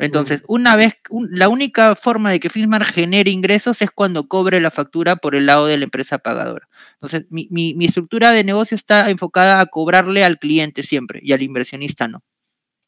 Entonces, 0.00 0.42
una 0.48 0.76
vez, 0.76 0.94
la 1.30 1.48
única 1.48 1.94
forma 1.94 2.30
de 2.30 2.40
que 2.40 2.48
Finsmar 2.48 2.84
genere 2.84 3.30
ingresos 3.30 3.82
es 3.82 3.90
cuando 3.90 4.26
cobre 4.26 4.60
la 4.60 4.70
factura 4.70 5.16
por 5.16 5.34
el 5.34 5.46
lado 5.46 5.66
de 5.66 5.76
la 5.76 5.84
empresa 5.84 6.18
pagadora. 6.18 6.68
Entonces, 6.94 7.26
mi, 7.30 7.48
mi 7.50 7.84
estructura 7.84 8.32
de 8.32 8.44
negocio 8.44 8.74
está 8.74 9.10
enfocada 9.10 9.60
a 9.60 9.66
cobrarle 9.66 10.24
al 10.24 10.38
cliente 10.38 10.82
siempre 10.82 11.20
y 11.22 11.32
al 11.32 11.42
inversionista 11.42 12.08
no. 12.08 12.22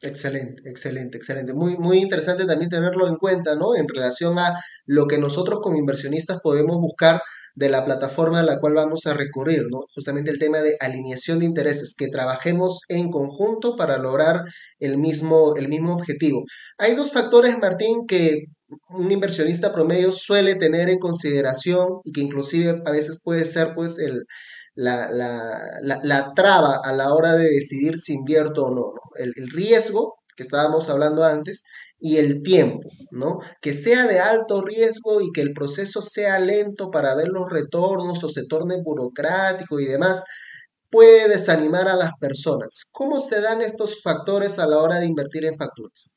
Excelente, 0.03 0.63
excelente, 0.71 1.19
excelente. 1.19 1.53
Muy, 1.53 1.77
muy 1.77 1.99
interesante 1.99 2.47
también 2.47 2.71
tenerlo 2.71 3.07
en 3.07 3.17
cuenta, 3.17 3.55
¿no? 3.55 3.77
En 3.77 3.87
relación 3.87 4.39
a 4.39 4.59
lo 4.87 5.07
que 5.07 5.19
nosotros 5.19 5.61
como 5.63 5.77
inversionistas 5.77 6.41
podemos 6.41 6.79
buscar 6.79 7.21
de 7.55 7.69
la 7.69 7.85
plataforma 7.85 8.41
a 8.41 8.45
la 8.45 8.59
cual 8.59 8.75
vamos 8.75 9.07
a 9.07 9.15
recurrir, 9.15 9.63
¿no? 9.71 9.81
Justamente 9.95 10.31
el 10.31 10.39
tema 10.39 10.59
de 10.63 10.77
alineación 10.81 11.39
de 11.39 11.47
intereses, 11.47 11.95
que 11.97 12.09
trabajemos 12.09 12.81
en 12.89 13.11
conjunto 13.11 13.77
para 13.77 13.99
lograr 13.99 14.43
el 14.79 14.99
mismo, 14.99 15.55
el 15.57 15.69
mismo 15.69 15.95
objetivo. 15.95 16.45
Hay 16.79 16.95
dos 16.95 17.13
factores, 17.13 17.59
Martín, 17.59 18.07
que 18.07 18.45
un 18.89 19.11
inversionista 19.11 19.73
promedio 19.73 20.13
suele 20.13 20.55
tener 20.55 20.89
en 20.89 20.99
consideración 20.99 22.01
y 22.05 22.13
que 22.13 22.21
inclusive 22.21 22.83
a 22.85 22.91
veces 22.91 23.21
puede 23.23 23.45
ser 23.45 23.75
pues 23.75 23.99
el, 23.99 24.25
la, 24.75 25.11
la, 25.11 26.01
la, 26.03 26.33
traba 26.35 26.81
a 26.83 26.93
la 26.93 27.13
hora 27.13 27.35
de 27.35 27.49
decidir 27.49 27.97
si 27.99 28.15
invierto 28.15 28.67
o 28.67 28.75
no. 28.75 28.93
El, 29.17 29.33
riesgo 29.51 30.15
que 30.37 30.43
estábamos 30.43 30.89
hablando 30.89 31.25
antes 31.25 31.65
y 32.01 32.17
el 32.17 32.43
tiempo, 32.43 32.89
¿no? 33.11 33.39
Que 33.61 33.75
sea 33.75 34.07
de 34.07 34.21
alto 34.21 34.63
riesgo 34.63 35.21
y 35.21 35.31
que 35.33 35.43
el 35.43 35.53
proceso 35.53 36.03
sea 36.03 36.39
lento 36.39 36.91
para 36.91 37.15
ver 37.15 37.29
los 37.29 37.51
retornos 37.51 38.25
o 38.25 38.29
se 38.29 38.47
torne 38.47 38.77
burocrático 38.83 39.79
y 39.79 39.85
demás, 39.85 40.25
puede 40.91 41.29
desanimar 41.29 41.89
a 41.89 41.97
las 41.97 42.13
personas. 42.19 42.89
¿Cómo 42.93 43.21
se 43.21 43.41
dan 43.41 43.61
estos 43.61 44.03
factores 44.03 44.59
a 44.59 44.67
la 44.67 44.79
hora 44.79 44.99
de 44.99 45.07
invertir 45.07 45.45
en 45.45 45.57
facturas? 45.57 46.17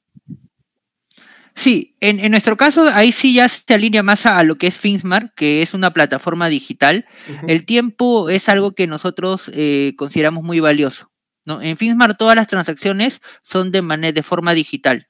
Sí, 1.55 1.95
en, 1.99 2.31
nuestro 2.31 2.57
caso 2.57 2.89
ahí 2.91 3.11
sí 3.11 3.35
ya 3.35 3.47
se 3.47 3.73
alinea 3.73 4.01
más 4.01 4.25
a, 4.25 4.41
lo 4.43 4.57
que 4.57 4.67
es 4.67 4.75
Finsmar, 4.75 5.33
que 5.35 5.61
es 5.61 5.75
una 5.75 5.93
plataforma 5.93 6.49
digital. 6.49 7.05
El 7.47 7.65
tiempo 7.65 8.29
es 8.29 8.49
algo 8.49 8.73
que 8.73 8.87
nosotros 8.87 9.51
eh, 9.53 9.93
consideramos 9.95 10.43
muy 10.43 10.59
valioso. 10.59 11.11
¿no? 11.45 11.61
En 11.61 11.77
Finsmar 11.77 12.17
todas 12.17 12.35
las 12.35 12.47
transacciones 12.47 13.21
son 13.43 13.71
de, 13.71 13.83
manera, 13.83 14.13
de 14.13 14.23
forma 14.23 14.55
digital. 14.55 15.07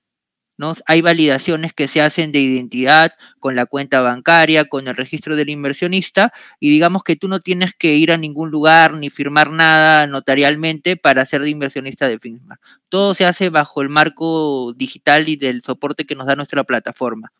Hay 0.85 1.01
validaciones 1.01 1.73
que 1.73 1.87
se 1.87 2.01
hacen 2.01 2.31
de 2.31 2.39
identidad 2.39 3.13
con 3.39 3.55
la 3.55 3.65
cuenta 3.65 4.01
bancaria, 4.01 4.65
con 4.65 4.87
el 4.87 4.95
registro 4.95 5.35
del 5.35 5.49
inversionista, 5.49 6.31
y 6.59 6.69
digamos 6.69 7.03
que 7.03 7.15
tú 7.15 7.27
no 7.27 7.39
tienes 7.39 7.73
que 7.73 7.95
ir 7.95 8.11
a 8.11 8.17
ningún 8.17 8.51
lugar 8.51 8.93
ni 8.93 9.09
firmar 9.09 9.51
nada 9.51 10.07
notarialmente 10.07 10.95
para 10.95 11.25
ser 11.25 11.41
de 11.41 11.49
inversionista 11.49 12.07
de 12.07 12.19
FINSMAR. 12.19 12.59
Todo 12.89 13.15
se 13.15 13.25
hace 13.25 13.49
bajo 13.49 13.81
el 13.81 13.89
marco 13.89 14.73
digital 14.75 15.29
y 15.29 15.35
del 15.35 15.63
soporte 15.63 16.05
que 16.05 16.15
nos 16.15 16.27
da 16.27 16.35
nuestra 16.35 16.63
plataforma. 16.63 17.31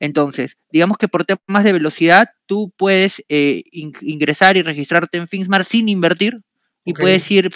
Entonces, 0.00 0.58
digamos 0.70 0.96
que 0.98 1.08
por 1.08 1.24
temas 1.24 1.64
de 1.64 1.72
velocidad, 1.72 2.28
tú 2.46 2.72
puedes 2.76 3.24
eh, 3.28 3.64
ingresar 3.72 4.56
y 4.56 4.62
registrarte 4.62 5.18
en 5.18 5.28
FinSmart 5.28 5.66
sin 5.66 5.88
invertir, 5.88 6.40
y 6.88 6.94
puedes, 6.94 7.30
ir 7.30 7.50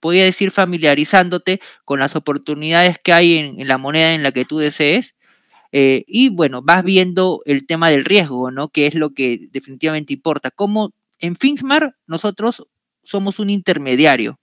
puedes 0.00 0.40
ir 0.40 0.50
familiarizándote 0.50 1.60
con 1.84 2.00
las 2.00 2.16
oportunidades 2.16 2.98
que 2.98 3.12
hay 3.12 3.36
en, 3.36 3.68
la 3.68 3.76
moneda 3.76 4.14
en 4.14 4.22
la 4.22 4.32
que 4.32 4.46
tú 4.46 4.56
desees. 4.56 5.14
Eh, 5.72 6.04
y 6.06 6.30
bueno, 6.30 6.62
vas 6.62 6.82
viendo 6.82 7.42
el 7.44 7.66
tema 7.66 7.90
del 7.90 8.06
riesgo, 8.06 8.50
¿no? 8.50 8.68
Que 8.68 8.86
es 8.86 8.94
lo 8.94 9.10
que 9.10 9.40
definitivamente 9.50 10.14
importa. 10.14 10.50
Como 10.50 10.94
en 11.18 11.36
Finsmar 11.36 11.96
nosotros 12.06 12.66
somos 13.04 13.38
un 13.38 13.50
intermediario. 13.50 14.40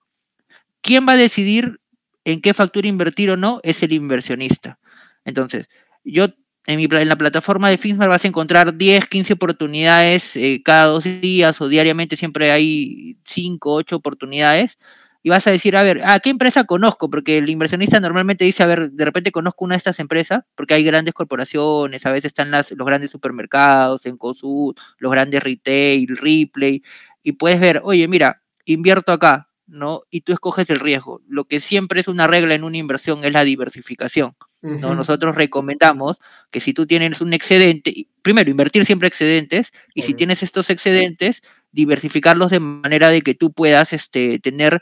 ¿Quién 0.81 1.07
va 1.07 1.13
a 1.13 1.17
decidir 1.17 1.79
en 2.23 2.39
qué 2.39 2.53
factura 2.53 2.87
invertir 2.87 3.31
o 3.31 3.37
no? 3.37 3.61
Es 3.63 3.81
el 3.81 3.93
inversionista. 3.93 4.77
Entonces, 5.25 5.69
yo 6.03 6.27
en, 6.65 7.09
la 7.09 7.15
plataforma 7.17 7.69
de 7.69 7.77
Finsmar 7.77 8.09
vas 8.09 8.23
a 8.23 8.27
encontrar 8.27 8.77
10, 8.77 9.07
15 9.07 9.33
oportunidades 9.33 10.35
eh, 10.35 10.61
cada 10.63 10.85
dos 10.85 11.03
días 11.03 11.59
o 11.59 11.67
diariamente 11.67 12.15
siempre 12.15 12.51
hay 12.51 13.17
5, 13.25 13.73
8 13.73 13.95
oportunidades. 13.95 14.77
Y 15.25 15.29
vas 15.29 15.47
a 15.47 15.51
decir, 15.51 15.77
a 15.77 15.83
ver, 15.83 16.01
¿a 16.05 16.19
qué 16.19 16.29
empresa 16.29 16.65
conozco? 16.65 17.09
Porque 17.09 17.37
el 17.37 17.49
inversionista 17.49 17.99
normalmente 18.01 18.43
dice, 18.43 18.61
a 18.61 18.65
ver, 18.65 18.91
de 18.91 19.05
repente 19.05 19.31
conozco 19.31 19.63
una 19.63 19.75
de 19.75 19.77
estas 19.77 19.99
empresas, 19.99 20.43
porque 20.55 20.73
hay 20.73 20.83
grandes 20.83 21.13
corporaciones, 21.13 22.05
a 22.05 22.11
veces 22.11 22.25
están 22.31 22.51
las, 22.51 22.71
los 22.71 22.85
grandes 22.85 23.11
supermercados, 23.11 24.05
en 24.05 24.17
COSUD, 24.17 24.75
los 24.97 25.11
grandes 25.13 25.41
retail, 25.41 26.17
Ripley, 26.17 26.83
y 27.23 27.31
puedes 27.33 27.61
ver, 27.61 27.79
oye, 27.85 28.05
mira, 28.09 28.41
invierto 28.65 29.13
acá, 29.13 29.47
¿no? 29.67 30.03
Y 30.09 30.21
tú 30.21 30.33
escoges 30.33 30.69
el 30.69 30.79
riesgo. 30.79 31.21
Lo 31.27 31.45
que 31.45 31.59
siempre 31.59 31.99
es 32.01 32.07
una 32.07 32.27
regla 32.27 32.55
en 32.55 32.63
una 32.63 32.77
inversión 32.77 33.23
es 33.23 33.33
la 33.33 33.43
diversificación. 33.43 34.35
¿no? 34.61 34.95
Nosotros 34.95 35.35
recomendamos 35.35 36.19
que 36.49 36.61
si 36.61 36.73
tú 36.73 36.87
tienes 36.87 37.19
un 37.19 37.33
excedente, 37.33 38.07
primero, 38.21 38.49
invertir 38.49 38.85
siempre 38.85 39.09
excedentes, 39.09 39.73
y 39.93 40.03
si 40.03 40.13
tienes 40.13 40.41
estos 40.41 40.69
excedentes, 40.69 41.41
diversificarlos 41.71 42.51
de 42.51 42.59
manera 42.59 43.09
de 43.09 43.21
que 43.21 43.35
tú 43.35 43.51
puedas 43.51 43.91
este, 43.91 44.39
tener 44.39 44.81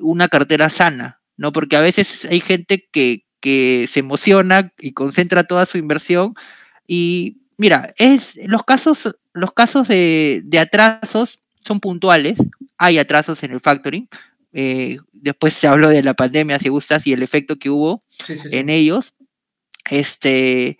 una 0.00 0.28
cartera 0.28 0.68
sana, 0.68 1.20
¿no? 1.36 1.52
Porque 1.52 1.76
a 1.76 1.80
veces 1.80 2.26
hay 2.26 2.40
gente 2.40 2.86
que, 2.90 3.24
que 3.40 3.88
se 3.90 4.00
emociona 4.00 4.72
y 4.78 4.92
concentra 4.92 5.44
toda 5.44 5.64
su 5.64 5.78
inversión 5.78 6.34
y 6.86 7.38
mira, 7.56 7.92
es, 7.96 8.32
los 8.46 8.62
casos, 8.64 9.16
los 9.32 9.52
casos 9.52 9.88
de, 9.88 10.42
de 10.44 10.58
atrasos 10.58 11.40
son 11.64 11.80
puntuales, 11.80 12.38
hay 12.78 12.98
atrasos 12.98 13.42
en 13.42 13.52
el 13.52 13.60
factoring, 13.60 14.08
eh, 14.52 14.98
después 15.12 15.54
se 15.54 15.66
habló 15.66 15.88
de 15.88 16.02
la 16.02 16.14
pandemia, 16.14 16.58
si 16.58 16.68
gustas, 16.68 17.06
y 17.06 17.12
el 17.12 17.22
efecto 17.22 17.56
que 17.56 17.70
hubo 17.70 18.04
en 18.50 18.70
ellos. 18.70 19.14
Este, 19.90 20.78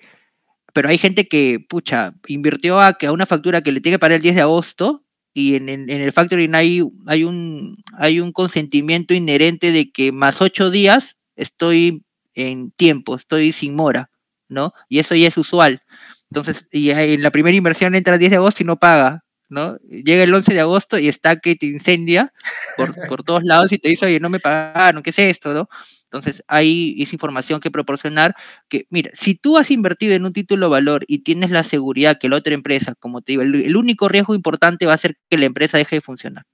pero 0.72 0.88
hay 0.88 0.98
gente 0.98 1.28
que, 1.28 1.64
pucha, 1.68 2.14
invirtió 2.26 2.80
a, 2.80 2.94
que 2.94 3.06
a 3.06 3.12
una 3.12 3.26
factura 3.26 3.62
que 3.62 3.72
le 3.72 3.80
tiene 3.80 3.96
que 3.96 4.00
pagar 4.00 4.16
el 4.16 4.22
10 4.22 4.36
de 4.36 4.42
agosto 4.42 5.04
y 5.34 5.54
en, 5.54 5.68
el 5.68 6.12
factoring 6.12 6.54
hay, 6.54 6.82
hay, 7.06 7.24
un, 7.24 7.82
hay 7.92 8.20
un 8.20 8.32
consentimiento 8.32 9.14
inherente 9.14 9.70
de 9.70 9.92
que 9.92 10.10
más 10.10 10.40
ocho 10.40 10.70
días 10.70 11.16
estoy 11.36 12.04
en 12.34 12.72
tiempo, 12.72 13.16
estoy 13.16 13.52
sin 13.52 13.76
mora, 13.76 14.10
¿no? 14.48 14.72
Y 14.88 14.98
eso 14.98 15.14
ya 15.14 15.28
es 15.28 15.36
usual. 15.36 15.82
Entonces, 16.30 16.66
y 16.72 16.90
en 16.90 17.22
la 17.22 17.30
primera 17.30 17.56
inversión 17.56 17.94
entra 17.94 18.14
el 18.14 18.20
10 18.20 18.30
de 18.30 18.36
agosto 18.36 18.62
y 18.62 18.66
no 18.66 18.78
paga. 18.78 19.24
¿No? 19.48 19.78
Llega 19.88 20.24
el 20.24 20.34
11 20.34 20.54
de 20.54 20.60
agosto 20.60 20.98
y 20.98 21.08
está 21.08 21.38
que 21.40 21.56
te 21.56 21.66
incendia 21.66 22.32
por, 22.76 22.94
por 23.08 23.22
todos 23.22 23.42
lados 23.44 23.72
y 23.72 23.78
te 23.78 23.88
dice, 23.88 24.06
oye, 24.06 24.20
no 24.20 24.30
me 24.30 24.40
pagaron, 24.40 25.02
¿qué 25.02 25.10
es 25.10 25.18
esto, 25.18 25.52
no? 25.52 25.68
Entonces, 26.10 26.42
hay 26.48 26.96
esa 26.98 27.14
información 27.14 27.60
que 27.60 27.70
proporcionar 27.70 28.34
que, 28.68 28.86
mira, 28.88 29.10
si 29.12 29.34
tú 29.34 29.58
has 29.58 29.70
invertido 29.70 30.14
en 30.14 30.24
un 30.24 30.32
título 30.32 30.70
valor 30.70 31.04
y 31.06 31.18
tienes 31.18 31.50
la 31.50 31.64
seguridad 31.64 32.18
que 32.18 32.30
la 32.30 32.36
otra 32.36 32.54
empresa, 32.54 32.94
como 32.98 33.20
te 33.20 33.32
digo, 33.32 33.42
el, 33.42 33.76
único 33.76 34.08
riesgo 34.08 34.34
importante 34.34 34.86
va 34.86 34.94
a 34.94 34.98
ser 34.98 35.18
que 35.28 35.36
la 35.36 35.44
empresa 35.44 35.76
deje 35.76 35.96
de 35.96 36.00
funcionar. 36.00 36.46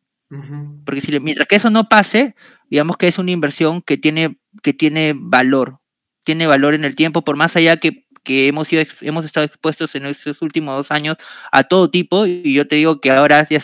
Porque 0.85 1.01
si, 1.01 1.21
mientras 1.21 1.47
que 1.47 1.55
eso 1.55 1.71
no 1.71 1.89
pase, 1.89 2.35
digamos 2.69 2.97
que 2.97 3.07
es 3.07 3.19
una 3.19 3.31
inversión 3.31 3.83
que 3.83 3.97
tiene, 3.97 4.39
que 4.63 4.73
tiene 4.73 5.15
valor, 5.17 5.79
tiene 6.25 6.49
valor 6.49 6.75
en 6.75 6.85
el 6.85 6.97
tiempo, 6.97 7.23
por 7.23 7.37
más 7.37 7.55
allá 7.55 7.77
que 7.77 8.04
que 8.25 8.49
hemos, 8.49 8.68
sido, 8.68 8.83
hemos 9.03 9.25
estado 9.25 9.47
expuestos 9.47 9.95
en 9.95 10.07
estos 10.07 10.43
últimos 10.43 10.77
dos 10.77 10.91
años 10.91 11.16
a 11.53 11.64
todo 11.64 11.91
tipo 11.91 12.27
y 12.27 12.55
yo 12.55 12.66
te 12.66 12.77
digo 12.77 13.01
que 13.01 13.11
ahora 13.11 13.47
ya 13.49 13.61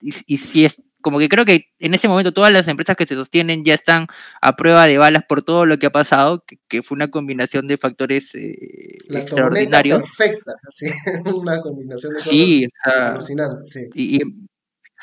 y, 0.00 0.36
si 0.38 0.64
es 0.64 0.76
como 1.00 1.18
que 1.18 1.28
creo 1.28 1.44
que 1.44 1.70
en 1.80 1.92
ese 1.92 2.08
momento 2.08 2.32
todas 2.32 2.52
las 2.52 2.66
empresas 2.66 2.96
que 2.96 3.06
se 3.06 3.14
sostienen 3.14 3.64
ya 3.64 3.74
están 3.74 4.06
a 4.40 4.56
prueba 4.56 4.86
de 4.86 4.96
balas 4.96 5.24
por 5.28 5.42
todo 5.42 5.66
lo 5.66 5.78
que 5.78 5.86
ha 5.86 5.92
pasado, 5.92 6.44
que, 6.68 6.82
fue 6.82 6.96
una 6.96 7.10
combinación 7.10 7.66
de 7.66 7.76
factores 7.76 8.34
eh, 8.34 8.98
extraordinarios. 9.10 10.02
Perfecta, 10.02 10.52
una 11.34 11.60
combinación 11.60 12.14
de 12.14 12.20
sí, 12.20 12.68
alucinante, 12.82 13.66
sí. 13.66 13.90
Y, 13.94 14.20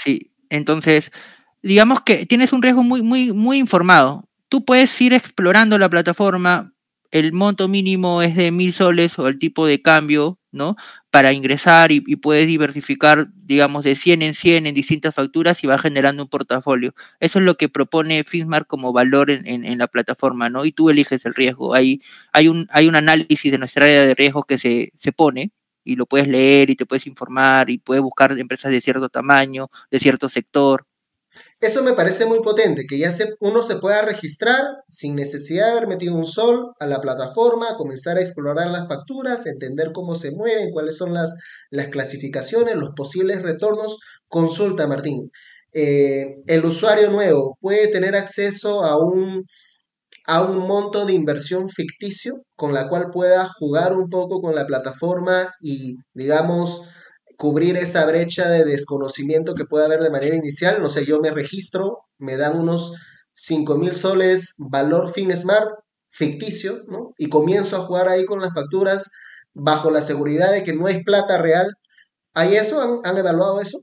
sí, 0.04 0.34
entonces, 0.50 1.12
digamos 1.62 2.02
que 2.02 2.26
tienes 2.26 2.52
un 2.52 2.64
riesgo 2.64 2.82
muy, 2.82 3.04
muy, 3.04 3.32
muy 3.32 3.60
informado. 3.60 4.28
Tú 4.50 4.66
puedes 4.66 5.00
ir 5.02 5.14
explorando 5.14 5.78
la 5.78 5.90
plataforma, 5.90 6.74
el 7.12 7.34
monto 7.34 7.68
mínimo 7.68 8.22
es 8.22 8.36
de 8.36 8.52
mil 8.52 8.74
soles 8.74 9.20
o 9.20 9.28
el 9.28 9.38
tipo 9.38 9.66
de 9.68 9.82
cambio, 9.82 10.40
¿no? 10.52 10.76
Para 11.10 11.34
ingresar 11.34 11.92
y, 11.92 12.02
puedes 12.18 12.48
diversificar, 12.48 13.28
digamos, 13.34 13.84
de 13.84 13.96
100 13.96 14.22
en 14.22 14.34
100 14.34 14.68
en 14.68 14.76
distintas 14.76 15.14
facturas 15.14 15.64
y 15.64 15.68
va 15.68 15.78
generando 15.78 16.24
un 16.24 16.30
portafolio. 16.30 16.94
Eso 17.20 17.40
es 17.40 17.46
lo 17.46 17.58
que 17.58 17.70
propone 17.70 18.24
Finsmar 18.24 18.66
como 18.68 18.94
valor 18.94 19.30
en, 19.30 19.78
la 19.78 19.88
plataforma, 19.88 20.50
¿no? 20.50 20.66
Y 20.66 20.72
tú 20.72 20.90
eliges 20.90 21.26
el 21.26 21.34
riesgo. 21.34 21.74
Hay, 21.74 22.02
hay, 22.34 22.48
un, 22.48 22.68
hay 22.72 22.88
un 22.88 22.96
análisis 22.96 23.52
de 23.52 23.58
nuestra 23.58 23.86
área 23.86 24.06
de 24.06 24.16
riesgos 24.16 24.46
que 24.46 24.58
se, 24.58 24.94
se 24.98 25.12
pone 25.12 25.52
y 25.84 25.96
lo 25.96 26.06
puedes 26.06 26.28
leer 26.28 26.70
y 26.70 26.76
te 26.76 26.86
puedes 26.86 27.08
informar 27.08 27.70
y 27.70 27.78
puedes 27.78 28.02
buscar 28.04 28.38
empresas 28.38 28.72
de 28.72 28.82
cierto 28.82 29.10
tamaño, 29.10 29.70
de 29.90 30.00
cierto 30.00 30.30
sector, 30.30 30.86
eso 31.62 31.84
me 31.84 31.94
parece 31.94 32.26
muy 32.26 32.42
potente, 32.42 32.86
que 32.90 32.98
ya 32.98 33.12
se, 33.12 33.36
uno 33.40 33.62
se 33.62 33.76
pueda 33.76 34.02
registrar 34.02 34.66
sin 34.90 35.16
necesidad 35.16 35.68
de 35.68 35.72
haber 35.74 35.88
metido 35.88 36.16
un 36.16 36.26
sol 36.26 36.74
a 36.80 36.88
la 36.88 37.00
plataforma, 37.02 37.78
comenzar 37.78 38.18
a 38.18 38.22
explorar 38.22 38.68
las 38.72 38.88
facturas, 38.88 39.46
entender 39.46 39.92
cómo 39.94 40.16
se 40.16 40.32
mueven, 40.32 40.72
cuáles 40.72 40.98
son 40.98 41.14
las, 41.14 41.36
las 41.70 41.90
clasificaciones, 41.90 42.76
los 42.76 42.90
posibles 42.96 43.44
retornos. 43.44 44.00
Consulta, 44.28 44.88
Martín. 44.88 45.30
Eh, 45.72 46.38
el 46.48 46.66
usuario 46.66 47.12
nuevo 47.12 47.58
puede 47.62 47.88
tener 47.90 48.16
acceso 48.16 48.84
a 48.84 48.98
un, 48.98 49.46
a 50.26 50.42
un 50.42 50.58
monto 50.68 51.06
de 51.06 51.14
inversión 51.14 51.70
ficticio 51.70 52.42
con 52.56 52.74
la 52.74 52.90
cual 52.90 53.12
pueda 53.12 53.48
jugar 53.48 53.94
un 53.94 54.10
poco 54.10 54.42
con 54.42 54.56
la 54.56 54.66
plataforma 54.66 55.54
y, 55.62 55.98
digamos, 56.14 56.82
cubrir 57.42 57.76
esa 57.76 58.06
brecha 58.06 58.48
de 58.50 58.66
desconocimiento 58.66 59.56
que 59.56 59.66
puede 59.66 59.86
haber 59.86 60.02
de 60.02 60.12
manera 60.12 60.36
inicial. 60.36 60.80
No 60.80 60.92
sé, 60.92 61.08
yo 61.08 61.20
me 61.20 61.32
registro, 61.32 62.06
me 62.20 62.38
dan 62.38 62.56
unos 62.56 62.94
5 63.34 63.80
mil 63.80 63.96
soles 63.96 64.54
valor 64.60 65.12
FinSmart 65.12 65.72
ficticio, 66.08 66.84
¿no? 66.88 67.16
Y 67.18 67.30
comienzo 67.30 67.78
a 67.78 67.80
jugar 67.80 68.10
ahí 68.10 68.26
con 68.26 68.42
las 68.42 68.54
facturas 68.54 69.10
bajo 69.56 69.90
la 69.90 70.04
seguridad 70.04 70.52
de 70.52 70.64
que 70.64 70.74
no 70.74 70.88
es 70.88 71.04
plata 71.04 71.40
real. 71.40 71.74
¿Hay 72.36 72.58
eso? 72.58 73.02
han 73.04 73.18
evaluado 73.18 73.60
eso? 73.60 73.80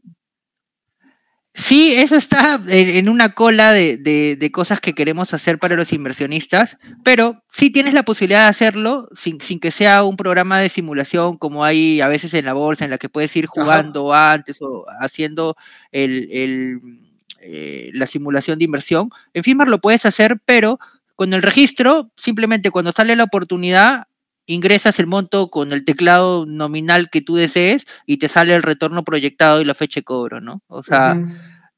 Sí, 1.58 1.92
eso 1.96 2.14
está 2.14 2.62
en 2.68 3.08
una 3.08 3.30
cola 3.30 3.72
de, 3.72 4.50
cosas 4.52 4.80
que 4.80 4.94
queremos 4.94 5.34
hacer 5.34 5.58
para 5.58 5.74
los 5.74 5.92
inversionistas, 5.92 6.78
pero 7.02 7.42
sí 7.50 7.70
tienes 7.70 7.94
la 7.94 8.04
posibilidad 8.04 8.44
de 8.44 8.50
hacerlo 8.50 9.08
sin, 9.12 9.38
que 9.38 9.72
sea 9.72 10.04
un 10.04 10.16
programa 10.16 10.60
de 10.60 10.68
simulación 10.68 11.36
como 11.36 11.64
hay 11.64 12.00
a 12.00 12.06
veces 12.06 12.32
en 12.34 12.44
la 12.44 12.52
bolsa, 12.52 12.84
en 12.84 12.92
la 12.92 12.98
que 12.98 13.08
puedes 13.08 13.34
ir 13.36 13.46
jugando 13.46 14.14
antes 14.14 14.58
o 14.62 14.86
haciendo 15.00 15.56
el, 15.90 16.78
eh, 17.40 17.90
la 17.92 18.06
simulación 18.06 18.58
de 18.60 18.64
inversión. 18.64 19.10
En 19.34 19.42
Fimar 19.42 19.66
lo 19.66 19.80
puedes 19.80 20.06
hacer, 20.06 20.40
pero 20.44 20.78
con 21.16 21.34
el 21.34 21.42
registro, 21.42 22.12
simplemente 22.16 22.70
cuando 22.70 22.92
sale 22.92 23.16
la 23.16 23.24
oportunidad, 23.24 24.04
ingresas 24.48 24.98
el 24.98 25.06
monto 25.06 25.50
con 25.50 25.72
el 25.72 25.84
teclado 25.84 26.46
nominal 26.46 27.10
que 27.10 27.20
tú 27.20 27.36
desees 27.36 27.86
y 28.06 28.16
te 28.16 28.28
sale 28.28 28.54
el 28.54 28.62
retorno 28.62 29.04
proyectado 29.04 29.60
y 29.60 29.64
la 29.64 29.74
fecha 29.74 30.00
de 30.00 30.04
cobro, 30.04 30.40
¿no? 30.40 30.62
O 30.68 30.82
sea, 30.82 31.16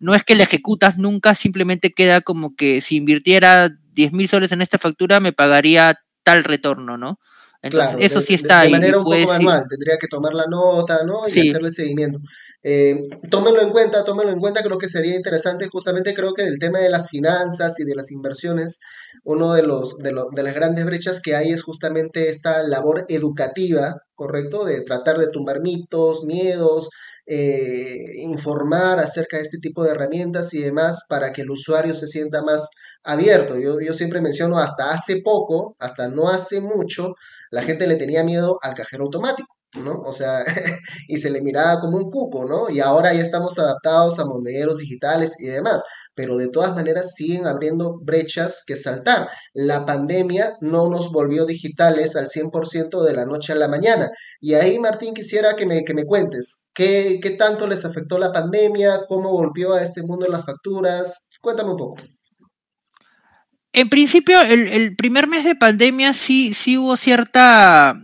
no 0.00 0.14
es 0.14 0.24
que 0.24 0.34
la 0.34 0.44
ejecutas 0.44 0.98
nunca, 0.98 1.34
simplemente 1.34 1.92
queda 1.92 2.22
como 2.22 2.56
que 2.56 2.80
si 2.80 2.96
invirtiera 2.96 3.70
10 3.92 4.12
mil 4.12 4.28
soles 4.28 4.50
en 4.50 4.62
esta 4.62 4.78
factura 4.78 5.20
me 5.20 5.32
pagaría 5.32 6.00
tal 6.22 6.42
retorno, 6.42 6.96
¿no? 6.96 7.18
Entonces, 7.62 7.96
eso 7.98 8.22
sí 8.22 8.32
está 8.32 8.60
de, 8.60 8.62
ahí. 8.62 8.72
De 8.72 8.78
manera 8.78 8.98
un 8.98 9.04
poco 9.04 9.26
manual, 9.26 9.64
tendría 9.68 9.98
que 9.98 10.06
tomar 10.08 10.32
la 10.32 10.46
nota, 10.46 11.04
¿no? 11.04 11.20
Y 11.26 11.50
hacerle 11.50 11.68
el 11.68 11.74
seguimiento. 11.74 12.18
Eh, 12.62 13.02
tómenlo 13.30 13.60
en 13.60 13.68
cuenta, 13.68 14.02
tómenlo 14.02 14.32
en 14.32 14.38
cuenta, 14.38 14.62
creo 14.62 14.78
que 14.78 14.88
sería 14.88 15.14
interesante, 15.14 15.68
justamente 15.68 16.14
creo 16.14 16.32
que 16.32 16.42
el 16.42 16.58
tema 16.58 16.78
de 16.78 16.88
las 16.88 17.10
finanzas 17.10 17.78
y 17.78 17.84
de 17.84 17.94
las 17.94 18.10
inversiones, 18.12 18.80
uno 19.24 19.52
de, 19.52 19.62
los, 19.62 19.98
de, 19.98 20.14
de 20.34 20.42
las 20.42 20.54
grandes 20.54 20.86
brechas 20.86 21.20
que 21.20 21.36
hay 21.36 21.50
es 21.50 21.62
justamente 21.62 22.30
esta 22.30 22.62
labor 22.62 23.04
educativa, 23.08 23.96
¿correcto? 24.14 24.64
De 24.64 24.80
tratar 24.80 25.18
de 25.18 25.28
tumbar 25.28 25.60
mitos, 25.60 26.24
miedos, 26.24 26.88
eh, 27.32 28.12
informar 28.16 28.98
acerca 28.98 29.36
de 29.36 29.44
este 29.44 29.58
tipo 29.58 29.84
de 29.84 29.92
herramientas 29.92 30.52
y 30.52 30.60
demás 30.60 31.04
para 31.08 31.30
que 31.32 31.42
el 31.42 31.50
usuario 31.50 31.94
se 31.94 32.08
sienta 32.08 32.42
más 32.42 32.68
abierto. 33.04 33.56
Yo, 33.56 33.80
yo 33.80 33.94
siempre 33.94 34.20
menciono, 34.20 34.58
hasta 34.58 34.90
hace 34.90 35.22
poco, 35.22 35.76
hasta 35.78 36.08
no 36.08 36.28
hace 36.28 36.60
mucho, 36.60 37.14
la 37.52 37.62
gente 37.62 37.86
le 37.86 37.94
tenía 37.94 38.24
miedo 38.24 38.58
al 38.62 38.74
cajero 38.74 39.04
automático. 39.04 39.54
¿no? 39.76 40.00
O 40.04 40.12
sea, 40.12 40.42
y 41.08 41.18
se 41.18 41.30
le 41.30 41.40
miraba 41.40 41.80
como 41.80 41.98
un 41.98 42.10
cuco, 42.10 42.44
¿no? 42.44 42.68
Y 42.68 42.80
ahora 42.80 43.14
ya 43.14 43.22
estamos 43.22 43.56
adaptados 43.60 44.18
a 44.18 44.24
monedas 44.24 44.78
digitales 44.78 45.36
y 45.38 45.46
demás 45.46 45.84
pero 46.20 46.36
de 46.36 46.48
todas 46.48 46.74
maneras 46.74 47.14
siguen 47.14 47.46
abriendo 47.46 47.98
brechas 47.98 48.62
que 48.66 48.76
saltar. 48.76 49.30
La 49.54 49.86
pandemia 49.86 50.52
no 50.60 50.90
nos 50.90 51.10
volvió 51.12 51.46
digitales 51.46 52.14
al 52.14 52.28
100% 52.28 53.02
de 53.02 53.14
la 53.14 53.24
noche 53.24 53.54
a 53.54 53.56
la 53.56 53.68
mañana. 53.68 54.10
Y 54.38 54.52
ahí, 54.52 54.78
Martín, 54.78 55.14
quisiera 55.14 55.56
que 55.56 55.64
me, 55.64 55.82
que 55.82 55.94
me 55.94 56.04
cuentes, 56.04 56.68
¿qué, 56.74 57.20
¿qué 57.22 57.30
tanto 57.30 57.66
les 57.66 57.86
afectó 57.86 58.18
la 58.18 58.32
pandemia? 58.32 59.06
¿Cómo 59.08 59.30
golpeó 59.30 59.72
a 59.72 59.82
este 59.82 60.02
mundo 60.02 60.26
las 60.28 60.44
facturas? 60.44 61.30
Cuéntame 61.40 61.70
un 61.70 61.78
poco. 61.78 61.96
En 63.72 63.88
principio, 63.88 64.42
el, 64.42 64.94
primer 64.96 65.26
mes 65.26 65.44
de 65.44 65.54
pandemia 65.54 66.12
sí, 66.12 66.52
sí 66.52 66.76
hubo 66.76 66.98
cierta, 66.98 67.94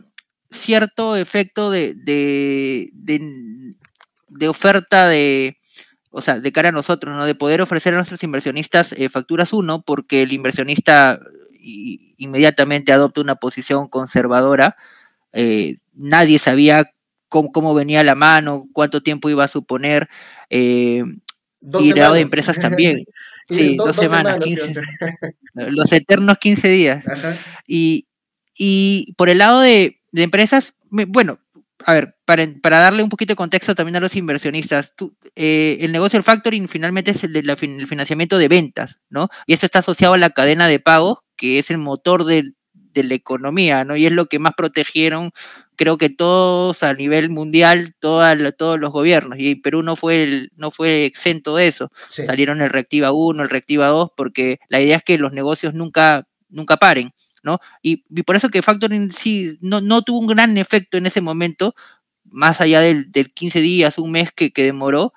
cierto 0.51 1.17
efecto 1.17 1.71
de, 1.71 1.93
de, 1.95 2.89
de 2.95 4.49
oferta 4.49 5.07
de, 5.07 5.56
o 6.17 6.23
sea, 6.23 6.41
de 6.41 6.51
cara 6.51 6.71
a 6.71 6.73
nosotros, 6.73 7.15
¿no? 7.15 7.27
De 7.27 7.35
poder 7.35 7.61
ofrecer 7.61 7.93
a 7.93 7.99
nuestros 7.99 8.23
inversionistas 8.23 8.93
eh, 8.93 9.11
facturas 9.11 9.53
1, 9.53 9.83
porque 9.83 10.23
el 10.23 10.33
inversionista 10.33 11.21
inmediatamente 11.61 12.91
adopta 12.91 13.21
una 13.21 13.35
posición 13.35 13.87
conservadora. 13.89 14.77
Eh, 15.35 15.77
nadie 15.93 16.39
sabía 16.39 16.91
cómo, 17.29 17.75
venía 17.75 18.03
la 18.03 18.15
mano, 18.15 18.65
cuánto 18.73 19.03
tiempo 19.03 19.29
iba 19.29 19.45
a 19.45 19.49
suponer. 19.49 20.09
Eh, 20.49 21.05
y 21.81 21.93
lado 21.93 22.15
de 22.15 22.23
empresas 22.23 22.59
también. 22.61 23.05
sí, 23.51 23.77
dos, 23.77 23.95
semanas, 23.95 24.39
los 25.53 25.93
eternos 25.93 26.39
15 26.39 26.69
días. 26.69 27.05
Y, 27.67 28.09
y 28.57 29.13
por 29.19 29.29
el 29.29 29.37
lado 29.37 29.61
de, 29.61 30.01
de 30.13 30.23
empresas, 30.23 30.73
bueno, 30.89 31.39
a 31.85 31.93
ver, 31.93 32.17
para, 32.25 32.47
para, 32.63 32.79
darle 32.79 33.03
un 33.03 33.09
poquito 33.09 33.33
de 33.33 33.37
contexto 33.37 33.75
también 33.75 33.97
a 33.97 34.01
los 34.01 34.17
inversionistas, 34.17 34.93
eh, 35.35 35.79
el 35.81 35.93
negocio 35.93 36.17
del 36.17 36.25
factoring 36.25 36.69
finalmente 36.69 37.11
es 37.11 37.25
el, 37.25 37.87
financiamiento 37.87 38.39
de 38.39 38.49
ventas, 38.49 38.99
¿no? 39.11 39.29
Y 39.47 39.55
eso 39.55 39.67
está 39.67 39.81
asociado 39.81 40.15
a 40.15 40.19
la 40.19 40.31
cadena 40.31 40.69
de 40.69 40.81
pago, 40.81 41.23
que 41.37 41.59
es 41.59 41.71
el 41.71 41.79
motor 41.79 42.25
de, 42.25 42.53
la 42.95 43.15
economía, 43.15 43.85
¿no? 43.85 43.95
Y 43.95 44.07
es 44.07 44.13
lo 44.13 44.25
que 44.25 44.39
más 44.39 44.55
protegieron, 44.57 45.33
creo 45.77 45.99
que 45.99 46.09
todos 46.09 46.83
a 46.83 46.95
nivel 46.95 47.29
mundial, 47.29 47.95
todos 48.01 48.81
los 48.81 48.91
gobiernos, 48.91 49.39
y 49.39 49.55
Perú 49.57 49.83
no 49.83 49.97
fue, 49.97 50.23
el, 50.23 50.51
no 50.57 50.71
fue 50.71 51.05
exento 51.05 51.57
de 51.57 51.69
eso. 51.69 51.91
Salieron 52.09 52.63
el 52.63 52.71
Reactiva 52.71 53.13
1, 53.13 53.43
el 53.43 53.51
Reactiva 53.51 53.89
2, 53.89 54.13
porque 54.17 54.61
la 54.71 54.81
idea 54.81 54.97
es 54.97 55.03
que 55.03 55.19
los 55.19 55.33
negocios 55.35 55.75
nunca, 55.75 56.27
nunca 56.49 56.79
paren. 56.79 57.13
Y, 57.83 57.97
por 58.23 58.37
eso 58.37 58.49
que 58.49 58.63
Factoring 58.63 59.13
sí 59.13 59.59
no, 59.61 59.81
no, 59.81 60.03
tuvo 60.03 60.19
un 60.19 60.27
gran 60.27 60.57
efecto 60.59 60.99
en 60.99 61.07
ese 61.07 61.21
momento, 61.21 61.75
más 62.25 62.61
allá 62.61 62.81
del, 62.81 63.11
del 63.13 63.33
15 63.33 63.61
días, 63.61 63.99
un 63.99 64.13
mes 64.13 64.33
que, 64.33 64.53
que, 64.53 64.65
demoró, 64.65 65.13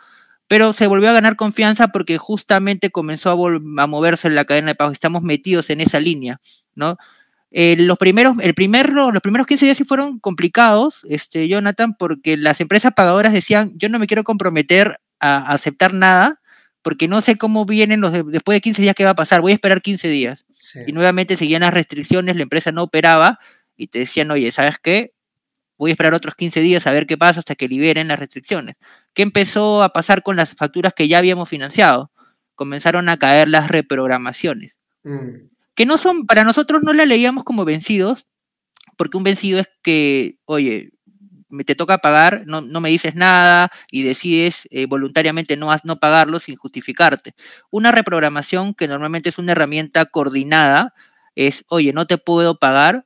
pero 0.48 0.74
se 0.74 0.88
volvió 0.88 1.10
a 1.10 1.14
ganar 1.14 1.36
confianza 1.36 1.90
porque 1.90 2.18
justamente 2.18 2.92
comenzó 2.92 3.30
a, 3.30 3.84
a 3.84 3.88
moverse 3.88 4.28
en 4.28 4.36
la 4.36 4.46
cadena 4.46 4.70
de 4.70 4.76
pago. 4.76 4.92
Estamos 4.92 5.24
metidos 5.24 5.70
en 5.70 5.82
esa 5.82 6.00
línea, 6.00 6.40
¿no? 6.76 6.98
Eh, 7.52 7.76
los 7.80 7.98
primeros, 7.98 8.36
el 8.42 8.54
primero, 8.54 9.12
los 9.12 9.22
primeros 9.22 9.48
15 9.48 9.66
días 9.66 9.78
sí 9.78 9.84
fueron 9.84 10.20
complicados, 10.20 11.02
este, 11.10 11.48
Jonathan, 11.48 11.96
porque 11.98 12.38
las 12.38 12.62
empresas 12.62 12.94
pagadoras 12.96 13.34
decían, 13.34 13.74
yo 13.76 13.90
no 13.90 13.98
me 13.98 14.06
quiero 14.06 14.24
comprometer 14.24 15.00
a, 15.20 15.52
aceptar 15.52 15.94
nada, 15.94 16.42
porque 16.84 17.08
no 17.08 17.22
sé 17.22 17.38
cómo 17.38 17.66
vienen 17.66 18.02
los 18.02 18.14
después 18.14 18.56
de 18.56 18.62
15 18.62 18.82
días 18.84 18.96
qué 18.96 19.04
va 19.04 19.12
a 19.12 19.16
pasar, 19.16 19.42
voy 19.42 19.52
a 19.52 19.56
esperar 19.56 19.82
15 19.82 20.08
días. 20.10 20.46
Y 20.86 20.92
nuevamente 20.92 21.38
seguían 21.38 21.62
las 21.62 21.74
restricciones, 21.74 22.36
la 22.36 22.44
empresa 22.44 22.72
no 22.72 22.84
operaba 22.84 23.40
y 23.76 23.88
te 23.88 24.00
decían, 24.00 24.30
oye, 24.32 24.52
¿sabes 24.52 24.78
qué? 24.78 25.14
Voy 25.78 25.92
a 25.92 25.94
esperar 25.94 26.14
otros 26.14 26.36
15 26.36 26.60
días 26.60 26.86
a 26.86 26.92
ver 26.92 27.08
qué 27.08 27.18
pasa 27.18 27.40
hasta 27.40 27.56
que 27.56 27.70
liberen 27.70 28.10
las 28.10 28.20
restricciones. 28.20 28.76
¿Qué 29.14 29.22
empezó 29.22 29.82
a 29.82 29.94
pasar 29.94 30.24
con 30.24 30.36
las 30.36 30.54
facturas 30.56 30.94
que 30.94 31.08
ya 31.08 31.18
habíamos 31.18 31.48
financiado? 31.48 32.12
Comenzaron 32.56 33.08
a 33.08 33.18
caer 33.18 33.48
las 33.48 33.70
reprogramaciones. 33.70 34.76
Mm. 35.04 35.48
Que 35.76 35.86
no 35.86 35.98
son, 35.98 36.26
para 36.26 36.44
nosotros 36.44 36.84
no 36.84 36.92
la 36.92 37.06
leíamos 37.06 37.46
como 37.46 37.64
vencidos, 37.64 38.28
porque 38.98 39.16
un 39.16 39.24
vencido 39.24 39.60
es 39.60 39.70
que, 39.82 40.38
oye, 40.44 40.92
te 41.66 41.76
toca 41.76 41.98
pagar, 42.00 42.44
no, 42.46 42.62
me 42.62 42.90
dices 42.90 43.16
nada 43.16 43.72
y 43.92 44.04
decides 44.04 44.68
eh, 44.72 44.86
voluntariamente 44.86 45.58
no, 45.58 45.76
no 45.84 46.00
pagarlo 46.00 46.40
sin 46.40 46.56
justificarte. 46.56 47.34
Una 47.72 47.92
reprogramación 47.92 48.74
que 48.74 48.88
normalmente 48.88 49.30
es 49.30 49.38
una 49.38 49.54
herramienta 49.54 50.06
coordinada 50.06 50.94
es, 51.36 51.66
oye, 51.70 51.94
no 51.94 52.08
te 52.08 52.18
puedo 52.18 52.60
pagar 52.60 53.06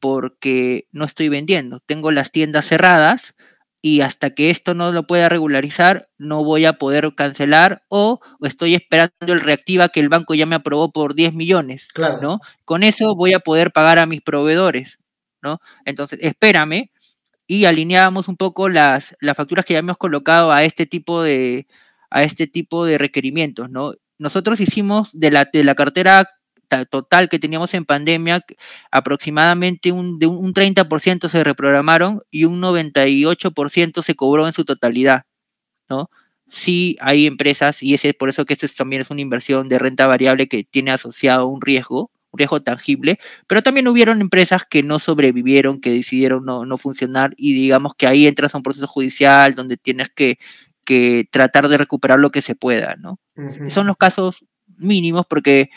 porque 0.00 0.86
no 0.92 1.04
estoy 1.04 1.28
vendiendo, 1.28 1.80
tengo 1.80 2.10
las 2.10 2.30
tiendas 2.30 2.66
cerradas 2.66 3.34
y 3.82 4.00
hasta 4.00 4.30
que 4.30 4.50
esto 4.50 4.74
no 4.74 4.90
lo 4.90 5.06
pueda 5.06 5.28
regularizar, 5.28 6.08
no 6.18 6.42
voy 6.42 6.64
a 6.64 6.74
poder 6.74 7.14
cancelar 7.14 7.84
o, 7.88 8.20
estoy 8.42 8.74
esperando 8.74 9.12
el 9.20 9.40
reactiva 9.40 9.88
que 9.90 10.00
el 10.00 10.08
banco 10.08 10.34
ya 10.34 10.44
me 10.44 10.56
aprobó 10.56 10.90
por 10.90 11.14
10 11.14 11.34
millones, 11.34 11.86
¿no? 12.20 12.40
Con 12.64 12.82
eso 12.82 13.14
voy 13.14 13.32
a 13.32 13.38
poder 13.38 13.72
pagar 13.72 13.98
a 13.98 14.06
mis 14.06 14.22
proveedores, 14.22 14.98
¿no? 15.40 15.60
Entonces, 15.84 16.18
espérame, 16.22 16.90
y 17.46 17.64
alineábamos 17.66 18.28
un 18.28 18.36
poco 18.36 18.68
las, 18.68 19.16
las 19.20 19.36
facturas 19.36 19.64
que 19.64 19.74
ya 19.74 19.80
hemos 19.80 19.96
colocado 19.98 20.52
a 20.52 20.64
este 20.64 20.86
tipo 20.86 21.22
de, 21.22 21.66
a 22.10 22.22
este 22.22 22.46
tipo 22.46 22.84
de 22.84 22.98
requerimientos, 22.98 23.70
¿no? 23.70 23.92
Nosotros 24.18 24.60
hicimos 24.60 25.10
de 25.12 25.30
la, 25.30 25.44
de 25.44 25.64
la 25.64 25.74
cartera 25.74 26.28
total 26.90 27.28
que 27.28 27.38
teníamos 27.38 27.74
en 27.74 27.84
pandemia, 27.84 28.44
aproximadamente 28.90 29.92
un, 29.92 30.18
de 30.18 30.26
un 30.26 30.52
30% 30.54 31.28
se 31.28 31.44
reprogramaron 31.44 32.20
y 32.30 32.44
un 32.44 32.60
98% 32.60 34.02
se 34.02 34.14
cobró 34.14 34.46
en 34.46 34.52
su 34.52 34.64
totalidad, 34.64 35.22
¿no? 35.88 36.10
Sí 36.50 36.96
hay 37.00 37.26
empresas, 37.26 37.82
y 37.82 37.94
ese 37.94 38.10
es 38.10 38.14
por 38.14 38.28
eso 38.28 38.44
que 38.46 38.54
esto 38.54 38.66
también 38.76 39.02
es 39.02 39.10
una 39.10 39.20
inversión 39.20 39.68
de 39.68 39.78
renta 39.78 40.06
variable 40.06 40.48
que 40.48 40.64
tiene 40.64 40.92
asociado 40.92 41.46
un 41.48 41.60
riesgo, 41.60 42.10
riesgo 42.36 42.62
tangible, 42.62 43.18
pero 43.46 43.62
también 43.62 43.88
hubieron 43.88 44.20
empresas 44.20 44.64
que 44.68 44.82
no 44.82 44.98
sobrevivieron, 44.98 45.80
que 45.80 45.90
decidieron 45.90 46.44
no, 46.44 46.78
funcionar 46.78 47.34
y 47.36 47.54
digamos 47.54 47.94
que 47.94 48.06
ahí 48.06 48.26
entras 48.26 48.54
a 48.54 48.58
un 48.58 48.62
proceso 48.62 48.86
judicial 48.86 49.54
donde 49.54 49.76
tienes 49.76 50.10
que, 50.10 50.38
que 50.84 51.28
tratar 51.30 51.68
de 51.68 51.78
recuperar 51.78 52.18
lo 52.18 52.30
que 52.30 52.42
se 52.42 52.54
pueda, 52.54 52.94
¿no? 52.96 53.18
Son 53.68 53.86
los 53.86 53.96
casos 53.96 54.44
mínimos 54.78 55.26
porque 55.28 55.70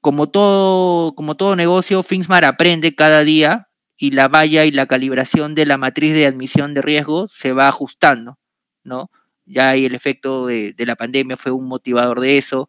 como 0.00 0.30
todo, 0.30 1.14
como 1.14 1.36
todo 1.36 1.56
negocio, 1.56 2.02
Finsmar 2.02 2.44
aprende 2.44 2.94
cada 2.94 3.22
día 3.22 3.68
y 3.96 4.12
la 4.12 4.28
valla 4.28 4.64
y 4.64 4.70
la 4.70 4.86
calibración 4.86 5.54
de 5.54 5.66
la 5.66 5.76
matriz 5.76 6.14
de 6.14 6.26
admisión 6.26 6.72
de 6.74 6.82
riesgo 6.82 7.28
se 7.28 7.52
va 7.52 7.68
ajustando, 7.68 8.38
¿no? 8.82 9.10
Ya 9.44 9.70
hay 9.70 9.84
el 9.84 9.94
efecto 9.94 10.46
de, 10.46 10.72
de 10.72 10.86
la 10.86 10.96
pandemia 10.96 11.36
fue 11.36 11.52
un 11.52 11.68
motivador 11.68 12.20
de 12.20 12.38
eso, 12.38 12.68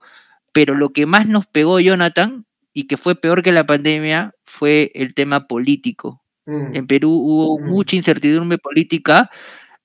pero 0.52 0.76
lo 0.76 0.90
que 0.90 1.06
más 1.06 1.28
nos 1.28 1.46
pegó, 1.46 1.80
Jonathan, 1.80 2.46
y 2.74 2.88
que 2.88 2.98
fue 2.98 3.16
peor 3.16 3.44
que 3.44 3.52
la 3.52 3.66
pandemia 3.66 4.34
fue 4.46 4.92
el 4.96 5.14
tema 5.14 5.48
político. 5.48 6.24
Mm. 6.46 6.76
En 6.76 6.88
Perú 6.88 7.12
hubo 7.12 7.60
mm. 7.60 7.70
mucha 7.70 7.96
incertidumbre 7.96 8.58
política 8.58 9.30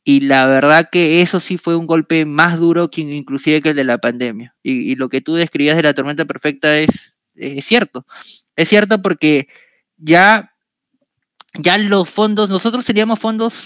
y 0.05 0.21
la 0.21 0.47
verdad 0.47 0.89
que 0.91 1.21
eso 1.21 1.41
sí 1.41 1.59
fue 1.59 1.77
un 1.77 1.87
golpe 1.87 2.25
más 2.25 2.59
duro 2.59 2.91
que 2.91 3.01
inclusive 3.01 3.61
que 3.61 3.71
el 3.71 3.77
de 3.77 3.85
la 3.85 3.99
pandemia. 3.99 4.55
Y, 4.63 4.95
lo 4.95 5.09
que 5.09 5.21
tú 5.21 5.35
describías 5.35 5.77
de 5.77 5.83
la 5.83 5.95
tormenta 5.95 6.25
perfecta 6.25 6.79
es, 6.79 7.17
es 7.35 7.65
cierto. 7.65 8.07
Es 8.55 8.69
cierto 8.69 9.03
porque 9.03 9.49
ya 9.97 10.53
ya 11.59 11.79
los 11.79 12.11
fondos, 12.11 12.49
nosotros 12.49 12.85
teníamos 12.85 13.19
fondos, 13.19 13.65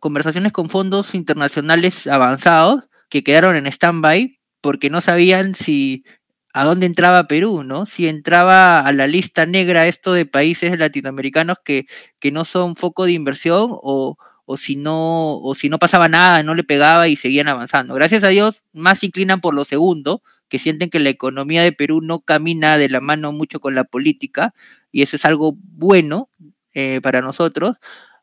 conversaciones 0.00 0.52
con 0.52 0.68
fondos 0.68 1.14
internacionales 1.14 2.06
avanzados 2.06 2.84
que 3.08 3.24
quedaron 3.24 3.56
en 3.56 3.66
stand-by 3.66 4.38
porque 4.60 4.90
no 4.90 5.00
sabían 5.00 5.54
si, 5.54 6.04
a 6.52 6.64
dónde 6.64 6.86
entraba 6.86 7.28
Perú, 7.28 7.62
¿no? 7.64 7.86
Si 7.86 8.08
entraba 8.08 8.80
a 8.80 8.92
la 8.92 9.06
lista 9.06 9.46
negra 9.46 9.86
esto 9.86 10.12
de 10.12 10.26
países 10.26 10.76
latinoamericanos 10.78 11.58
que, 11.64 11.86
que 12.18 12.32
no 12.32 12.44
son 12.44 12.76
foco 12.76 13.04
de 13.04 13.12
inversión 13.12 13.68
o, 13.70 14.16
o, 14.46 14.56
si 14.56 14.76
no, 14.76 15.38
o 15.38 15.54
si 15.54 15.68
no 15.68 15.78
pasaba 15.78 16.08
nada, 16.08 16.42
no 16.42 16.54
le 16.54 16.64
pegaba 16.64 17.08
y 17.08 17.16
seguían 17.16 17.48
avanzando. 17.48 17.94
Gracias 17.94 18.24
a 18.24 18.28
Dios, 18.28 18.64
más 18.72 19.04
inclinan 19.04 19.40
por 19.40 19.54
lo 19.54 19.64
segundo, 19.64 20.22
que 20.48 20.58
sienten 20.58 20.90
que 20.90 20.98
la 20.98 21.10
economía 21.10 21.62
de 21.62 21.72
Perú 21.72 22.00
no 22.02 22.20
camina 22.20 22.76
de 22.78 22.88
la 22.88 23.00
mano 23.00 23.32
mucho 23.32 23.60
con 23.60 23.74
la 23.74 23.84
política 23.84 24.52
y 24.90 25.02
eso 25.02 25.16
es 25.16 25.24
algo 25.24 25.54
bueno 25.56 26.28
eh, 26.74 27.00
para 27.00 27.20
nosotros. 27.22 27.76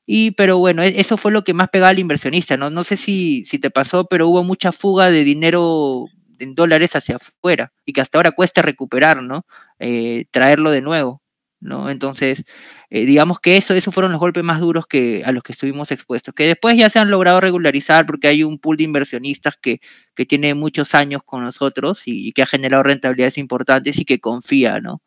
Y, 0.06 0.32
pero 0.32 0.58
bueno, 0.58 0.84
e, 0.84 1.00
eso 1.00 1.18
fue 1.18 1.32
lo 1.32 1.44
que 1.44 1.54
más 1.54 1.70
pegaba 1.70 1.90
al 1.90 2.00
inversionista, 2.00 2.58
¿no? 2.58 2.70
No 2.70 2.84
sé 2.84 2.98
si, 2.98 3.46
si 3.46 3.60
te 3.60 3.70
pasó, 3.72 4.06
pero 4.06 4.28
hubo 4.28 4.44
mucha 4.44 4.72
fuga 4.72 5.10
de 5.12 5.24
dinero 5.24 6.06
en 6.40 6.56
dólares 6.56 6.96
hacia 6.96 7.18
afuera 7.18 7.74
y 7.86 7.94
que 7.94 8.02
hasta 8.02 8.18
ahora 8.18 8.32
cuesta 8.32 8.62
recuperar, 8.62 9.22
¿no? 9.22 9.46
Eh, 9.80 10.26
traerlo 10.32 10.72
de 10.72 10.82
nuevo, 10.82 11.22
¿no? 11.60 11.90
Entonces, 11.90 12.44
eh, 12.90 13.06
digamos 13.06 13.40
que 13.40 13.58
eso, 13.58 13.74
esos 13.74 13.94
fueron 13.94 14.12
los 14.12 14.20
golpes 14.20 14.44
más 14.44 14.60
duros 14.60 14.88
que, 14.88 15.24
a 15.26 15.32
los 15.32 15.44
que 15.44 15.54
estuvimos 15.54 15.92
expuestos, 15.92 16.34
que 16.34 16.48
después 16.48 16.78
ya 16.78 16.90
se 16.90 17.00
han 17.00 17.12
logrado 17.12 17.42
regularizar 17.42 18.06
porque 18.06 18.28
hay 18.28 18.44
un 18.44 18.60
pool 18.60 18.78
de 18.78 18.84
inversionistas 18.84 19.58
que, 19.62 19.80
que 20.16 20.26
tiene 20.26 20.54
muchos 20.54 20.96
años 20.96 21.22
con 21.26 21.44
nosotros 21.44 22.04
y, 22.06 22.32
que 22.34 22.44
ha 22.44 22.48
generado 22.48 22.84
rentabilidades 22.84 23.38
importantes 23.38 23.98
y 23.98 24.06
que 24.06 24.20
confía, 24.20 24.80
¿no? 24.80 25.02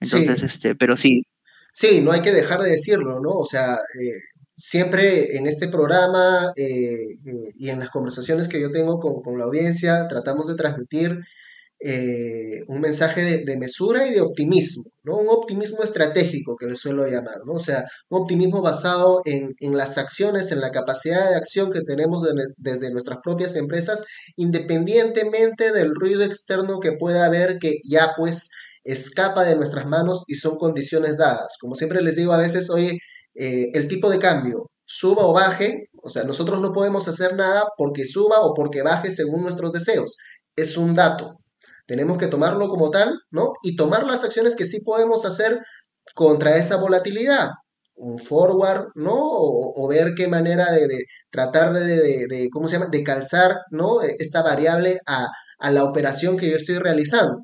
Entonces, 0.00 0.42
este, 0.42 0.74
pero 0.74 0.96
sí. 0.96 1.26
Sí, 1.72 2.00
no 2.00 2.12
hay 2.12 2.22
que 2.22 2.32
dejar 2.32 2.62
de 2.62 2.70
decirlo, 2.70 3.20
¿no? 3.20 3.30
O 3.32 3.46
sea, 3.46 3.74
eh, 3.74 4.35
siempre 4.56 5.36
en 5.36 5.46
este 5.46 5.68
programa 5.68 6.52
eh, 6.56 6.64
eh, 6.64 7.52
y 7.58 7.68
en 7.68 7.80
las 7.80 7.90
conversaciones 7.90 8.48
que 8.48 8.60
yo 8.60 8.70
tengo 8.70 8.98
con, 9.00 9.38
la 9.38 9.44
audiencia, 9.44 10.08
tratamos 10.08 10.46
de 10.46 10.54
transmitir 10.54 11.20
eh, 11.78 12.62
un 12.68 12.80
mensaje 12.80 13.44
de, 13.44 13.56
mesura 13.58 14.06
y 14.06 14.14
de 14.14 14.22
optimismo, 14.22 14.84
¿no? 15.02 15.18
Un 15.18 15.28
optimismo 15.28 15.82
estratégico 15.82 16.56
que 16.56 16.66
le 16.66 16.74
suelo 16.74 17.06
llamar, 17.06 17.42
¿no? 17.44 17.52
O 17.52 17.60
sea, 17.60 17.84
un 18.08 18.22
optimismo 18.22 18.62
basado 18.62 19.20
en, 19.26 19.54
las 19.76 19.98
acciones, 19.98 20.50
en 20.52 20.62
la 20.62 20.70
capacidad 20.70 21.28
de 21.28 21.36
acción 21.36 21.70
que 21.70 21.82
tenemos 21.82 22.26
desde 22.56 22.90
nuestras 22.90 23.18
propias 23.22 23.56
empresas, 23.56 24.04
independientemente 24.36 25.70
del 25.70 25.94
ruido 25.94 26.24
externo 26.24 26.80
que 26.80 26.92
pueda 26.92 27.26
haber 27.26 27.58
que 27.58 27.76
ya 27.84 28.12
pues 28.16 28.48
escapa 28.84 29.44
de 29.44 29.56
nuestras 29.56 29.86
manos 29.86 30.24
y 30.28 30.36
son 30.36 30.56
condiciones 30.56 31.18
dadas. 31.18 31.56
Como 31.60 31.74
siempre 31.74 32.00
les 32.00 32.16
digo 32.16 32.32
a 32.32 32.38
veces, 32.38 32.70
oye, 32.70 32.98
eh, 33.38 33.70
el 33.74 33.88
tipo 33.88 34.10
de 34.10 34.18
cambio 34.18 34.70
suba 34.86 35.26
o 35.26 35.32
baje, 35.32 35.88
o 36.02 36.08
sea, 36.08 36.24
nosotros 36.24 36.60
no 36.60 36.72
podemos 36.72 37.08
hacer 37.08 37.34
nada 37.34 37.64
porque 37.76 38.06
suba 38.06 38.40
o 38.40 38.54
porque 38.54 38.82
baje 38.82 39.10
según 39.10 39.42
nuestros 39.42 39.72
deseos. 39.72 40.16
Es 40.54 40.76
un 40.76 40.94
dato. 40.94 41.38
Tenemos 41.86 42.18
que 42.18 42.28
tomarlo 42.28 42.68
como 42.68 42.90
tal, 42.90 43.18
¿no? 43.30 43.52
Y 43.62 43.76
tomar 43.76 44.06
las 44.06 44.24
acciones 44.24 44.56
que 44.56 44.64
sí 44.64 44.80
podemos 44.80 45.24
hacer 45.24 45.60
contra 46.14 46.56
esa 46.56 46.76
volatilidad. 46.76 47.50
Un 47.94 48.18
forward, 48.18 48.88
¿no? 48.94 49.14
O, 49.16 49.88
ver 49.88 50.14
qué 50.14 50.28
manera 50.28 50.70
de, 50.72 50.86
tratar 51.30 51.72
de, 51.72 52.48
¿cómo 52.52 52.68
se 52.68 52.74
llama? 52.78 52.90
De 52.90 53.02
calzar, 53.02 53.56
¿no? 53.70 54.02
Esta 54.02 54.42
variable 54.42 55.00
a, 55.06 55.28
a 55.58 55.70
la 55.70 55.84
operación 55.84 56.36
que 56.36 56.50
yo 56.50 56.56
estoy 56.56 56.78
realizando. 56.78 57.38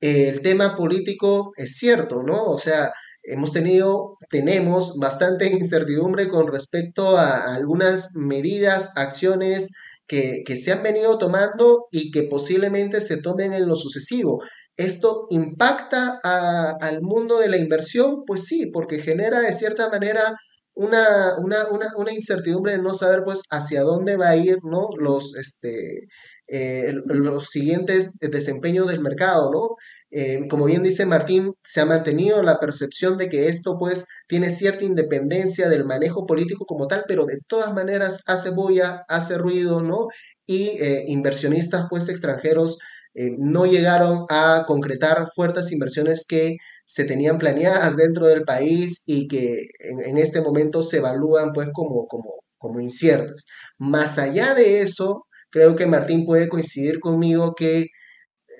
El 0.00 0.42
tema 0.42 0.76
político 0.76 1.52
es 1.56 1.76
cierto, 1.76 2.22
¿no? 2.22 2.44
O 2.44 2.58
sea, 2.58 2.92
hemos 3.26 3.52
tenido, 3.52 4.16
tenemos 4.30 4.96
bastante 4.98 5.46
incertidumbre 5.46 6.28
con 6.28 6.46
respecto 6.46 7.16
a, 7.16 7.54
algunas 7.54 8.14
medidas, 8.14 8.92
acciones 8.96 9.72
que, 10.06 10.44
se 10.56 10.72
han 10.72 10.82
venido 10.82 11.18
tomando 11.18 11.86
y 11.90 12.10
que 12.10 12.24
posiblemente 12.24 13.00
se 13.00 13.20
tomen 13.20 13.52
en 13.52 13.66
lo 13.66 13.76
sucesivo. 13.76 14.42
¿Esto 14.76 15.26
impacta 15.30 16.20
al 16.22 17.02
mundo 17.02 17.38
de 17.38 17.48
la 17.48 17.56
inversión? 17.56 18.24
Pues 18.26 18.44
sí, 18.44 18.70
porque 18.72 18.98
genera 18.98 19.40
de 19.40 19.52
cierta 19.54 19.88
manera 19.88 20.36
una, 20.74 21.36
una, 21.38 22.12
incertidumbre 22.12 22.72
de 22.72 22.82
no 22.82 22.94
saber 22.94 23.22
pues 23.24 23.42
hacia 23.50 23.82
dónde 23.82 24.16
va 24.16 24.28
a 24.28 24.36
ir 24.36 24.58
¿no? 24.62 24.88
los, 24.98 25.34
este, 25.36 26.06
eh, 26.48 26.92
los 27.06 27.46
siguientes 27.48 28.18
desempeños 28.20 28.86
del 28.86 29.00
mercado, 29.00 29.50
¿no? 29.50 29.70
Eh, 30.18 30.48
como 30.48 30.64
bien 30.64 30.82
dice 30.82 31.04
Martín, 31.04 31.52
se 31.62 31.82
ha 31.82 31.84
mantenido 31.84 32.42
la 32.42 32.58
percepción 32.58 33.18
de 33.18 33.28
que 33.28 33.48
esto 33.48 33.76
pues 33.78 34.06
tiene 34.26 34.48
cierta 34.48 34.82
independencia 34.82 35.68
del 35.68 35.84
manejo 35.84 36.24
político 36.24 36.64
como 36.64 36.86
tal, 36.86 37.04
pero 37.06 37.26
de 37.26 37.38
todas 37.46 37.74
maneras 37.74 38.22
hace 38.26 38.48
bulla, 38.48 39.04
hace 39.08 39.36
ruido, 39.36 39.82
¿no? 39.82 40.06
Y 40.46 40.68
eh, 40.80 41.04
inversionistas 41.08 41.84
pues 41.90 42.08
extranjeros 42.08 42.78
eh, 43.14 43.32
no 43.36 43.66
llegaron 43.66 44.24
a 44.30 44.64
concretar 44.66 45.28
fuertes 45.34 45.70
inversiones 45.70 46.24
que 46.26 46.56
se 46.86 47.04
tenían 47.04 47.36
planeadas 47.36 47.96
dentro 47.98 48.26
del 48.26 48.44
país 48.44 49.02
y 49.04 49.28
que 49.28 49.66
en, 49.80 50.16
este 50.16 50.40
momento 50.40 50.82
se 50.82 50.98
evalúan 50.98 51.52
pues 51.52 51.68
como, 51.74 52.06
como, 52.06 52.36
como 52.56 52.80
inciertas. 52.80 53.44
Más 53.76 54.16
allá 54.18 54.54
de 54.54 54.80
eso, 54.80 55.26
creo 55.50 55.76
que 55.76 55.84
Martín 55.84 56.24
puede 56.24 56.48
coincidir 56.48 57.00
conmigo 57.00 57.54
que 57.54 57.88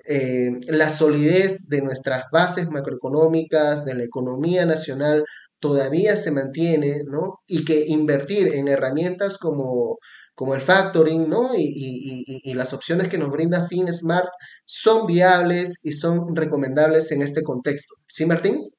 eh, 0.08 0.52
la 0.68 0.88
solidez 0.88 1.68
de 1.68 1.82
nuestras 1.82 2.24
bases 2.32 2.70
macroeconómicas, 2.70 3.84
de 3.84 3.94
la 3.94 4.04
economía 4.04 4.64
nacional, 4.64 5.24
todavía 5.58 6.16
se 6.16 6.30
mantiene, 6.30 7.02
¿no? 7.04 7.40
Y 7.46 7.64
que 7.64 7.84
invertir 7.88 8.54
en 8.54 8.68
herramientas 8.68 9.36
como, 9.38 9.98
como 10.34 10.54
el 10.54 10.60
factoring, 10.60 11.28
¿no? 11.28 11.50
Y, 11.56 12.54
las 12.54 12.72
opciones 12.72 13.08
que 13.08 13.18
nos 13.18 13.30
brinda 13.30 13.68
FinSmart 13.68 14.28
son 14.64 15.06
viables 15.06 15.80
y 15.84 15.92
son 15.92 16.34
recomendables 16.34 17.12
en 17.12 17.22
este 17.22 17.42
contexto. 17.42 17.94
¿Sí, 18.08 18.24
Martín? 18.24 18.70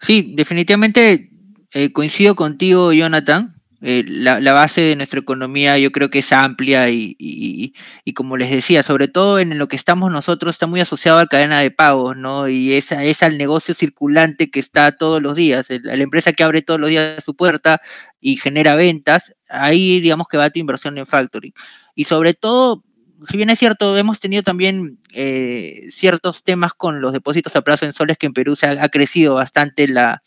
Sí, 0.00 0.34
definitivamente 0.36 1.30
eh, 1.72 1.92
coincido 1.92 2.36
contigo, 2.36 2.92
Jonathan. 2.92 3.55
Eh, 3.82 4.04
la, 4.08 4.52
base 4.52 4.80
de 4.80 4.96
nuestra 4.96 5.20
economía 5.20 5.76
yo 5.78 5.92
creo 5.92 6.08
que 6.08 6.20
es 6.20 6.32
amplia 6.32 6.88
y, 6.88 7.74
como 8.14 8.36
les 8.38 8.50
decía, 8.50 8.82
sobre 8.82 9.06
todo 9.06 9.38
en 9.38 9.58
lo 9.58 9.68
que 9.68 9.76
estamos 9.76 10.10
nosotros, 10.10 10.54
está 10.54 10.66
muy 10.66 10.80
asociado 10.80 11.18
a 11.18 11.22
la 11.22 11.26
cadena 11.26 11.60
de 11.60 11.70
pagos, 11.70 12.16
¿no? 12.16 12.48
Y 12.48 12.72
esa 12.74 13.04
es 13.04 13.22
al 13.22 13.36
negocio 13.36 13.74
circulante 13.74 14.50
que 14.50 14.60
está 14.60 14.92
todos 14.92 15.20
los 15.20 15.36
días, 15.36 15.66
la 15.68 15.94
empresa 15.94 16.32
que 16.32 16.42
abre 16.42 16.62
todos 16.62 16.80
los 16.80 16.88
días 16.88 17.22
su 17.22 17.36
puerta 17.36 17.80
y 18.20 18.36
genera 18.38 18.76
ventas, 18.76 19.34
ahí 19.48 20.00
digamos 20.00 20.26
que 20.28 20.38
va 20.38 20.50
tu 20.50 20.58
inversión 20.58 20.96
en 20.96 21.06
factoring. 21.06 21.52
Y 21.94 22.04
sobre 22.04 22.32
todo, 22.32 22.82
si 23.28 23.36
bien 23.36 23.50
es 23.50 23.58
cierto, 23.58 23.96
hemos 23.98 24.20
tenido 24.20 24.42
también 24.42 24.98
eh, 25.12 25.88
ciertos 25.92 26.42
temas 26.44 26.72
con 26.72 27.02
los 27.02 27.12
depósitos 27.12 27.54
a 27.56 27.62
plazo 27.62 27.84
en 27.84 27.92
soles 27.92 28.16
que 28.16 28.26
en 28.26 28.32
Perú 28.32 28.56
se 28.56 28.66
ha, 28.68 28.88
crecido 28.88 29.34
bastante 29.34 29.86
la, 29.86 30.22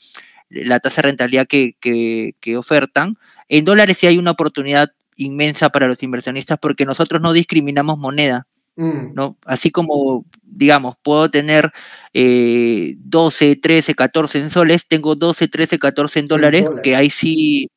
la 0.50 0.80
tasa 0.80 1.02
de 1.02 1.08
rentabilidad 1.08 1.47
que, 1.47 1.76
que 1.80 2.58
ofertan 2.58 3.18
en 3.50 3.66
dólares 3.66 3.97
sí 3.97 4.08
hay 4.08 4.18
una 4.18 4.32
oportunidad 4.32 4.91
inmensa 5.16 5.70
para 5.70 5.88
los 5.88 6.02
inversionistas 6.02 6.58
porque 6.60 6.86
nosotros 6.86 7.22
no 7.22 7.34
discriminamos 7.34 7.97
moneda. 7.97 8.47
Mm. 8.80 9.14
¿no? 9.14 9.38
Así 9.43 9.72
como, 9.72 10.26
digamos, 10.41 10.95
puedo 11.04 11.30
tener 11.30 11.74
12, 12.14 13.58
13, 13.58 13.93
14 13.93 14.39
en 14.39 14.50
soles, 14.50 14.88
tengo 14.88 15.16
12, 15.16 15.50
13, 15.50 15.80
14 15.80 16.20
en 16.20 16.26
dólares, 16.28 16.66
que 16.82 16.95
ahí 16.95 17.10
sí, 17.10 17.70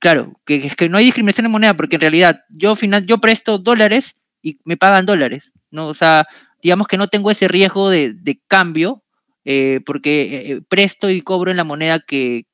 claro, 0.00 0.32
que 0.44 0.66
es 0.66 0.74
que 0.74 0.88
no 0.88 0.98
hay 0.98 1.04
discriminación 1.04 1.46
en 1.46 1.52
moneda, 1.52 1.74
porque 1.74 1.94
en 1.94 2.00
realidad 2.00 2.40
yo, 2.48 2.74
final, 2.74 3.06
yo 3.06 3.18
presto 3.18 3.58
dólares 3.58 4.16
y 4.42 4.58
me 4.64 4.76
pagan 4.76 5.06
dólares, 5.06 5.52
¿no? 5.70 5.86
O 5.86 5.94
sea, 5.94 6.26
digamos 6.60 6.88
que 6.88 6.96
no 6.96 7.06
tengo 7.06 7.30
ese 7.30 7.46
riesgo 7.46 7.88
de, 7.88 8.40
cambio, 8.48 9.04
eh, 9.44 9.78
porque 9.86 10.50
eh, 10.50 10.60
presto 10.68 11.08
y 11.08 11.20
cobro 11.20 11.52
en 11.52 11.56
la 11.56 11.64
moneda 11.64 12.00
que, 12.00 12.46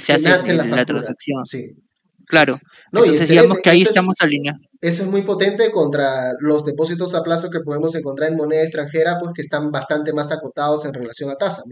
se 0.00 0.12
hace 0.12 0.52
en 0.52 0.70
la, 0.70 0.84
transacción. 0.84 1.44
Sí. 1.44 1.74
Claro. 2.26 2.58
No, 2.92 3.04
Entonces, 3.04 3.28
digamos 3.28 3.58
que 3.62 3.70
ahí 3.70 3.82
estamos 3.82 4.14
alineados. 4.20 4.62
Eso 4.80 5.02
es 5.02 5.08
muy 5.08 5.22
potente 5.22 5.70
contra 5.70 6.32
los 6.40 6.64
depósitos 6.64 7.14
a 7.14 7.22
plazo 7.22 7.50
que 7.50 7.60
podemos 7.60 7.94
encontrar 7.94 8.30
en 8.30 8.36
moneda 8.36 8.62
extranjera, 8.62 9.18
pues 9.18 9.32
que 9.34 9.42
están 9.42 9.70
bastante 9.70 10.12
más 10.12 10.30
acotados 10.32 10.84
en 10.84 10.94
relación 10.94 11.30
a 11.30 11.36
tasa. 11.36 11.62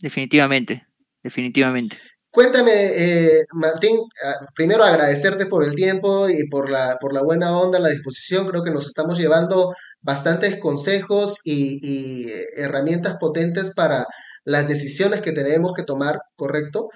Definitivamente, 0.00 0.86
definitivamente. 1.22 1.98
Cuéntame, 2.32 2.72
eh, 2.72 3.44
Martín, 3.54 3.98
ah, 4.24 4.46
primero 4.54 4.84
agradecerte 4.84 5.46
por 5.46 5.64
el 5.64 5.74
tiempo 5.74 6.28
y 6.28 6.48
por 6.48 6.70
la, 6.70 6.96
por 7.00 7.12
la 7.12 7.22
buena 7.22 7.58
onda, 7.58 7.80
la 7.80 7.88
disposición. 7.88 8.46
Creo 8.46 8.62
que 8.62 8.70
nos 8.70 8.86
estamos 8.86 9.18
llevando 9.18 9.72
bastantes 10.00 10.60
consejos 10.60 11.38
y, 11.44 11.80
y 11.82 12.30
eh, 12.30 12.46
herramientas 12.56 13.16
potentes 13.18 13.74
para 13.74 14.06
las 14.44 14.68
decisiones 14.68 15.22
que 15.22 15.32
tenemos 15.32 15.72
que 15.74 15.82
tomar, 15.82 16.20
¿correcto? 16.36 16.88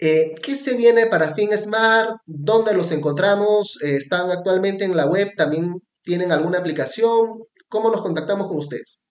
Eh, 0.00 0.34
¿Qué 0.42 0.56
se 0.56 0.76
viene 0.76 1.06
para 1.06 1.34
FinSmart? 1.34 2.16
¿Dónde 2.24 2.72
los 2.72 2.90
encontramos? 2.90 3.78
Eh, 3.82 3.96
¿Están 3.96 4.30
actualmente 4.30 4.84
en 4.84 4.96
la 4.96 5.06
web? 5.06 5.32
¿También 5.36 5.82
tienen 6.02 6.32
alguna 6.32 6.58
aplicación? 6.58 7.44
¿Cómo 7.68 7.90
nos 7.90 8.00
contactamos 8.00 8.48
con 8.48 8.56
ustedes? 8.56 9.04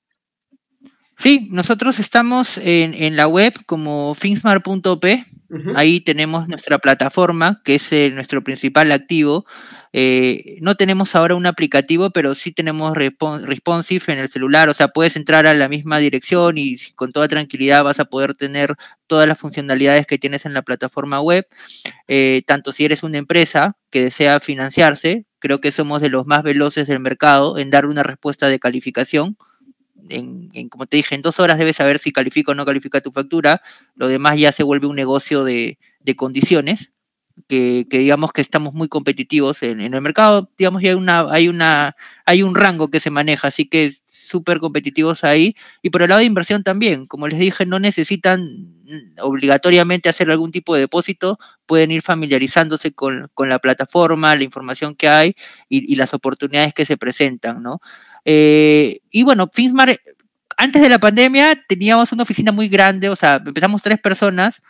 Sí, 1.19 1.47
nosotros 1.51 1.99
estamos 1.99 2.57
en, 2.57 3.15
la 3.15 3.27
web 3.27 3.53
como 3.65 4.15
finsmart.p. 4.15 5.25
Ahí 5.76 6.00
tenemos 6.02 6.47
nuestra 6.47 6.78
plataforma, 6.78 7.62
que 7.64 7.76
es 7.76 7.91
eh, 7.91 8.12
nuestro 8.14 8.43
principal 8.43 8.91
activo. 8.91 9.45
Eh, 9.93 10.58
no 10.62 10.76
tenemos 10.76 11.16
ahora 11.16 11.34
un 11.34 11.47
aplicativo, 11.47 12.12
pero 12.12 12.36
sí 12.36 12.52
tenemos 12.52 12.95
responsive 12.95 14.04
en 14.14 14.20
el 14.20 14.30
celular, 14.30 14.70
o 14.70 14.74
sea, 14.76 14.89
puedes 14.89 15.16
entrar 15.16 15.47
a 15.47 15.56
la 15.56 15.68
misma 15.68 15.97
dirección 15.97 16.60
y 16.60 16.78
con 16.95 17.12
toda 17.12 17.28
tranquilidad 17.28 17.84
vas 17.84 18.00
a 18.00 18.06
poder 18.06 18.36
tener 18.36 18.76
todas 19.08 19.28
las 19.28 19.39
funcionalidades 19.39 20.06
que 20.06 20.20
tienes 20.20 20.45
en 20.45 20.54
la 20.54 20.62
plataforma 20.62 21.20
web, 21.22 21.47
eh, 22.08 22.43
tanto 22.45 22.72
si 22.72 22.86
eres 22.86 23.02
una 23.02 23.18
empresa 23.18 23.78
que 23.89 24.04
desea 24.04 24.39
financiarse, 24.39 25.26
creo 25.39 25.60
que 25.60 25.72
somos 25.72 26.02
de 26.02 26.10
los 26.10 26.28
más 26.28 26.43
veloces 26.43 26.88
del 26.88 27.00
mercado 27.00 27.58
en 27.58 27.72
dar 27.72 27.88
una 27.88 28.04
respuesta 28.04 28.47
de 28.47 28.60
calificación 28.60 29.38
en, 30.10 30.70
como 30.70 30.86
te 30.86 30.97
dije, 30.97 31.16
en 31.16 31.22
dos 31.22 31.39
horas 31.39 31.58
debes 31.58 31.78
saber 31.78 32.00
si 32.00 32.12
califica 32.12 32.52
o 32.52 32.56
no 32.56 32.66
califica 32.66 33.02
tu 33.02 33.12
factura. 33.12 33.62
Lo 33.95 34.08
demás 34.08 34.38
ya 34.38 34.52
se 34.52 34.64
vuelve 34.64 34.88
un 34.88 34.95
negocio 34.95 35.43
de, 35.43 35.78
condiciones, 36.16 36.91
que, 37.47 37.86
digamos 37.89 38.32
que 38.34 38.41
estamos 38.41 38.74
muy 38.74 38.88
competitivos 38.88 39.64
en, 39.64 39.82
el 39.82 40.02
mercado. 40.02 40.52
Digamos, 40.58 40.82
ya 40.82 40.89
hay, 40.89 40.95
una, 40.95 41.32
hay, 41.32 41.47
una, 41.47 41.95
hay 42.26 42.43
un 42.43 42.56
rango 42.56 42.89
que 42.89 43.00
se 43.00 43.12
maneja, 43.12 43.47
así 43.50 43.66
que 43.68 43.95
súper 44.08 44.60
competitivos 44.60 45.24
ahí. 45.24 45.56
Y 45.82 45.89
por 45.89 46.02
el 46.02 46.10
lado 46.10 46.20
de 46.20 46.26
inversión 46.26 46.64
también, 46.64 47.06
como 47.06 47.28
les 47.28 47.39
dije, 47.39 47.66
no 47.66 47.80
necesitan 47.80 48.80
obligatoriamente 49.22 50.10
hacer 50.10 50.32
algún 50.32 50.52
tipo 50.52 50.74
de 50.74 50.82
depósito, 50.82 51.38
pueden 51.66 51.91
ir 51.91 52.02
familiarizándose 52.02 52.91
con, 52.93 53.30
la 53.38 53.60
plataforma, 53.60 54.36
la 54.36 54.43
información 54.43 54.95
que 54.95 55.08
hay 55.08 55.36
y, 55.68 55.95
las 55.95 56.14
oportunidades 56.14 56.74
que 56.74 56.86
se 56.86 56.97
presentan, 56.97 57.62
¿no? 57.62 57.82
Eh, 58.26 58.99
y 59.09 59.24
bueno, 59.24 59.49
Finsmar, 59.51 59.99
antes 60.57 60.82
de 60.82 60.89
la 60.89 60.99
pandemia 60.99 61.63
teníamos 61.67 62.11
una 62.11 62.24
oficina 62.24 62.51
muy 62.51 62.67
grande, 62.67 63.09
o 63.09 63.15
sea, 63.15 63.41
empezamos 63.45 63.82
tres 63.82 63.99
personas 63.99 64.61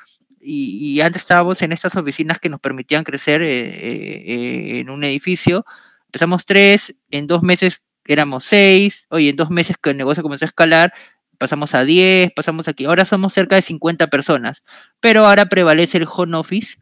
y, 0.42 1.02
antes 1.02 1.24
estábamos 1.24 1.62
en 1.62 1.72
estas 1.72 1.96
oficinas 1.96 2.40
que 2.40 2.50
nos 2.50 2.60
permitían 2.60 3.04
crecer 3.04 3.42
eh, 3.42 3.48
eh, 3.50 4.80
en 4.80 4.90
un 4.90 5.04
edificio. 5.04 5.66
Empezamos 6.06 6.46
tres, 6.46 6.96
en 7.12 7.28
dos 7.28 7.44
meses 7.44 7.82
éramos 8.06 8.46
seis, 8.46 9.06
oye, 9.10 9.30
en 9.30 9.36
dos 9.36 9.50
meses 9.50 9.78
que 9.82 9.92
el 9.92 9.98
negocio 9.98 10.24
comenzó 10.24 10.46
a 10.46 10.48
escalar, 10.48 10.94
pasamos 11.38 11.74
a 11.74 11.84
10, 11.84 12.32
pasamos 12.36 12.68
aquí, 12.68 12.86
ahora 12.86 13.06
somos 13.06 13.34
cerca 13.34 13.56
de 13.56 13.62
50 13.62 14.08
personas, 14.08 14.64
pero 15.00 15.26
ahora 15.26 15.48
prevalece 15.48 15.98
el 15.98 16.08
home 16.12 16.38
office, 16.38 16.78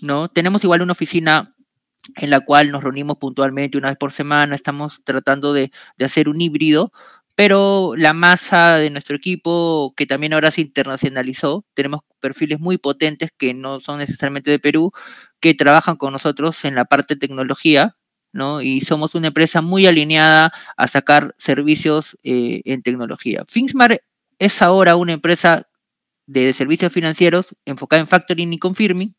¿no? 0.00 0.28
Tenemos 0.28 0.64
igual 0.64 0.82
una 0.82 0.92
oficina 0.92 1.53
en 2.16 2.30
la 2.30 2.40
cual 2.40 2.70
nos 2.70 2.82
reunimos 2.82 3.16
puntualmente 3.16 3.78
una 3.78 3.88
vez 3.88 3.96
por 3.98 4.12
semana, 4.12 4.54
estamos 4.54 5.02
tratando 5.04 5.52
de, 5.52 5.70
hacer 6.00 6.28
un 6.28 6.40
híbrido, 6.40 6.92
pero 7.34 7.94
la 7.96 8.12
masa 8.12 8.76
de 8.76 8.90
nuestro 8.90 9.16
equipo, 9.16 9.94
que 9.96 10.06
también 10.06 10.34
ahora 10.34 10.50
se 10.50 10.60
internacionalizó, 10.60 11.64
tenemos 11.74 12.02
perfiles 12.20 12.60
muy 12.60 12.78
potentes 12.78 13.30
que 13.36 13.54
no 13.54 13.80
son 13.80 13.98
necesariamente 13.98 14.50
de 14.50 14.58
Perú, 14.58 14.92
que 15.40 15.54
trabajan 15.54 15.96
con 15.96 16.12
nosotros 16.12 16.64
en 16.64 16.74
la 16.74 16.84
parte 16.84 17.14
de 17.14 17.20
tecnología, 17.20 17.96
¿no? 18.32 18.62
Y 18.62 18.82
somos 18.82 19.14
una 19.14 19.28
empresa 19.28 19.62
muy 19.62 19.86
alineada 19.86 20.52
a 20.76 20.86
sacar 20.88 21.34
servicios 21.38 22.16
eh, 22.22 22.62
en 22.64 22.82
tecnología. 22.82 23.44
Finsmar 23.48 24.00
es 24.38 24.62
ahora 24.62 24.96
una 24.96 25.12
empresa 25.12 25.68
de 26.26 26.52
servicios 26.52 26.92
financieros 26.92 27.54
enfocada 27.64 28.00
en 28.00 28.08
factoring 28.08 28.52
y 28.52 28.58
confirming, 28.58 29.16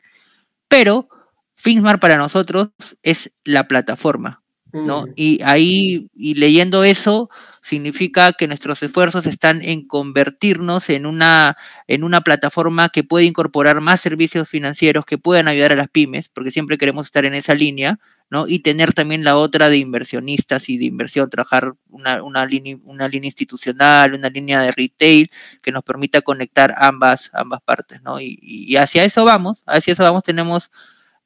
pero 0.67 1.09
Finsmar 1.55 1.99
para 1.99 2.17
nosotros 2.17 2.69
es 3.01 3.31
la 3.45 3.67
plataforma, 3.67 4.43
¿no? 4.73 5.07
Mm. 5.07 5.13
Y 5.15 5.41
ahí, 5.41 6.09
y 6.13 6.33
leyendo 6.35 6.83
eso, 6.83 7.29
significa 7.61 8.33
que 8.33 8.47
nuestros 8.47 8.83
esfuerzos 8.83 9.25
están 9.25 9.63
en 9.63 9.87
convertirnos 9.87 10.89
en 10.89 11.05
una, 11.05 11.57
en 11.87 12.03
una 12.03 12.21
plataforma 12.21 12.89
que 12.89 13.05
puede 13.05 13.25
incorporar 13.25 13.79
más 13.79 14.01
servicios 14.01 14.49
financieros 14.49 15.05
que 15.05 15.17
puedan 15.17 15.47
ayudar 15.47 15.71
a 15.71 15.77
las 15.77 15.87
pymes, 15.87 16.27
porque 16.27 16.51
siempre 16.51 16.77
queremos 16.77 17.07
estar 17.07 17.23
en 17.23 17.35
esa 17.35 17.55
línea, 17.55 17.99
¿no? 18.29 18.47
Y 18.47 18.59
tener 18.59 18.91
también 18.91 19.23
la 19.23 19.37
otra 19.37 19.69
de 19.69 19.77
inversionistas 19.77 20.67
y 20.67 20.77
de 20.77 20.85
inversión, 20.85 21.29
trabajar 21.29 21.73
una, 21.89 22.21
una, 22.21 22.45
línea, 22.45 22.77
una 22.83 23.07
línea 23.07 23.29
institucional, 23.29 24.13
una 24.13 24.29
línea 24.29 24.61
de 24.61 24.71
retail 24.73 25.31
que 25.61 25.71
nos 25.71 25.83
permita 25.83 26.21
conectar 26.21 26.75
ambas, 26.77 27.31
ambas 27.33 27.61
partes, 27.61 28.01
¿no? 28.01 28.19
Y, 28.19 28.37
y 28.41 28.75
hacia 28.75 29.05
eso 29.05 29.23
vamos, 29.23 29.63
hacia 29.65 29.93
eso 29.93 30.03
vamos, 30.03 30.23
tenemos 30.23 30.69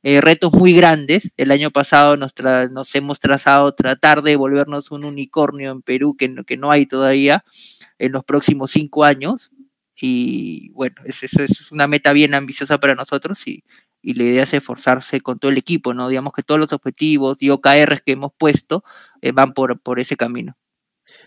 eh, 0.04 0.22
retos 0.22 0.54
muy 0.54 0.74
grandes. 0.74 1.32
El 1.38 1.52
año 1.52 1.72
pasado 1.72 2.18
nos, 2.18 2.34
nos 2.72 2.95
hemos 2.95 3.20
trazado 3.20 3.74
tratar 3.74 4.22
de 4.22 4.36
volvernos 4.36 4.91
un 4.91 5.06
unicornio 5.06 5.72
en 5.72 5.82
Perú 5.82 6.16
que 6.18 6.30
no, 6.30 6.43
que 6.43 6.58
no 6.58 6.72
hay 6.72 6.86
todavía 6.86 7.43
en 7.97 8.12
los 8.12 8.24
próximos 8.24 8.72
cinco 8.72 9.04
años. 9.04 9.52
Y 10.02 10.70
bueno, 10.72 10.95
esa 11.06 11.26
es, 11.43 11.72
una 11.72 11.88
meta 11.88 12.14
bien 12.14 12.34
ambiciosa 12.34 12.80
para 12.80 12.95
nosotros 12.95 13.45
y, 13.47 13.64
y 14.02 14.14
la 14.14 14.24
idea 14.24 14.43
es 14.43 14.54
esforzarse 14.54 15.22
con 15.22 15.39
todo 15.39 15.52
el 15.52 15.58
equipo, 15.58 15.93
¿no? 15.93 16.08
Digamos 16.08 16.34
que 16.34 16.43
todos 16.43 16.60
los 16.60 16.72
objetivos 16.72 17.41
y 17.41 17.50
OKRs 17.50 18.02
que 18.06 18.14
hemos 18.14 18.32
puesto 18.38 18.84
eh, 19.22 19.32
van 19.34 19.54
por, 19.54 19.80
por 19.82 20.00
ese 20.00 20.16
camino. 20.16 20.56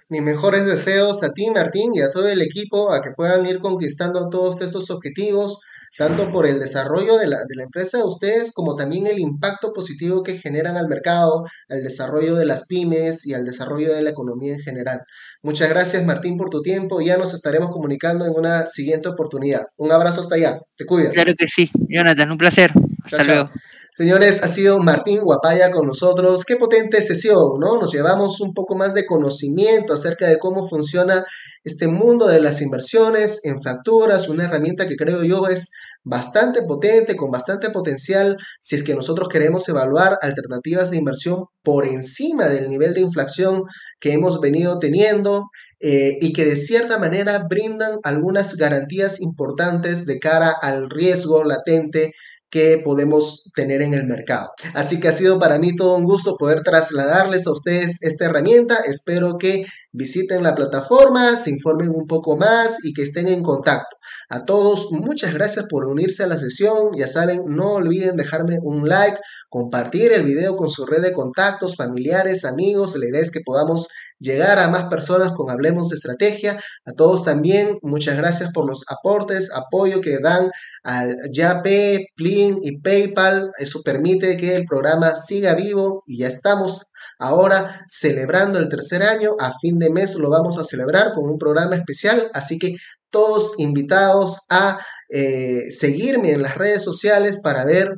Mis 0.09 0.23
mejores 0.23 0.67
deseos 0.67 1.23
a 1.23 1.33
ti, 1.33 1.51
Martín, 1.51 1.91
y 1.95 2.01
a 2.01 2.11
todo 2.11 2.29
el 2.29 2.41
equipo, 2.41 2.93
a 2.93 3.03
que 3.03 3.11
puedan 3.11 3.45
ir 3.47 3.59
conquistando 3.59 4.29
todos 4.29 4.61
estos 4.61 4.91
objetivos, 4.91 5.59
tanto 5.97 6.31
por 6.31 6.47
el 6.47 6.59
desarrollo 6.59 7.19
de 7.19 7.27
la, 7.27 7.39
de 7.39 7.55
la 7.57 7.65
empresa 7.65 7.99
de 7.99 8.05
ustedes 8.05 8.53
como 8.53 8.77
también 8.77 9.07
el 9.07 9.19
impacto 9.19 9.73
positivo 9.73 10.23
que 10.23 10.39
generan 10.39 10.77
al 10.77 10.89
mercado, 10.89 11.45
al 11.69 11.83
desarrollo 11.83 12.35
de 12.37 12.47
las 12.47 12.67
pymes 12.67 13.27
y 13.27 13.35
al 13.35 13.45
desarrollo 13.45 13.95
de 13.95 14.03
la 14.03 14.11
economía 14.11 14.55
en 14.55 14.61
general. 14.61 15.01
Muchas 15.43 15.69
gracias 15.69 16.05
Martín 16.05 16.37
por 16.37 16.51
tu 16.51 16.63
tiempo 16.63 17.01
y 17.01 17.07
ya 17.07 17.19
nos 17.19 17.35
estaremos 17.35 17.71
comunicando 17.71 18.25
en 18.25 18.33
una 18.35 18.67
siguiente 18.67 19.09
oportunidad. 19.09 19.67
Un 19.77 19.93
abrazo 19.93 20.21
hasta 20.21 20.37
allá. 20.37 20.61
Te 20.77 20.85
cuidas. 20.85 21.13
Claro 21.13 21.35
que 21.37 21.49
sí. 21.49 21.71
Jonathan, 21.89 22.31
un 22.31 22.39
placer. 22.39 22.73
Hasta 23.05 23.25
luego. 23.25 23.51
Señores, 23.95 24.43
ha 24.43 24.49
sido 24.49 24.79
Martín 24.79 25.21
Guapaya 25.21 25.71
con 25.71 25.87
nosotros. 25.87 26.47
Qué 26.47 26.57
potente 26.57 27.03
sesión, 27.03 27.61
¿no? 27.61 27.77
Nos 27.77 27.93
llevamos 27.93 28.41
un 28.41 28.55
poco 28.55 28.75
más 28.75 28.95
de 28.95 29.05
conocimiento 29.05 29.93
acerca 29.93 30.27
de 30.29 30.39
cómo 30.39 30.67
funciona 30.67 31.27
este 31.63 31.89
mundo 31.89 32.27
de 32.27 32.41
las 32.41 32.63
inversiones 32.63 33.41
en 33.43 33.63
facturas, 33.63 34.31
una 34.31 34.45
herramienta 34.45 34.89
que 34.89 34.97
creo 34.97 35.25
yo 35.25 35.47
es 35.47 35.71
bastante 36.05 36.63
potente, 36.63 37.17
con 37.17 37.31
bastante 37.31 37.69
potencial, 37.69 38.39
si 38.63 38.77
es 38.77 38.83
que 38.83 38.95
nosotros 38.95 39.29
queremos 39.29 39.69
evaluar 39.69 40.19
alternativas 40.23 40.91
de 40.91 40.97
inversión 40.97 41.45
por 41.63 41.87
encima 41.87 42.49
del 42.49 42.71
nivel 42.71 42.95
de 42.95 43.03
inflación 43.03 43.65
que 44.01 44.15
hemos 44.15 44.41
venido 44.41 44.79
teniendo 44.79 45.51
eh, 45.81 46.17
y 46.19 46.33
que 46.33 46.47
de 46.47 46.57
cierta 46.57 46.99
manera 46.99 47.47
brindan 47.47 47.99
algunas 48.05 48.57
garantías 48.57 49.21
importantes 49.21 50.07
de 50.07 50.19
cara 50.19 50.51
al 50.63 50.89
riesgo 50.89 51.45
latente 51.45 52.13
que 52.53 52.79
podemos 52.85 53.51
tener 53.55 53.81
en 53.81 53.95
el 53.95 54.07
mercado. 54.07 54.51
Así 54.75 55.01
que 55.01 55.09
ha 55.09 55.13
sido 55.13 55.39
para 55.39 55.59
mí 55.59 55.75
todo 55.75 55.97
un 55.97 56.05
gusto 56.05 56.37
poder 56.37 56.61
trasladarles 56.61 57.47
a 57.47 57.53
ustedes 57.53 57.97
esta 58.03 58.27
herramienta. 58.27 58.77
Espero 58.87 59.39
que 59.39 59.65
visiten 59.93 60.43
la 60.43 60.55
plataforma, 60.55 61.37
se 61.37 61.51
informen 61.51 61.91
un 61.91 62.07
poco 62.07 62.37
más 62.37 62.85
y 62.85 62.93
que 62.93 63.03
estén 63.03 63.29
en 63.29 63.43
contacto. 63.43 63.97
A 64.29 64.45
todos, 64.45 64.91
muchas 64.91 65.35
gracias 65.35 65.67
por 65.69 65.87
unirse 65.87 66.25
a 66.25 66.27
la 66.27 66.39
sesión. 66.39 66.93
Ya 66.97 67.07
saben, 67.07 67.43
no 67.47 67.75
olviden 67.75 68.17
dejarme 68.17 68.59
un 68.63 68.89
like, 68.89 69.19
compartir 69.49 70.13
el 70.13 70.25
video 70.25 70.57
con 70.57 70.71
su 70.71 70.87
red 70.87 71.03
de 71.03 71.13
contactos, 71.13 71.77
familiares, 71.77 72.45
amigos. 72.45 72.97
La 72.97 73.07
idea 73.07 73.21
es 73.21 73.31
que 73.31 73.41
podamos 73.45 73.89
llegar 74.19 74.59
a 74.59 74.69
más 74.69 74.85
personas 74.87 75.33
con 75.33 75.51
Hablemos 75.51 75.89
de 75.89 75.97
Estrategia. 75.97 76.59
A 76.87 76.93
todos 76.93 77.25
también, 77.25 77.79
muchas 77.83 78.17
gracias 78.17 78.53
por 78.53 78.67
los 78.67 78.85
aportes, 78.89 79.51
apoyo 79.55 80.01
que 80.01 80.19
dan 80.19 80.51
al 80.83 81.17
YAPE, 81.31 82.07
Plin 82.17 82.59
y 82.63 82.81
PayPal. 82.81 83.51
Eso 83.59 83.83
permite 83.83 84.37
que 84.37 84.57
el 84.57 84.65
programa 84.65 85.17
siga 85.17 85.55
vivo 85.55 86.03
y 86.07 86.19
ya 86.19 86.29
estamos 86.29 86.92
ahora 87.23 87.85
celebrando 87.89 88.59
el 88.59 88.69
tercer 88.69 89.03
año. 89.03 89.33
A 89.39 89.53
fin 89.61 89.79
de 89.79 89.91
mes 89.91 90.15
lo 90.17 90.31
vamos 90.31 90.59
a 90.59 90.65
celebrar 90.65 91.13
con 91.13 91.31
un 91.31 91.39
programa 91.39 91.77
especial, 91.77 92.31
así 92.35 92.59
que 92.59 92.77
todos 93.11 93.55
invitados 93.59 94.41
a 94.51 94.79
eh, 95.09 95.71
seguirme 95.71 96.33
en 96.33 96.43
las 96.43 96.57
redes 96.57 96.83
sociales 96.83 97.41
para 97.43 97.65
ver 97.65 97.95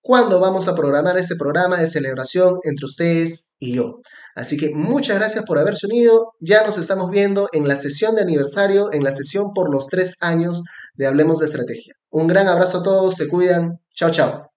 cuándo 0.00 0.40
vamos 0.40 0.68
a 0.68 0.74
programar 0.74 1.18
ese 1.18 1.36
programa 1.36 1.78
de 1.78 1.86
celebración 1.86 2.58
entre 2.62 2.86
ustedes 2.86 3.54
y 3.58 3.74
yo. 3.74 4.00
Así 4.34 4.56
que 4.56 4.74
muchas 4.74 5.18
gracias 5.18 5.44
por 5.44 5.58
haberse 5.58 5.86
unido. 5.86 6.32
Ya 6.40 6.66
nos 6.66 6.78
estamos 6.78 7.10
viendo 7.10 7.48
en 7.52 7.66
la 7.66 7.76
sesión 7.76 8.14
de 8.14 8.22
aniversario, 8.22 8.92
en 8.92 9.02
la 9.02 9.10
sesión 9.10 9.52
por 9.54 9.70
los 9.70 9.86
tres 9.88 10.16
años 10.20 10.62
de 10.94 11.06
Hablemos 11.06 11.38
de 11.38 11.46
Estrategia. 11.46 11.94
Un 12.10 12.26
gran 12.26 12.48
abrazo 12.48 12.78
a 12.78 12.82
todos, 12.82 13.16
se 13.16 13.28
cuidan. 13.28 13.80
Chao, 13.94 14.10
chao. 14.10 14.47